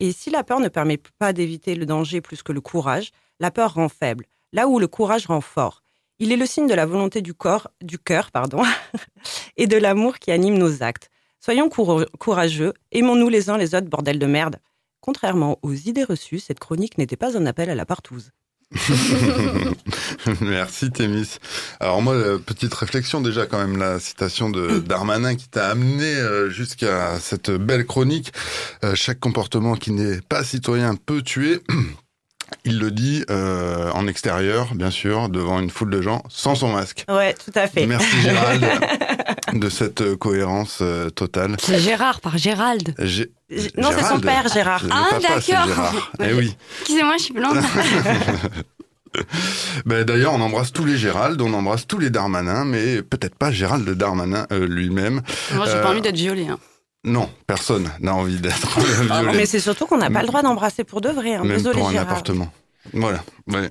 Et 0.00 0.10
si 0.10 0.30
la 0.30 0.42
peur 0.42 0.58
ne 0.58 0.68
permet 0.68 0.98
pas 1.18 1.32
d'éviter 1.32 1.74
le 1.74 1.86
danger 1.86 2.20
plus 2.20 2.42
que 2.42 2.50
le 2.50 2.60
courage, 2.60 3.12
la 3.38 3.50
peur 3.50 3.74
rend 3.74 3.88
faible, 3.88 4.24
là 4.52 4.66
où 4.66 4.78
le 4.78 4.88
courage 4.88 5.26
rend 5.26 5.42
fort. 5.42 5.82
Il 6.18 6.32
est 6.32 6.36
le 6.36 6.46
signe 6.46 6.66
de 6.66 6.74
la 6.74 6.86
volonté 6.86 7.20
du 7.20 7.34
corps, 7.34 7.68
du 7.82 7.98
cœur, 7.98 8.30
pardon, 8.30 8.62
et 9.56 9.66
de 9.66 9.76
l'amour 9.76 10.18
qui 10.18 10.32
anime 10.32 10.58
nos 10.58 10.82
actes. 10.82 11.10
Soyons 11.40 11.68
courageux, 11.68 12.72
aimons-nous 12.90 13.28
les 13.28 13.50
uns 13.50 13.58
les 13.58 13.74
autres, 13.74 13.88
bordel 13.88 14.18
de 14.18 14.26
merde. 14.26 14.56
Contrairement 15.00 15.58
aux 15.62 15.74
idées 15.74 16.04
reçues, 16.04 16.38
cette 16.38 16.58
chronique 16.58 16.96
n'était 16.96 17.18
pas 17.18 17.36
un 17.36 17.44
appel 17.44 17.68
à 17.68 17.74
la 17.74 17.84
partouze. 17.84 18.32
Merci 20.40 20.90
Thémis. 20.90 21.38
Alors 21.80 22.02
moi, 22.02 22.14
euh, 22.14 22.38
petite 22.38 22.74
réflexion 22.74 23.20
déjà 23.20 23.46
quand 23.46 23.58
même, 23.58 23.76
la 23.76 24.00
citation 24.00 24.50
de 24.50 24.78
Darmanin 24.78 25.34
qui 25.34 25.48
t'a 25.48 25.68
amené 25.68 26.04
euh, 26.04 26.50
jusqu'à 26.50 27.18
cette 27.20 27.50
belle 27.50 27.86
chronique. 27.86 28.32
Euh, 28.84 28.94
chaque 28.94 29.20
comportement 29.20 29.74
qui 29.74 29.92
n'est 29.92 30.20
pas 30.20 30.44
citoyen 30.44 30.96
peut 30.96 31.22
tuer. 31.22 31.60
Il 32.66 32.78
le 32.78 32.90
dit 32.90 33.24
euh, 33.30 33.90
en 33.92 34.06
extérieur, 34.06 34.74
bien 34.74 34.90
sûr, 34.90 35.28
devant 35.28 35.60
une 35.60 35.68
foule 35.70 35.90
de 35.90 36.00
gens, 36.00 36.22
sans 36.30 36.54
son 36.54 36.72
masque. 36.72 37.04
Ouais, 37.08 37.34
tout 37.34 37.52
à 37.54 37.66
fait. 37.66 37.84
Merci 37.86 38.20
Gérald 38.22 38.64
de 39.52 39.68
cette 39.68 40.14
cohérence 40.16 40.78
euh, 40.80 41.10
totale. 41.10 41.56
C'est 41.60 41.78
Gérard 41.78 42.20
par 42.22 42.38
Gérald. 42.38 42.94
Gé- 42.98 43.30
Non, 43.76 43.90
c'est 43.94 44.04
son 44.04 44.18
père, 44.18 44.48
Gérard. 44.52 44.82
Ah, 44.90 45.18
d'accord. 45.20 46.10
Eh 46.24 46.32
oui. 46.32 46.56
Excusez-moi, 46.80 47.14
je 47.18 47.22
suis 47.24 47.34
blonde. 47.34 47.58
Ben, 49.86 50.02
D'ailleurs, 50.04 50.32
on 50.32 50.40
embrasse 50.40 50.72
tous 50.72 50.84
les 50.84 50.96
Gérald, 50.96 51.40
on 51.40 51.52
embrasse 51.54 51.86
tous 51.86 51.98
les 51.98 52.10
Darmanin, 52.10 52.64
mais 52.64 53.00
peut-être 53.02 53.36
pas 53.36 53.52
Gérald 53.52 53.88
Darmanin 53.90 54.46
euh, 54.50 54.66
lui-même. 54.66 55.20
Moi, 55.54 55.66
j'ai 55.66 55.72
Euh, 55.72 55.82
pas 55.82 55.90
envie 55.90 56.00
d'être 56.00 56.16
violée. 56.16 56.48
hein. 56.48 56.58
Non, 57.04 57.28
personne 57.46 57.90
n'a 58.00 58.14
envie 58.14 58.40
d'être 58.40 58.78
Ah, 59.10 59.20
violé. 59.22 59.36
mais 59.38 59.46
c'est 59.46 59.60
surtout 59.60 59.86
qu'on 59.86 59.98
n'a 59.98 60.10
pas 60.10 60.22
le 60.22 60.26
droit 60.26 60.42
d'embrasser 60.42 60.84
pour 60.84 61.00
de 61.00 61.10
vrai. 61.10 61.34
hein. 61.34 61.44
Même 61.44 61.58
Désolé, 61.58 61.78
pour 61.78 61.88
un 61.88 61.92
Gérard. 61.92 62.08
appartement. 62.08 62.52
Voilà. 62.92 63.22
Ouais. 63.46 63.68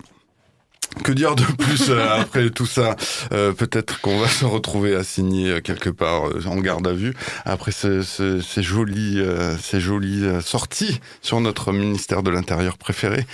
Que 1.03 1.11
dire 1.11 1.35
de 1.35 1.43
plus 1.43 1.89
euh, 1.89 2.19
après 2.21 2.51
tout 2.51 2.67
ça? 2.67 2.95
Euh, 3.31 3.51
Peut-être 3.53 3.99
qu'on 4.01 4.19
va 4.19 4.27
se 4.27 4.45
retrouver 4.45 4.95
assigné 4.95 5.49
euh, 5.49 5.59
quelque 5.61 5.89
part 5.89 6.27
euh, 6.29 6.45
en 6.45 6.57
garde 6.57 6.87
à 6.87 6.93
vue 6.93 7.15
après 7.45 7.71
ce- 7.71 8.03
ce- 8.03 8.39
ces 8.41 8.61
jolies, 8.61 9.19
ces 9.59 9.79
jolies 9.81 10.23
sorties 10.43 10.99
sur 11.23 11.41
notre 11.41 11.71
ministère 11.71 12.21
de 12.21 12.29
l'Intérieur 12.29 12.77
préféré. 12.77 13.25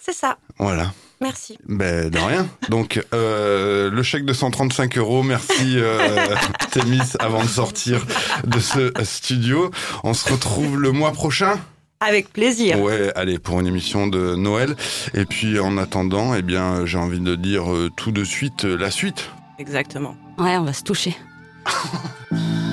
C'est 0.00 0.14
ça. 0.14 0.38
Voilà. 0.58 0.92
Merci. 1.20 1.58
Ben 1.66 2.10
de 2.10 2.18
rien. 2.18 2.48
Donc 2.68 3.04
euh, 3.12 3.90
le 3.90 4.02
chèque 4.02 4.24
de 4.24 4.32
135 4.32 4.98
euros. 4.98 5.22
Merci 5.22 5.78
euh, 5.78 6.16
Thémis 6.70 7.00
avant 7.18 7.42
de 7.42 7.48
sortir 7.48 8.06
de 8.44 8.60
ce 8.60 8.92
studio. 9.02 9.70
On 10.04 10.14
se 10.14 10.30
retrouve 10.32 10.78
le 10.78 10.92
mois 10.92 11.12
prochain. 11.12 11.58
Avec 12.00 12.32
plaisir. 12.32 12.80
Ouais, 12.80 13.12
allez, 13.16 13.40
pour 13.40 13.58
une 13.58 13.66
émission 13.66 14.06
de 14.06 14.36
Noël. 14.36 14.76
Et 15.14 15.24
puis 15.24 15.58
en 15.58 15.76
attendant, 15.78 16.32
eh 16.34 16.42
bien, 16.42 16.86
j'ai 16.86 16.98
envie 16.98 17.18
de 17.18 17.34
dire 17.34 17.72
euh, 17.72 17.90
tout 17.96 18.12
de 18.12 18.22
suite 18.22 18.64
euh, 18.64 18.76
la 18.76 18.92
suite. 18.92 19.30
Exactement. 19.58 20.16
Ouais, 20.38 20.56
on 20.56 20.64
va 20.64 20.72
se 20.72 20.84
toucher. 20.84 21.16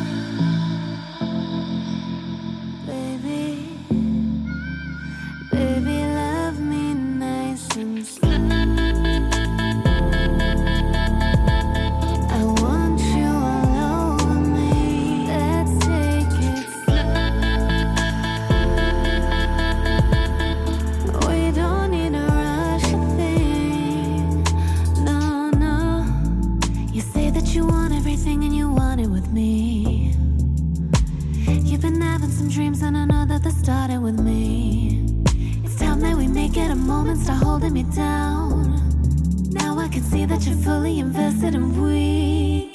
we 36.76 36.82
make 36.82 36.84
it 36.84 36.84
a 36.84 36.88
moment, 36.88 37.20
start 37.20 37.44
holding 37.44 37.74
me 37.74 37.84
down. 37.84 38.74
Now 39.52 39.78
I 39.80 39.88
can 39.88 40.02
see 40.02 40.26
that 40.26 40.46
you're 40.46 40.56
fully 40.58 41.00
invested, 41.00 41.56
and 41.56 41.82
we 41.82 42.72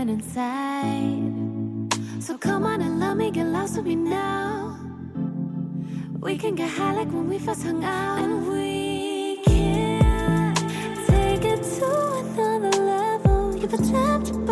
you 0.00 0.06
my 0.06 0.10
feminine 0.22 0.22
side. 0.22 2.22
So 2.22 2.38
come 2.38 2.64
on 2.64 2.80
and 2.80 3.00
love 3.00 3.16
me, 3.16 3.30
get 3.30 3.46
lost 3.46 3.76
with 3.76 3.86
me 3.86 3.96
now. 3.96 4.78
We 6.20 6.36
can 6.36 6.54
get 6.54 6.70
high 6.70 6.94
like 6.94 7.08
when 7.08 7.28
we 7.28 7.38
first 7.38 7.62
hung 7.62 7.84
out, 7.84 8.18
and 8.18 8.46
we 8.46 9.42
can 9.44 10.54
take 11.06 11.44
it 11.44 11.62
to 11.62 12.12
another 12.18 12.70
level. 12.82 13.56
You've 13.56 13.70
been 13.70 13.90
tempted 13.90 14.46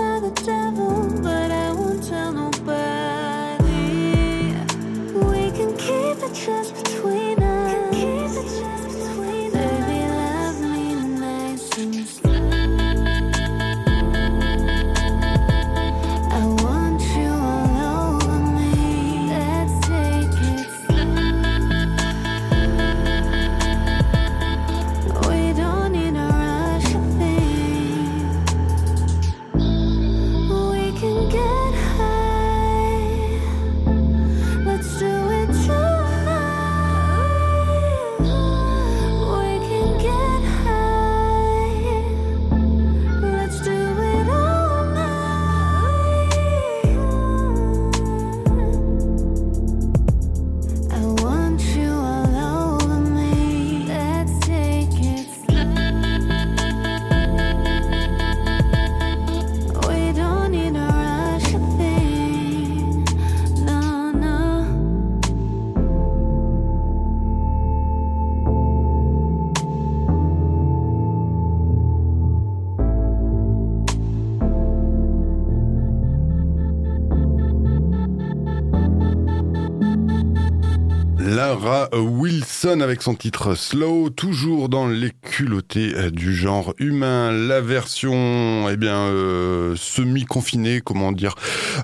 Avec 82.69 83.01
son 83.01 83.15
titre 83.15 83.55
Slow, 83.55 84.11
toujours 84.11 84.69
dans 84.69 84.87
les 84.87 85.11
culottés 85.11 85.95
euh, 85.95 86.11
du 86.11 86.35
genre 86.35 86.75
humain. 86.79 87.33
La 87.33 87.63
version, 87.63 88.69
eh 88.69 88.77
bien, 88.77 88.99
euh, 88.99 89.75
semi-confinée, 89.75 90.83
comment 90.83 91.13
dire, 91.13 91.35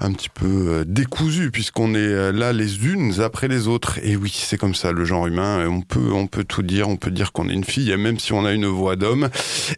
un 0.03 0.13
petit 0.13 0.29
peu 0.29 0.45
euh, 0.47 0.85
décousue, 0.87 1.51
puisqu'on 1.51 1.95
est 1.95 2.33
là 2.33 2.53
les 2.53 2.85
unes 2.85 3.23
après 3.23 3.49
les 3.49 3.67
autres. 3.67 3.99
Et 4.03 4.15
oui, 4.15 4.31
c'est 4.35 4.59
comme 4.59 4.75
ça, 4.75 4.93
le 4.93 5.07
genre 5.07 5.27
humain. 5.27 5.67
On 5.67 5.81
peut, 5.81 6.13
on 6.13 6.27
peut 6.27 6.45
tout 6.45 6.63
dire. 6.63 6.91
On 6.91 6.97
peut 6.97 7.11
dire 7.11 7.33
qu'on 7.33 7.49
est 7.49 7.55
une 7.55 7.65
fille, 7.65 7.97
même 7.97 8.19
si 8.19 8.35
on 8.35 8.45
a 8.45 8.53
une 8.53 8.67
voix 8.67 8.97
d'homme. 8.97 9.31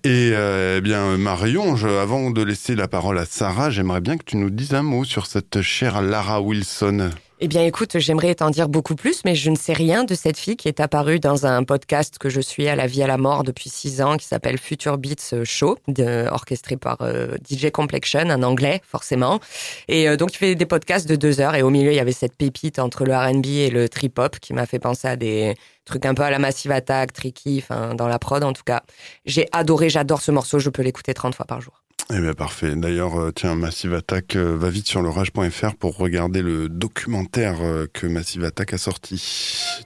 Et 0.03 0.33
eh 0.33 0.81
bien, 0.81 1.17
Marion, 1.17 1.77
avant 1.85 2.33
de 2.33 2.43
laisser 2.43 2.75
la 2.75 2.89
parole 2.89 3.19
à 3.19 3.27
Sarah, 3.27 3.71
j'aimerais 3.71 4.01
bien 4.01 4.17
que 4.17 4.25
tu 4.25 4.39
nous 4.39 4.51
dises 4.51 4.75
un 4.75 4.83
mot 4.83 5.05
sur 5.05 5.27
cette 5.27 5.63
chère 5.63 6.03
Lara 6.03 6.41
Wilson. 6.41 7.11
Eh 7.39 7.49
bien, 7.49 7.65
écoute, 7.65 7.99
j'aimerais 7.99 8.35
t'en 8.35 8.49
dire 8.49 8.67
beaucoup 8.67 8.95
plus, 8.95 9.23
mais 9.27 9.35
je 9.35 9.51
ne 9.51 9.57
sais 9.57 9.75
rien 9.75 10.05
de 10.05 10.15
cette 10.15 10.39
fille 10.39 10.57
qui 10.57 10.69
est 10.69 10.81
apparue 10.81 11.21
dans 11.21 11.45
un 11.45 11.65
podcast 11.65 12.17
que 12.17 12.31
je 12.31 12.41
suis 12.41 12.67
à 12.67 12.77
la 12.77 12.87
vie 12.87 13.03
à 13.03 13.07
la 13.07 13.19
mort 13.19 13.45
depuis 13.45 13.69
six 13.69 14.01
ans, 14.01 14.17
qui 14.17 14.25
s'appelle 14.25 14.57
Future 14.57 14.97
Beats 14.97 15.45
Show, 15.45 15.77
de, 15.87 16.29
orchestré 16.31 16.79
par 16.79 16.97
euh, 17.03 17.37
DJ 17.47 17.71
Complexion, 17.71 18.21
un 18.21 18.43
anglais, 18.43 18.81
forcément. 18.89 19.39
Et 19.87 20.09
euh, 20.09 20.17
donc, 20.17 20.33
il 20.33 20.39
fait 20.39 20.55
des 20.55 20.65
podcasts 20.65 21.07
de 21.07 21.15
deux 21.15 21.43
heures, 21.43 21.55
et 21.55 21.61
au 21.61 21.69
milieu, 21.69 21.93
il 21.93 21.97
y 21.97 22.01
avait 22.01 22.13
cette 22.13 22.39
pépite 22.39 22.79
entre 22.79 23.05
le 23.05 23.15
R&B 23.15 23.47
et 23.47 23.69
le 23.69 23.91
trip-hop 23.91 24.39
qui 24.41 24.55
m'a 24.55 24.65
fait 24.65 24.79
penser 24.79 25.07
à 25.07 25.17
des 25.17 25.57
trucs 25.85 26.07
un 26.07 26.15
peu 26.15 26.23
à 26.23 26.31
la 26.31 26.39
Massive 26.39 26.71
Attack, 26.71 27.13
tricky, 27.13 27.63
enfin, 27.63 27.95
dans 27.95 28.09
la 28.09 28.19
prod, 28.19 28.43
en 28.45 28.55
tout 28.55 28.65
cas. 28.65 28.83
J'ai 29.27 29.47
adoré, 29.53 29.91
j'adore 29.91 30.23
ce 30.23 30.31
morceau, 30.31 30.59
je 30.59 30.71
peux 30.71 30.83
l'écouter 30.83 31.13
30 31.13 31.35
fois 31.35 31.45
par 31.45 31.61
jour. 31.61 31.83
Eh 32.15 32.21
bien 32.21 32.35
parfait. 32.35 32.77
D'ailleurs, 32.77 33.19
euh, 33.21 33.33
tiens, 33.35 33.57
Massive 33.57 33.93
Attack 33.95 34.37
euh, 34.37 34.57
va 34.57 34.71
vite 34.71 34.87
sur 34.87 35.03
le 35.03 35.09
rage.fr 35.09 35.75
pour 35.75 35.97
regarder 35.97 36.41
le 36.41 36.69
documentaire 36.69 37.57
euh, 37.61 37.87
que 37.93 38.07
Massive 38.07 38.45
Attack 38.45 38.75
a 38.75 38.79
sorti. 38.79 39.21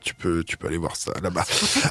Tu 0.02 0.14
peux, 0.14 0.44
tu 0.44 0.58
peux 0.58 0.66
aller 0.66 0.76
voir 0.76 0.96
ça 0.96 1.12
là-bas. 1.22 1.46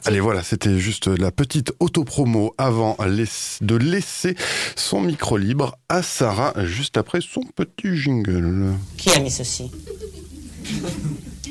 Allez, 0.06 0.20
voilà, 0.20 0.44
c'était 0.44 0.78
juste 0.78 1.08
la 1.08 1.32
petite 1.32 1.74
autopromo 1.80 2.54
avant 2.60 2.96
de 3.00 3.76
laisser 3.76 4.36
son 4.76 5.02
micro 5.02 5.36
libre 5.36 5.76
à 5.90 6.04
Sarah 6.04 6.54
juste 6.64 6.98
après 6.98 7.22
son 7.22 7.42
petit 7.42 7.98
jingle. 7.98 8.74
Qui 8.98 9.10
a 9.10 9.20
mis 9.20 9.32
ceci? 9.32 9.72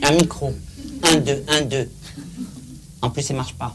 Un 0.04 0.12
micro. 0.12 0.54
Un, 1.02 1.16
deux, 1.16 1.42
un, 1.48 1.62
deux. 1.62 1.88
En 3.02 3.10
plus, 3.10 3.28
il 3.30 3.36
marche 3.36 3.54
pas. 3.54 3.74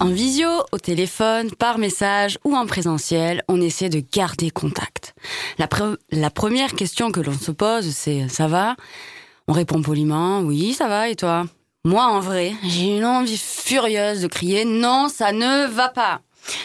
En 0.00 0.08
visio, 0.08 0.48
au 0.72 0.78
téléphone, 0.78 1.50
par 1.52 1.78
message 1.78 2.38
ou 2.44 2.56
en 2.56 2.66
présentiel, 2.66 3.42
on 3.48 3.60
essaie 3.60 3.88
de 3.88 4.02
garder 4.12 4.50
contact. 4.50 5.14
La, 5.58 5.66
pre- 5.66 5.96
la 6.10 6.30
première 6.30 6.74
question 6.74 7.12
que 7.12 7.20
l'on 7.20 7.38
se 7.38 7.52
pose, 7.52 7.88
c'est 7.90 8.28
ça 8.28 8.48
va? 8.48 8.74
On 9.48 9.52
répond 9.52 9.80
poliment 9.82 10.40
oui, 10.40 10.72
ça 10.74 10.88
va 10.88 11.08
et 11.08 11.16
toi? 11.16 11.46
Moi, 11.84 12.04
en 12.04 12.20
vrai, 12.20 12.52
j'ai 12.64 12.96
une 12.96 13.04
envie 13.04 13.38
furieuse 13.38 14.22
de 14.22 14.28
crier 14.28 14.64
non, 14.64 15.08
ça 15.08 15.32
ne 15.32 15.66
va 15.66 15.88
pas. 15.88 16.20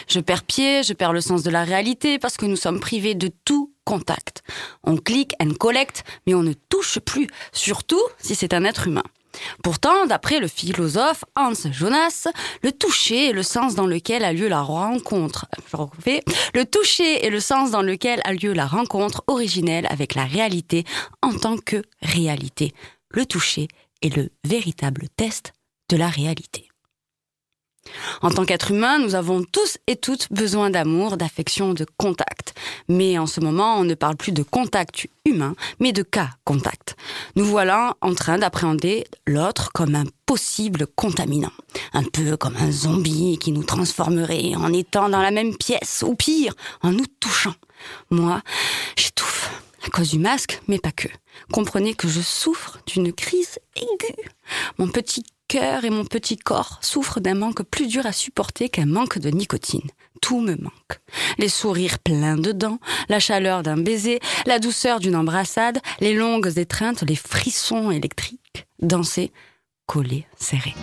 Je 0.08 0.18
perds 0.20 0.44
pied, 0.44 0.82
je 0.82 0.92
perds 0.92 1.12
le 1.12 1.20
sens 1.20 1.42
de 1.42 1.50
la 1.50 1.62
réalité 1.64 2.18
parce 2.18 2.36
que 2.36 2.46
nous 2.46 2.56
sommes 2.56 2.80
privés 2.80 3.14
de 3.14 3.30
tout 3.44 3.72
contact. 3.84 4.42
On 4.84 4.96
clique 4.96 5.34
and 5.40 5.54
collect, 5.58 6.04
mais 6.26 6.34
on 6.34 6.42
ne 6.42 6.52
touche 6.68 6.98
plus, 6.98 7.28
surtout 7.52 8.02
si 8.18 8.34
c'est 8.34 8.54
un 8.54 8.64
être 8.64 8.88
humain. 8.88 9.04
Pourtant, 9.62 10.06
d'après 10.06 10.40
le 10.40 10.48
philosophe 10.48 11.24
Hans 11.36 11.52
Jonas, 11.70 12.28
le 12.62 12.72
toucher 12.72 13.30
est 13.30 13.32
le 13.32 13.42
sens 13.42 13.74
dans 13.74 13.86
lequel 13.86 14.24
a 14.24 14.32
lieu 14.32 14.48
la 14.48 14.62
rencontre. 14.62 15.46
Refais. 15.72 16.22
Le 16.54 16.64
toucher 16.64 17.24
est 17.24 17.30
le 17.30 17.40
sens 17.40 17.70
dans 17.70 17.82
lequel 17.82 18.20
a 18.24 18.32
lieu 18.32 18.52
la 18.52 18.66
rencontre 18.66 19.22
originelle 19.26 19.86
avec 19.90 20.14
la 20.14 20.24
réalité 20.24 20.84
en 21.22 21.34
tant 21.34 21.56
que 21.58 21.82
réalité. 22.02 22.72
Le 23.10 23.26
toucher 23.26 23.68
est 24.02 24.14
le 24.14 24.30
véritable 24.44 25.08
test 25.16 25.52
de 25.88 25.96
la 25.96 26.08
réalité. 26.08 26.67
En 28.22 28.30
tant 28.30 28.44
qu'être 28.44 28.70
humain, 28.70 28.98
nous 28.98 29.14
avons 29.14 29.44
tous 29.44 29.78
et 29.86 29.96
toutes 29.96 30.32
besoin 30.32 30.70
d'amour, 30.70 31.16
d'affection, 31.16 31.74
de 31.74 31.86
contact. 31.96 32.54
Mais 32.88 33.18
en 33.18 33.26
ce 33.26 33.40
moment, 33.40 33.76
on 33.76 33.84
ne 33.84 33.94
parle 33.94 34.16
plus 34.16 34.32
de 34.32 34.42
contact 34.42 35.06
humain, 35.24 35.54
mais 35.80 35.92
de 35.92 36.02
cas 36.02 36.30
contact. 36.44 36.96
Nous 37.36 37.44
voilà 37.44 37.96
en 38.00 38.14
train 38.14 38.38
d'appréhender 38.38 39.06
l'autre 39.26 39.70
comme 39.72 39.94
un 39.94 40.04
possible 40.26 40.86
contaminant. 40.94 41.52
Un 41.92 42.02
peu 42.02 42.36
comme 42.36 42.56
un 42.56 42.70
zombie 42.70 43.38
qui 43.38 43.52
nous 43.52 43.64
transformerait 43.64 44.54
en 44.56 44.72
étant 44.72 45.08
dans 45.08 45.22
la 45.22 45.30
même 45.30 45.56
pièce, 45.56 46.04
ou 46.06 46.14
pire, 46.14 46.54
en 46.82 46.92
nous 46.92 47.06
touchant. 47.20 47.54
Moi, 48.10 48.42
j'étouffe 48.96 49.50
à 49.86 49.90
cause 49.90 50.10
du 50.10 50.18
masque, 50.18 50.60
mais 50.68 50.78
pas 50.78 50.92
que. 50.92 51.08
Comprenez 51.52 51.94
que 51.94 52.08
je 52.08 52.20
souffre 52.20 52.78
d'une 52.86 53.12
crise 53.12 53.58
aiguë. 53.76 54.28
Mon 54.78 54.88
petit 54.88 55.24
cœur 55.48 55.84
et 55.84 55.90
mon 55.90 56.04
petit 56.04 56.36
corps 56.36 56.78
souffrent 56.82 57.20
d'un 57.20 57.34
manque 57.34 57.62
plus 57.62 57.86
dur 57.88 58.06
à 58.06 58.12
supporter 58.12 58.68
qu'un 58.68 58.86
manque 58.86 59.18
de 59.18 59.30
nicotine. 59.30 59.88
Tout 60.20 60.40
me 60.40 60.54
manque. 60.56 61.00
Les 61.38 61.48
sourires 61.48 61.98
pleins 61.98 62.36
de 62.36 62.52
dents, 62.52 62.78
la 63.08 63.18
chaleur 63.18 63.62
d'un 63.62 63.78
baiser, 63.78 64.20
la 64.46 64.58
douceur 64.58 65.00
d'une 65.00 65.16
embrassade, 65.16 65.80
les 66.00 66.14
longues 66.14 66.58
étreintes, 66.58 67.02
les 67.02 67.16
frissons 67.16 67.90
électriques. 67.90 68.66
Danser, 68.80 69.32
coller, 69.86 70.26
serrer. 70.36 70.74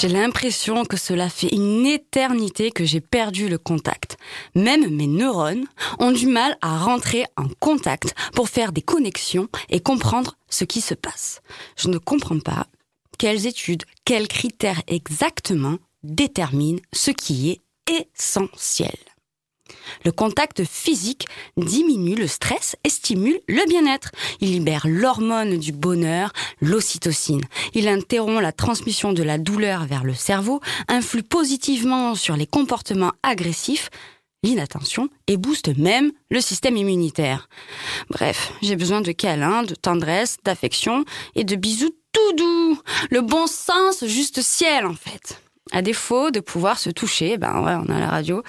J'ai 0.00 0.06
l'impression 0.06 0.84
que 0.84 0.96
cela 0.96 1.28
fait 1.28 1.52
une 1.52 1.84
éternité 1.84 2.70
que 2.70 2.84
j'ai 2.84 3.00
perdu 3.00 3.48
le 3.48 3.58
contact. 3.58 4.16
Même 4.54 4.94
mes 4.94 5.08
neurones 5.08 5.64
ont 5.98 6.12
du 6.12 6.28
mal 6.28 6.56
à 6.62 6.78
rentrer 6.78 7.24
en 7.36 7.48
contact 7.58 8.14
pour 8.32 8.48
faire 8.48 8.70
des 8.70 8.80
connexions 8.80 9.48
et 9.70 9.80
comprendre 9.80 10.36
ce 10.48 10.62
qui 10.62 10.82
se 10.82 10.94
passe. 10.94 11.40
Je 11.76 11.88
ne 11.88 11.98
comprends 11.98 12.38
pas 12.38 12.68
quelles 13.18 13.48
études, 13.48 13.82
quels 14.04 14.28
critères 14.28 14.80
exactement 14.86 15.78
déterminent 16.04 16.78
ce 16.92 17.10
qui 17.10 17.50
est 17.50 17.60
essentiel. 17.88 18.94
Le 20.04 20.12
contact 20.12 20.64
physique 20.64 21.26
diminue 21.56 22.14
le 22.14 22.26
stress 22.26 22.76
et 22.84 22.88
stimule 22.88 23.40
le 23.48 23.66
bien-être. 23.68 24.10
Il 24.40 24.52
libère 24.52 24.86
l'hormone 24.86 25.58
du 25.58 25.72
bonheur, 25.72 26.32
l'ocytocine. 26.60 27.42
Il 27.74 27.88
interrompt 27.88 28.42
la 28.42 28.52
transmission 28.52 29.12
de 29.12 29.22
la 29.22 29.38
douleur 29.38 29.86
vers 29.86 30.04
le 30.04 30.14
cerveau, 30.14 30.60
influe 30.88 31.22
positivement 31.22 32.14
sur 32.14 32.36
les 32.36 32.46
comportements 32.46 33.12
agressifs, 33.22 33.90
l'inattention 34.42 35.08
et 35.26 35.36
booste 35.36 35.76
même 35.76 36.12
le 36.30 36.40
système 36.40 36.76
immunitaire. 36.76 37.48
Bref, 38.10 38.52
j'ai 38.62 38.76
besoin 38.76 39.00
de 39.00 39.12
câlins, 39.12 39.62
de 39.62 39.74
tendresse, 39.74 40.36
d'affection 40.44 41.04
et 41.34 41.44
de 41.44 41.56
bisous 41.56 41.90
tout 42.12 42.32
doux. 42.36 42.78
Le 43.10 43.20
bon 43.20 43.46
sens 43.46 44.04
juste 44.04 44.42
ciel 44.42 44.86
en 44.86 44.94
fait. 44.94 45.40
À 45.72 45.82
défaut 45.82 46.30
de 46.30 46.40
pouvoir 46.40 46.78
se 46.78 46.90
toucher, 46.90 47.36
ben 47.38 47.60
ouais, 47.62 47.74
on 47.74 47.92
a 47.94 47.98
la 48.00 48.08
radio. 48.08 48.42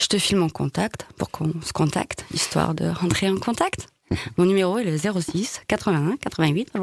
Je 0.00 0.06
te 0.06 0.18
file 0.18 0.36
mon 0.36 0.48
contact 0.48 1.06
pour 1.16 1.30
qu'on 1.30 1.52
se 1.62 1.72
contacte, 1.72 2.24
histoire 2.34 2.74
de 2.74 2.88
rentrer 2.88 3.28
en 3.30 3.36
contact. 3.36 3.88
Mon 4.36 4.44
numéro 4.44 4.78
est 4.78 4.84
le 4.84 4.96
06 4.96 5.62
81 5.66 6.16
88. 6.18 6.74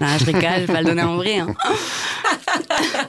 Non, 0.00 0.16
je 0.18 0.24
rigole, 0.24 0.42
je 0.42 0.60
vais 0.60 0.66
pas 0.66 0.80
le 0.80 0.86
donner 0.86 1.02
en 1.02 1.16
vrai. 1.16 1.38
hein. 1.40 1.54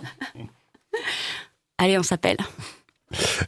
Allez, 1.77 1.97
on 1.97 2.03
s'appelle. 2.03 2.37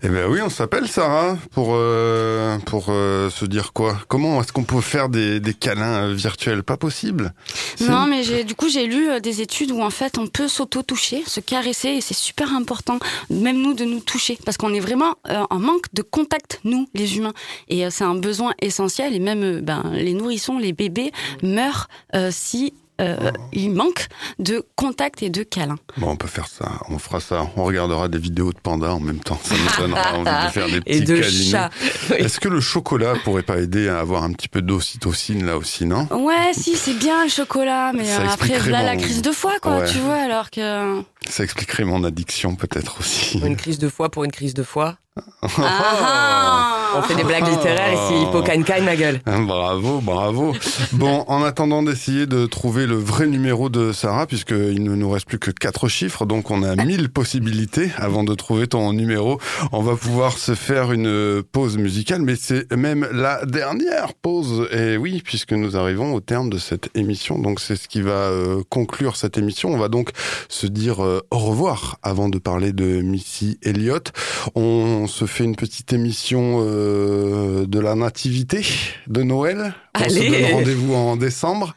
Eh 0.01 0.09
ben 0.09 0.27
oui, 0.27 0.39
on 0.41 0.49
s'appelle 0.49 0.87
Sarah 0.87 1.37
pour 1.51 1.69
euh, 1.71 2.57
pour 2.65 2.87
euh, 2.89 3.29
se 3.29 3.45
dire 3.45 3.73
quoi? 3.73 3.95
Comment 4.07 4.41
est-ce 4.41 4.51
qu'on 4.51 4.63
peut 4.63 4.81
faire 4.81 5.07
des, 5.07 5.39
des 5.39 5.53
câlins 5.53 6.07
euh, 6.07 6.13
virtuels? 6.13 6.63
Pas 6.63 6.77
possible. 6.77 7.33
Si. 7.75 7.83
Non, 7.83 8.07
mais 8.07 8.23
j'ai, 8.23 8.43
du 8.43 8.55
coup, 8.55 8.69
j'ai 8.69 8.87
lu 8.87 9.21
des 9.21 9.41
études 9.41 9.71
où 9.71 9.81
en 9.81 9.91
fait 9.91 10.17
on 10.17 10.25
peut 10.25 10.47
s'auto-toucher, 10.47 11.23
se 11.27 11.39
caresser, 11.39 11.89
et 11.89 12.01
c'est 12.01 12.15
super 12.15 12.55
important, 12.55 12.97
même 13.29 13.61
nous, 13.61 13.75
de 13.75 13.85
nous 13.85 13.99
toucher, 13.99 14.39
parce 14.45 14.57
qu'on 14.57 14.73
est 14.73 14.79
vraiment 14.79 15.15
euh, 15.29 15.43
en 15.51 15.59
manque 15.59 15.93
de 15.93 16.01
contact, 16.01 16.59
nous, 16.63 16.87
les 16.95 17.17
humains. 17.17 17.33
Et 17.67 17.87
c'est 17.91 18.03
un 18.03 18.15
besoin 18.15 18.53
essentiel, 18.61 19.13
et 19.13 19.19
même 19.19 19.61
ben, 19.61 19.91
les 19.93 20.13
nourrissons, 20.13 20.57
les 20.57 20.73
bébés 20.73 21.11
meurent 21.43 21.87
si 22.31 22.73
euh, 22.99 23.31
il 23.53 23.71
manque 23.71 24.07
de 24.39 24.63
contact 24.75 25.23
et 25.23 25.29
de 25.29 25.43
câlin. 25.43 25.77
Bon, 25.97 26.09
on 26.11 26.15
peut 26.15 26.27
faire 26.27 26.47
ça. 26.47 26.69
On 26.89 26.99
fera 26.99 27.19
ça. 27.19 27.47
On 27.55 27.63
regardera 27.63 28.07
des 28.07 28.17
vidéos 28.19 28.51
de 28.51 28.59
pandas 28.59 28.91
en 28.91 28.99
même 28.99 29.19
temps. 29.19 29.39
Ça 29.43 29.55
nous 29.55 29.83
donnera 29.83 30.13
envie 30.17 30.45
de 30.47 30.51
faire 30.51 30.67
des 30.67 30.81
petits 30.81 30.97
Et 30.97 31.01
de. 31.01 31.15
Oui. 31.15 32.15
Est-ce 32.17 32.39
que 32.39 32.47
le 32.49 32.59
chocolat 32.61 33.13
pourrait 33.23 33.41
pas 33.43 33.57
aider 33.59 33.87
à 33.87 33.99
avoir 33.99 34.23
un 34.23 34.31
petit 34.33 34.47
peu 34.47 34.61
d'ocytocine 34.61 35.45
là 35.45 35.57
aussi, 35.57 35.85
non? 35.85 36.07
Ouais, 36.11 36.51
si, 36.53 36.75
c'est 36.75 36.93
bien 36.93 37.23
le 37.23 37.29
chocolat, 37.29 37.91
mais 37.93 38.05
Ça 38.05 38.21
euh, 38.21 38.27
après, 38.31 38.59
là, 38.69 38.83
la 38.83 38.95
crise 38.97 39.21
de 39.21 39.31
foie, 39.31 39.59
quoi, 39.61 39.79
Ouais. 39.79 39.87
tu 39.87 39.97
vois, 39.99 40.15
alors 40.15 40.49
que... 40.51 41.01
Ça 41.29 41.43
expliquerait 41.43 41.83
mon 41.83 42.03
addiction 42.03 42.55
peut-être 42.55 42.99
aussi. 42.99 43.39
Une 43.39 43.55
crise 43.55 43.77
de 43.79 43.89
foie 43.89 44.09
pour 44.09 44.23
une 44.23 44.31
crise 44.31 44.53
de 44.53 44.63
foie. 44.63 44.97
Ah 45.57 46.97
On 46.97 47.01
fait 47.03 47.15
des 47.15 47.23
blagues 47.23 47.47
littéraires 47.47 47.93
ici. 47.93 48.23
Hippocagne, 48.23 48.83
ma 48.83 48.95
gueule. 48.95 49.21
Hein, 49.25 49.41
Bravo, 49.43 50.01
bravo. 50.01 50.53
Bon, 50.93 51.23
en 51.27 51.43
attendant 51.43 51.83
d'essayer 51.83 52.25
de 52.25 52.45
trouver 52.45 52.85
le 52.85 52.95
vrai 52.95 53.27
numéro 53.27 53.69
de 53.69 53.93
Sarah, 53.93 54.27
puisqu'il 54.27 54.83
ne 54.83 54.95
nous 54.95 55.09
reste 55.09 55.25
plus 55.25 55.39
que 55.39 55.51
quatre 55.51 55.87
chiffres, 55.87 56.25
donc 56.25 56.51
on 56.51 56.63
a 56.63 56.75
mille 56.75 57.09
possibilités 57.09 57.91
avant 57.97 58.23
de 58.25 58.33
trouver 58.35 58.67
ton 58.67 58.91
numéro. 58.93 59.39
On 59.71 59.81
va 59.81 59.95
pouvoir 59.95 60.37
se 60.37 60.53
faire 60.53 60.91
une 60.91 61.43
pause 61.43 61.77
musicale, 61.77 62.21
mais 62.23 62.35
c'est 62.35 62.71
même 62.75 63.07
la 63.11 63.45
dernière 63.45 64.13
pause. 64.13 64.67
Et 64.71 64.97
oui, 64.97 65.21
puisque 65.23 65.53
nous 65.53 65.77
arrivons 65.77 66.13
au 66.13 66.19
terme 66.19 66.49
de 66.49 66.57
cette 66.57 66.89
émission, 66.95 67.39
donc 67.39 67.59
c'est 67.61 67.77
ce 67.77 67.87
qui 67.87 68.01
va 68.01 68.11
euh, 68.11 68.63
conclure 68.69 69.15
cette 69.15 69.37
émission. 69.37 69.69
On 69.73 69.77
va 69.77 69.87
donc 69.87 70.09
se 70.49 70.67
dire 70.67 71.01
euh, 71.11 71.21
au 71.31 71.37
revoir 71.37 71.97
avant 72.03 72.29
de 72.29 72.37
parler 72.37 72.71
de 72.71 73.01
Missy 73.01 73.59
Elliott. 73.63 74.11
On 74.55 75.07
se 75.07 75.25
fait 75.25 75.43
une 75.43 75.55
petite 75.55 75.91
émission 75.93 76.59
euh, 76.61 77.65
de 77.65 77.79
la 77.79 77.95
nativité 77.95 78.65
de 79.07 79.23
Noël. 79.23 79.73
On 79.95 80.03
Allez. 80.03 80.09
se 80.09 80.31
donne 80.31 80.53
rendez-vous 80.53 80.93
en 80.93 81.17
décembre. 81.17 81.75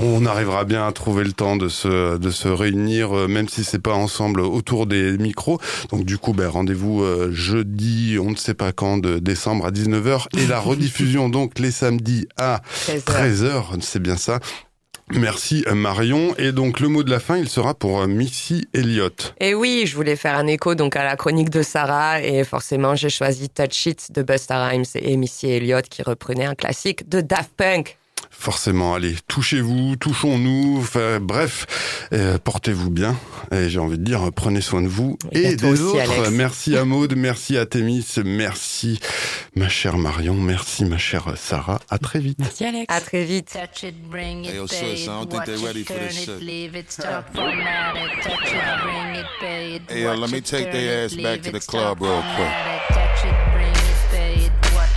On 0.00 0.24
arrivera 0.26 0.64
bien 0.64 0.86
à 0.86 0.92
trouver 0.92 1.24
le 1.24 1.32
temps 1.32 1.56
de 1.56 1.68
se 1.68 2.16
de 2.16 2.30
se 2.30 2.48
réunir, 2.48 3.16
euh, 3.16 3.28
même 3.28 3.48
si 3.48 3.64
c'est 3.64 3.82
pas 3.82 3.94
ensemble 3.94 4.40
autour 4.40 4.86
des 4.86 5.18
micros. 5.18 5.58
Donc 5.90 6.04
du 6.04 6.18
coup, 6.18 6.32
ben, 6.32 6.48
rendez-vous 6.48 7.04
jeudi, 7.32 8.16
on 8.20 8.30
ne 8.30 8.36
sait 8.36 8.54
pas 8.54 8.72
quand, 8.72 8.98
de 8.98 9.18
décembre 9.18 9.66
à 9.66 9.70
19h 9.70 10.26
et 10.38 10.46
la 10.46 10.60
rediffusion 10.60 11.28
donc 11.28 11.58
les 11.58 11.70
samedis 11.72 12.28
à 12.36 12.62
13 12.86 13.04
13h. 13.04 13.80
C'est 13.80 14.02
bien 14.02 14.16
ça. 14.16 14.38
Merci 15.10 15.64
euh, 15.66 15.74
Marion. 15.74 16.34
Et 16.38 16.52
donc 16.52 16.80
le 16.80 16.88
mot 16.88 17.02
de 17.02 17.10
la 17.10 17.20
fin, 17.20 17.36
il 17.36 17.48
sera 17.48 17.74
pour 17.74 18.00
euh, 18.00 18.06
Missy 18.06 18.66
Elliott. 18.72 19.34
Et 19.40 19.54
oui, 19.54 19.84
je 19.86 19.94
voulais 19.94 20.16
faire 20.16 20.36
un 20.36 20.46
écho 20.46 20.74
donc 20.74 20.96
à 20.96 21.04
la 21.04 21.16
chronique 21.16 21.50
de 21.50 21.62
Sarah 21.62 22.22
et 22.22 22.44
forcément 22.44 22.94
j'ai 22.94 23.10
choisi 23.10 23.48
Touch 23.48 23.86
It 23.86 24.12
de 24.12 24.22
Busta 24.22 24.68
Rhymes 24.68 24.84
et 24.94 25.16
Missy 25.16 25.48
Elliott 25.48 25.88
qui 25.88 26.02
reprenait 26.02 26.46
un 26.46 26.54
classique 26.54 27.08
de 27.08 27.20
Daft 27.20 27.50
Punk. 27.56 27.98
Forcément, 28.42 28.92
allez, 28.96 29.14
touchez-vous, 29.28 29.94
touchons-nous, 29.94 30.78
enfin, 30.80 31.20
bref, 31.20 32.08
euh, 32.12 32.38
portez-vous 32.38 32.90
bien. 32.90 33.16
Et 33.52 33.68
j'ai 33.68 33.78
envie 33.78 33.98
de 33.98 34.02
dire, 34.02 34.32
prenez 34.34 34.60
soin 34.60 34.82
de 34.82 34.88
vous 34.88 35.16
Et 35.30 35.52
et, 35.52 35.54
des 35.56 35.64
aussi, 35.64 35.82
autres. 35.82 36.00
Alex. 36.00 36.30
Merci 36.32 36.76
à 36.76 36.84
Maude, 36.92 37.14
merci 37.14 37.56
à 37.56 37.66
Thémis, 37.66 38.04
merci 38.24 38.98
ma 39.54 39.68
chère 39.68 39.96
Marion, 39.96 40.34
merci 40.34 40.84
ma 40.84 40.98
chère 40.98 41.34
Sarah. 41.36 41.78
À 41.88 41.98
très 41.98 42.18
vite. 42.18 42.40
Merci 42.40 42.64
Alex. 42.64 42.86
À 42.88 43.00
très 43.00 43.22
vite. 43.22 43.56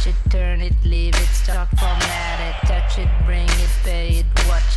Touch 0.06 0.14
it, 0.14 0.32
turn 0.32 0.62
it, 0.62 0.74
leave 0.84 1.16
it, 1.16 1.30
start 1.34 1.68
format 1.78 2.40
it, 2.40 2.68
touch 2.68 2.98
it, 3.00 3.25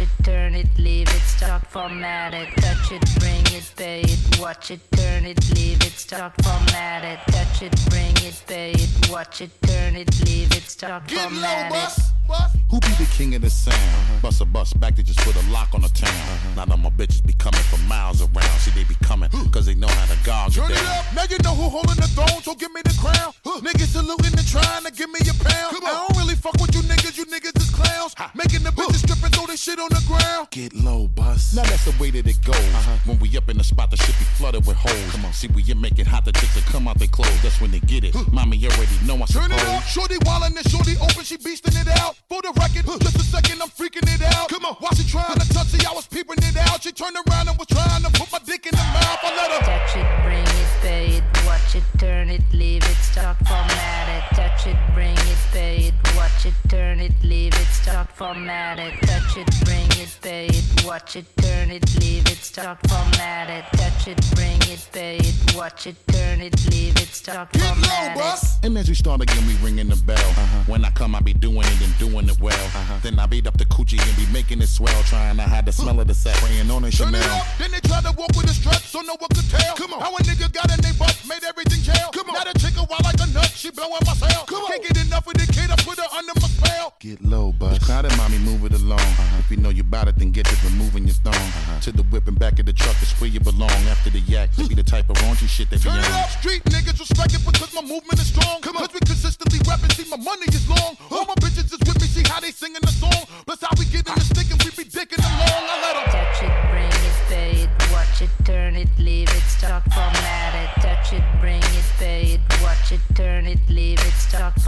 it, 0.01 0.09
watch 0.09 0.09
it, 0.09 0.18
turn 0.29 0.55
it, 0.55 0.69
leave 0.79 1.09
it, 1.09 1.23
start 1.23 1.67
format 1.69 2.35
it, 2.35 2.49
touch 2.61 2.93
it, 2.93 3.03
bring 3.19 3.45
it, 3.59 3.73
pay 3.77 4.01
it, 4.03 4.39
watch 4.39 4.71
it, 4.71 4.81
turn 4.93 5.25
it, 5.25 5.41
leave 5.55 5.81
it, 5.81 5.97
start 6.07 6.33
format 6.43 7.03
it, 7.03 7.19
touch 7.33 7.63
it, 7.63 7.75
bring 7.89 8.15
it, 8.29 8.37
pay 8.47 8.73
it, 8.73 9.11
watch 9.11 9.41
it, 9.41 9.51
turn 9.63 9.97
it, 9.97 10.11
leave 10.27 10.53
it, 10.53 10.65
start 10.65 11.07
Get 11.07 11.17
low, 11.17 11.31
format 11.31 11.67
it. 11.67 11.73
bus, 11.73 12.11
bus. 12.29 12.57
Who 12.71 12.79
be 12.81 12.93
the 13.01 13.09
king 13.17 13.35
of 13.37 13.41
the 13.41 13.49
sound? 13.49 13.77
Uh-huh. 13.77 14.21
Bust 14.21 14.43
a 14.43 14.45
bus 14.45 14.75
back 14.75 14.97
to 14.97 15.03
just 15.03 15.21
put 15.21 15.35
a 15.35 15.45
lock 15.51 15.71
on 15.73 15.81
the 15.81 15.89
town. 15.89 16.13
Uh-huh. 16.13 16.55
Now 16.57 16.65
that 16.67 16.79
my 16.79 16.91
bitches 16.91 17.25
be 17.25 17.33
coming 17.33 17.65
from 17.73 17.89
miles 17.89 18.21
around. 18.21 18.59
See, 18.61 18.73
they 18.73 18.85
be 18.85 18.97
coming, 19.03 19.31
cause 19.51 19.65
they 19.65 19.75
know 19.75 19.89
how 19.89 20.07
to 20.13 20.19
gog 20.27 20.53
Turn 20.53 20.71
it 20.71 20.77
it 20.77 20.87
up, 20.89 21.07
now 21.15 21.25
you 21.31 21.39
know 21.43 21.55
who 21.55 21.71
holding 21.71 21.97
the 21.97 22.09
throne, 22.13 22.43
so 22.43 22.55
give 22.55 22.73
me 22.73 22.83
the 22.85 22.97
crown. 23.01 23.33
Niggas 23.65 23.97
saluting 23.97 24.37
and 24.37 24.47
trying 24.47 24.85
to 24.85 24.93
give 24.93 25.09
me 25.09 25.21
a 25.25 25.35
pound. 25.43 25.77
I 25.83 26.05
don't 26.05 26.17
really 26.19 26.37
fuck 26.37 26.61
with 26.61 26.75
you 26.75 26.83
niggas, 26.83 27.17
you 27.17 27.25
niggas 27.27 27.57
is 27.57 27.71
clowns. 27.71 28.15
Making 28.35 28.63
the 28.65 28.71
bitches 28.71 29.03
strip 29.09 29.23
and 29.25 29.35
throw 29.35 29.47
this 29.47 29.61
shit 29.61 29.79
on 29.79 29.89
the 29.89 30.03
ground. 30.07 30.18
Get 30.51 30.73
low, 30.75 31.09
bus. 31.09 31.55
Now 31.55 31.63
that's 31.63 31.85
the 31.85 31.95
way 32.01 32.11
that 32.11 32.27
it 32.27 32.43
goes. 32.43 32.57
Uh-huh. 32.57 32.97
When 33.05 33.19
we 33.19 33.37
up 33.37 33.49
in 33.49 33.59
the 33.59 33.65
spot, 33.65 33.91
the 33.91 33.97
shit 33.97 34.17
be 34.19 34.25
flooded 34.25 34.67
with 34.67 34.77
holes. 34.77 35.13
Come 35.13 35.25
on, 35.25 35.33
see, 35.33 35.49
we 35.49 35.63
make 35.75 35.99
it 35.99 36.07
hot, 36.07 36.25
the 36.25 36.33
chicks 36.33 36.55
that 36.55 36.65
come 36.65 36.89
out 36.89 36.99
they 36.99 37.07
clothes. 37.07 37.43
That's 37.43 37.61
when 37.61 37.71
they 37.71 37.81
get 37.81 38.03
it. 38.03 38.15
Mommy 38.33 38.57
you 38.57 38.69
already 38.71 38.97
know 39.07 39.15
I 39.15 39.27
Turn 39.27 39.53
it 39.53 39.59
suppose. 39.59 39.77
up, 39.77 39.83
shorty 39.85 40.17
wildin' 40.25 40.57
and 40.57 40.69
shorty 40.71 40.97
open, 40.97 41.23
she 41.23 41.37
beastin' 41.37 41.77
it 41.81 41.89
out. 42.01 42.17
For 42.29 42.41
the 42.43 42.53
record, 42.57 42.87
just 43.03 43.17
a 43.17 43.23
second, 43.23 43.61
I'm 43.63 43.69
freaking 43.69 44.09
it 44.09 44.23
out. 44.35 44.49
Come 44.49 44.65
on, 44.65 44.75
while 44.81 44.95
she 44.95 45.05
trying 45.05 45.39
to 45.39 45.49
touch 45.53 45.75
it, 45.75 45.87
I 45.89 45.93
was 45.93 46.07
peeping 46.07 46.39
it 46.39 46.57
out. 46.57 46.83
She 46.83 46.93
turned 46.93 47.17
around 47.17 47.49
and 47.49 47.59
was 47.59 47.69
trying 47.69 48.03
to 48.03 48.11
put 48.19 48.33
my 48.33 48.39
dick 48.45 48.67
in 48.67 48.73
the 48.73 48.87
mouth. 48.97 49.19
I 49.23 49.31
let 49.37 49.51
her. 49.53 49.63
Touch 49.69 49.97
it, 49.97 50.09
bring 50.25 50.43
it, 50.43 50.69
pay 50.81 51.07
it, 51.19 51.25
watch 51.69 51.77
it, 51.77 51.99
turn 51.99 52.31
it, 52.31 52.41
leave 52.55 52.83
it, 52.85 52.97
start 52.97 53.37
format 53.47 54.09
it. 54.09 54.35
Touch 54.35 54.67
it, 54.67 54.77
bring 54.95 55.13
it, 55.13 55.39
pay 55.53 55.77
it, 55.89 55.95
watch 56.17 56.47
it, 56.47 56.55
turn 56.69 56.99
it, 56.99 57.13
leave 57.23 57.53
it, 57.55 57.67
start 57.67 58.09
format 58.13 58.79
it. 58.79 58.95
Touch 59.03 59.37
it, 59.37 59.47
bring 59.67 59.87
it, 60.03 60.19
pay 60.23 60.47
it, 60.47 60.85
watch 60.87 61.17
it, 61.17 61.27
turn 61.37 61.71
it, 61.71 61.85
leave 62.01 62.27
it, 62.27 62.39
start 62.39 62.79
format 62.89 63.51
it. 63.51 63.65
Touch 63.77 64.09
it, 64.09 64.19
bring 64.35 64.57
it, 64.63 64.89
pay 64.93 65.19
it, 65.19 65.55
watch 65.55 65.87
it, 65.87 65.97
turn 66.07 66.41
it, 66.41 66.55
leave 66.71 66.97
it, 66.97 67.09
start 67.09 67.51
format 67.53 68.17
it. 68.17 68.49
And 68.65 68.77
as 68.79 68.89
we 68.89 68.95
start 68.95 69.21
again, 69.21 69.47
we 69.47 69.55
ringing 69.57 69.89
the 69.89 69.97
bell. 69.97 70.17
Uh-huh. 70.17 70.65
When 70.67 70.85
I 70.87 70.91
come, 70.91 71.15
I 71.15 71.21
be 71.21 71.35
doing 71.35 71.59
it 71.59 71.83
and 71.83 71.99
doing 71.99 72.29
it 72.31 72.41
well. 72.41 72.55
Uh-huh. 72.55 72.99
Then 73.03 73.19
I 73.19 73.27
beat 73.27 73.47
up 73.47 73.59
the 73.59 73.67
coochie 73.67 74.01
and 74.01 74.17
be 74.17 74.27
making 74.33 74.63
it 74.63 74.69
swell. 74.69 75.03
Trying 75.03 75.37
to 75.37 75.43
hide 75.43 75.67
the 75.67 75.73
smell 75.73 76.01
of 76.01 76.07
the 76.07 76.15
set. 76.15 76.35
Praying 76.37 76.71
on 76.71 76.85
a 76.85 76.91
Turn 76.91 77.15
it 77.15 77.21
Chanel. 77.21 77.37
up, 77.37 77.47
then 77.59 77.73
they 77.73 77.81
try 77.81 78.01
to 78.01 78.13
walk 78.17 78.35
with 78.37 78.47
a 78.47 78.55
strut, 78.55 78.81
so 78.81 79.01
no 79.01 79.17
one 79.19 79.29
could 79.35 79.49
tell. 79.51 79.77
Come 79.77 79.93
on. 79.93 80.01
How 80.01 80.17
a 80.17 80.21
nigga 80.21 80.51
got 80.53 80.73
in 80.73 80.81
they 80.81 80.93
butt, 80.99 81.18
made 81.29 81.45
everything 81.45 81.83
jail. 81.85 82.09
Come 82.13 82.31
on. 82.31 82.35
Now 82.35 82.45
the 82.51 82.59
chick 82.59 82.75
a 82.77 82.85
wild 82.89 83.05
like 83.05 83.21
a 83.21 83.29
nut, 83.33 83.53
she 83.55 83.71
blowing 83.71 84.03
my 84.07 84.15
cell. 84.15 84.45
Come 84.49 84.65
on. 84.65 84.73
Can't 84.73 84.83
get 84.83 85.07
enough 85.07 85.27
of 85.27 85.35
the 85.35 85.47
kid, 85.53 85.71
I 85.71 85.77
put 85.85 85.99
her 86.01 86.09
under 86.17 86.33
my 86.41 86.49
spell. 86.49 86.95
Get 87.01 87.23
low, 87.23 87.53
bus. 87.53 87.79
Crowded, 87.85 88.17
mommy, 88.17 88.39
move 88.39 88.65
it 88.65 88.73
along. 88.73 88.99
Uh-huh. 88.99 89.39
If 89.45 89.51
you 89.51 89.59
know 89.59 89.69
you 89.71 89.85
bout 89.85 90.09
it, 90.09 90.17
then 90.17 90.33
get 90.33 90.47
to 90.47 90.57
removing 90.67 91.05
your 91.07 91.15
thong. 91.23 91.35
Uh-huh. 91.35 91.81
To 91.81 91.93
the 91.93 92.03
whip 92.05 92.27
and 92.27 92.39
back 92.39 92.59
of 92.59 92.67
the 92.67 92.73
truck, 92.73 92.97
it's 93.03 93.13
where 93.21 93.31
you 93.31 93.41
belong. 93.41 93.71
After 93.93 94.11
the 94.11 94.21
yak, 94.21 94.53
to 94.57 94.67
be 94.67 94.75
the 94.75 94.83
type 94.83 95.09
of 95.11 95.17
raunchy 95.19 95.49
shit 95.49 95.71
they 95.71 95.77
be 95.77 95.83
Turn 95.83 95.99
it 95.99 96.07
on. 96.07 96.25
up, 96.25 96.31
street 96.31 96.65
niggas 96.65 96.99
respect 96.99 97.35
it 97.35 97.45
because 97.45 97.73
my 97.75 97.83
movement 97.83 98.19
is 98.19 98.29
strong. 98.29 98.61
Come 98.63 98.77
on. 98.77 98.87
Cause 98.87 98.95
we 98.95 99.01
consistently 99.01 99.61
rapping, 99.69 99.91
see 99.91 100.09
my 100.11 100.17
money 100.17 100.47
is 100.49 100.69
long. 100.69 100.97
All 101.11 101.25
my 101.27 101.35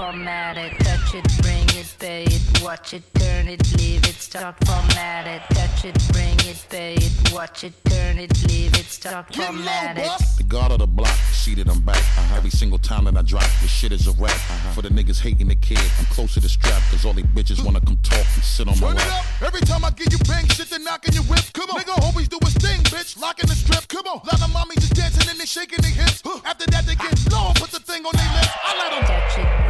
format 0.01 0.57
it, 0.57 0.73
touch 0.79 1.15
it, 1.15 1.27
bring 1.43 1.69
it, 1.79 1.95
pay 1.99 2.25
it, 2.25 2.63
watch 2.63 2.95
it, 2.95 3.03
turn 3.17 3.47
it, 3.49 3.61
leave 3.77 4.03
it, 4.09 4.15
start, 4.15 4.57
format 4.65 5.27
it, 5.27 5.43
touch 5.55 5.85
it, 5.85 5.95
bring 6.13 6.39
it, 6.51 6.65
pay 6.71 6.95
it, 6.95 7.33
watch 7.35 7.65
it, 7.65 7.75
turn 7.85 8.19
it, 8.19 8.33
leave 8.49 8.73
it, 8.81 8.87
start, 8.87 9.27
format 9.35 9.99
it. 9.99 10.11
The 10.39 10.45
god 10.45 10.73
of 10.73 10.79
the 10.79 10.87
block, 10.87 11.15
seated 11.33 11.69
I'm 11.69 11.81
back. 11.81 11.99
Uh-huh. 11.99 12.37
Every 12.39 12.49
single 12.49 12.79
time 12.79 13.05
that 13.05 13.17
I 13.19 13.21
drop, 13.21 13.45
this 13.61 13.71
shit 13.71 13.93
is 13.93 14.07
a 14.07 14.13
rap. 14.13 14.31
Uh-huh. 14.33 14.73
For 14.73 14.83
the 14.83 14.89
niggas 14.89 15.21
hating 15.21 15.49
the 15.49 15.55
kid, 15.55 15.85
I'm 15.99 16.07
close 16.07 16.33
to 16.33 16.41
the 16.41 16.49
strap, 16.49 16.81
cause 16.91 17.05
all 17.05 17.13
they 17.13 17.23
bitches 17.23 17.63
wanna 17.63 17.81
come 17.83 17.99
talk 17.99 18.25
and 18.35 18.43
sit 18.43 18.69
on 18.69 18.81
my 18.81 18.89
Turn 18.89 18.97
it 18.97 19.01
lap. 19.01 19.21
up. 19.21 19.43
Every 19.43 19.61
time 19.61 19.85
I 19.85 19.91
give 19.91 20.09
you 20.11 20.19
bang 20.25 20.49
shit, 20.49 20.71
then 20.71 20.83
knocking 20.83 21.13
your 21.13 21.25
whip. 21.25 21.45
Come 21.53 21.69
on. 21.71 21.79
Nigga 21.79 22.01
always 22.07 22.27
do 22.27 22.39
his 22.43 22.55
thing, 22.55 22.81
bitch. 22.85 23.21
Locking 23.21 23.49
the 23.49 23.55
strip. 23.55 23.87
Come 23.89 24.07
on. 24.07 24.21
Lot 24.25 24.41
of 24.41 24.51
mommies 24.57 24.81
just 24.81 24.95
dancing 24.95 25.29
and 25.29 25.39
they 25.39 25.45
shaking 25.45 25.83
their 25.83 25.93
hips. 25.93 26.23
Huh. 26.25 26.41
After 26.47 26.65
that, 26.73 26.87
they 26.87 26.95
get 26.95 27.13
low, 27.31 27.53
put 27.57 27.71
the 27.71 27.81
thing 27.81 28.07
on 28.07 28.13
their 28.17 28.33
lips. 28.33 28.49
I 28.65 28.71
let 28.81 28.91
them. 28.97 29.05
Touch 29.11 29.39
it, 29.39 29.70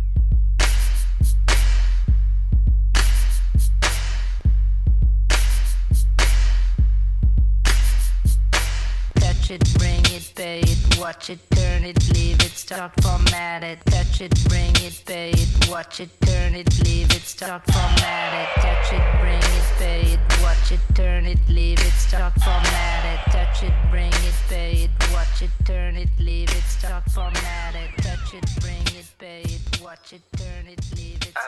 Touch 9.51 9.59
it, 9.59 9.79
bring 9.79 10.05
it, 10.15 10.33
pay 10.33 10.59
it, 10.61 10.97
watch 10.97 11.29
it, 11.29 11.39
turn 11.51 11.83
it, 11.83 11.97
leave 12.13 12.39
it, 12.39 12.53
start 12.53 12.93
format 13.01 13.65
it. 13.65 13.79
Touch 13.85 14.21
it, 14.21 14.33
bring 14.47 14.73
it, 14.77 15.03
pay 15.05 15.31
it, 15.31 15.69
watch 15.69 15.99
it, 15.99 16.09
turn 16.21 16.55
it, 16.55 16.69
leave 16.85 17.11
it, 17.11 17.21
start 17.21 17.61
format 17.65 18.31
it. 18.33 18.61
Touch 18.61 18.93
it, 18.93 19.19
bring 19.19 19.35
it, 19.35 19.65
pay 19.77 20.01
it, 20.13 20.19
watch 20.41 20.71
it, 20.71 20.79
turn 20.95 21.25
it, 21.25 21.37
leave 21.49 21.79
it, 21.79 21.91
start 21.91 22.31
format 22.41 23.03
it. 23.13 23.31
Touch 23.33 23.63
it, 23.63 23.73
bring 23.89 24.13
it, 24.13 24.35
pay 24.47 24.71
it, 24.83 24.91
watch 25.11 25.41
it, 25.41 25.51
turn 25.65 25.97
it, 25.97 26.09
leave 26.17 26.49
it, 26.51 26.63
start 26.63 27.03
format 27.11 27.75
it. 27.75 27.91
Touch 28.01 28.33
it, 28.33 28.45
bring 28.61 28.87
it, 28.97 29.11
pay 29.19 29.41
it, 29.41 29.81
watch 29.83 30.13
it, 30.13 30.21
turn 30.37 30.67
it, 30.67 30.79
leave 30.95 31.21
it, 31.23 31.33
oh, 31.35 31.41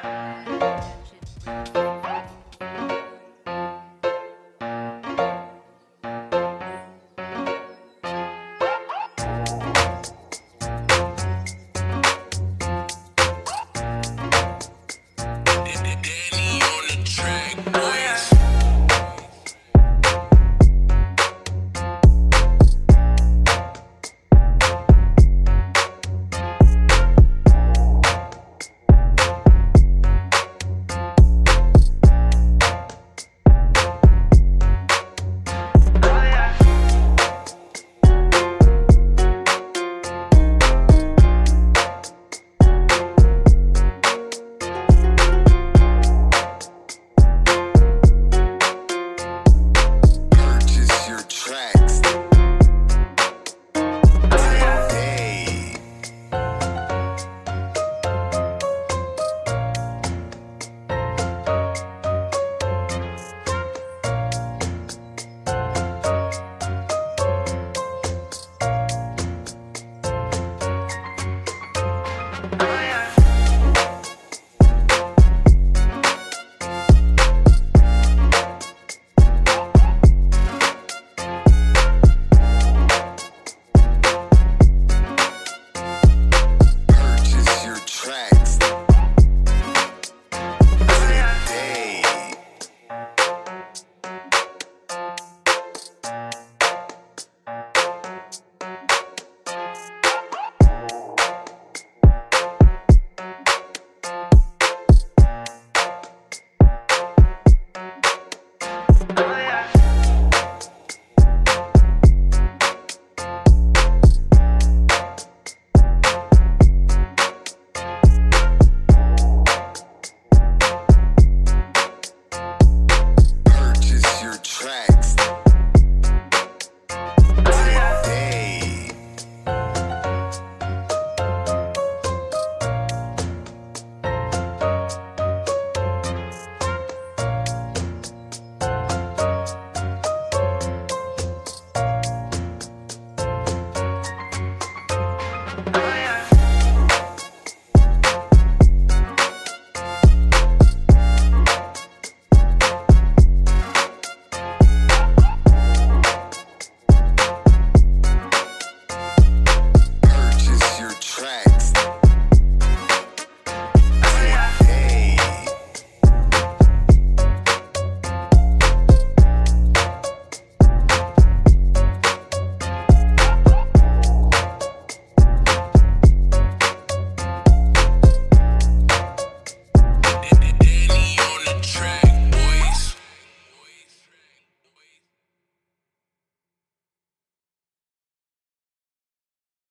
start 0.00 0.46
format 1.44 1.76
it. 1.76 1.89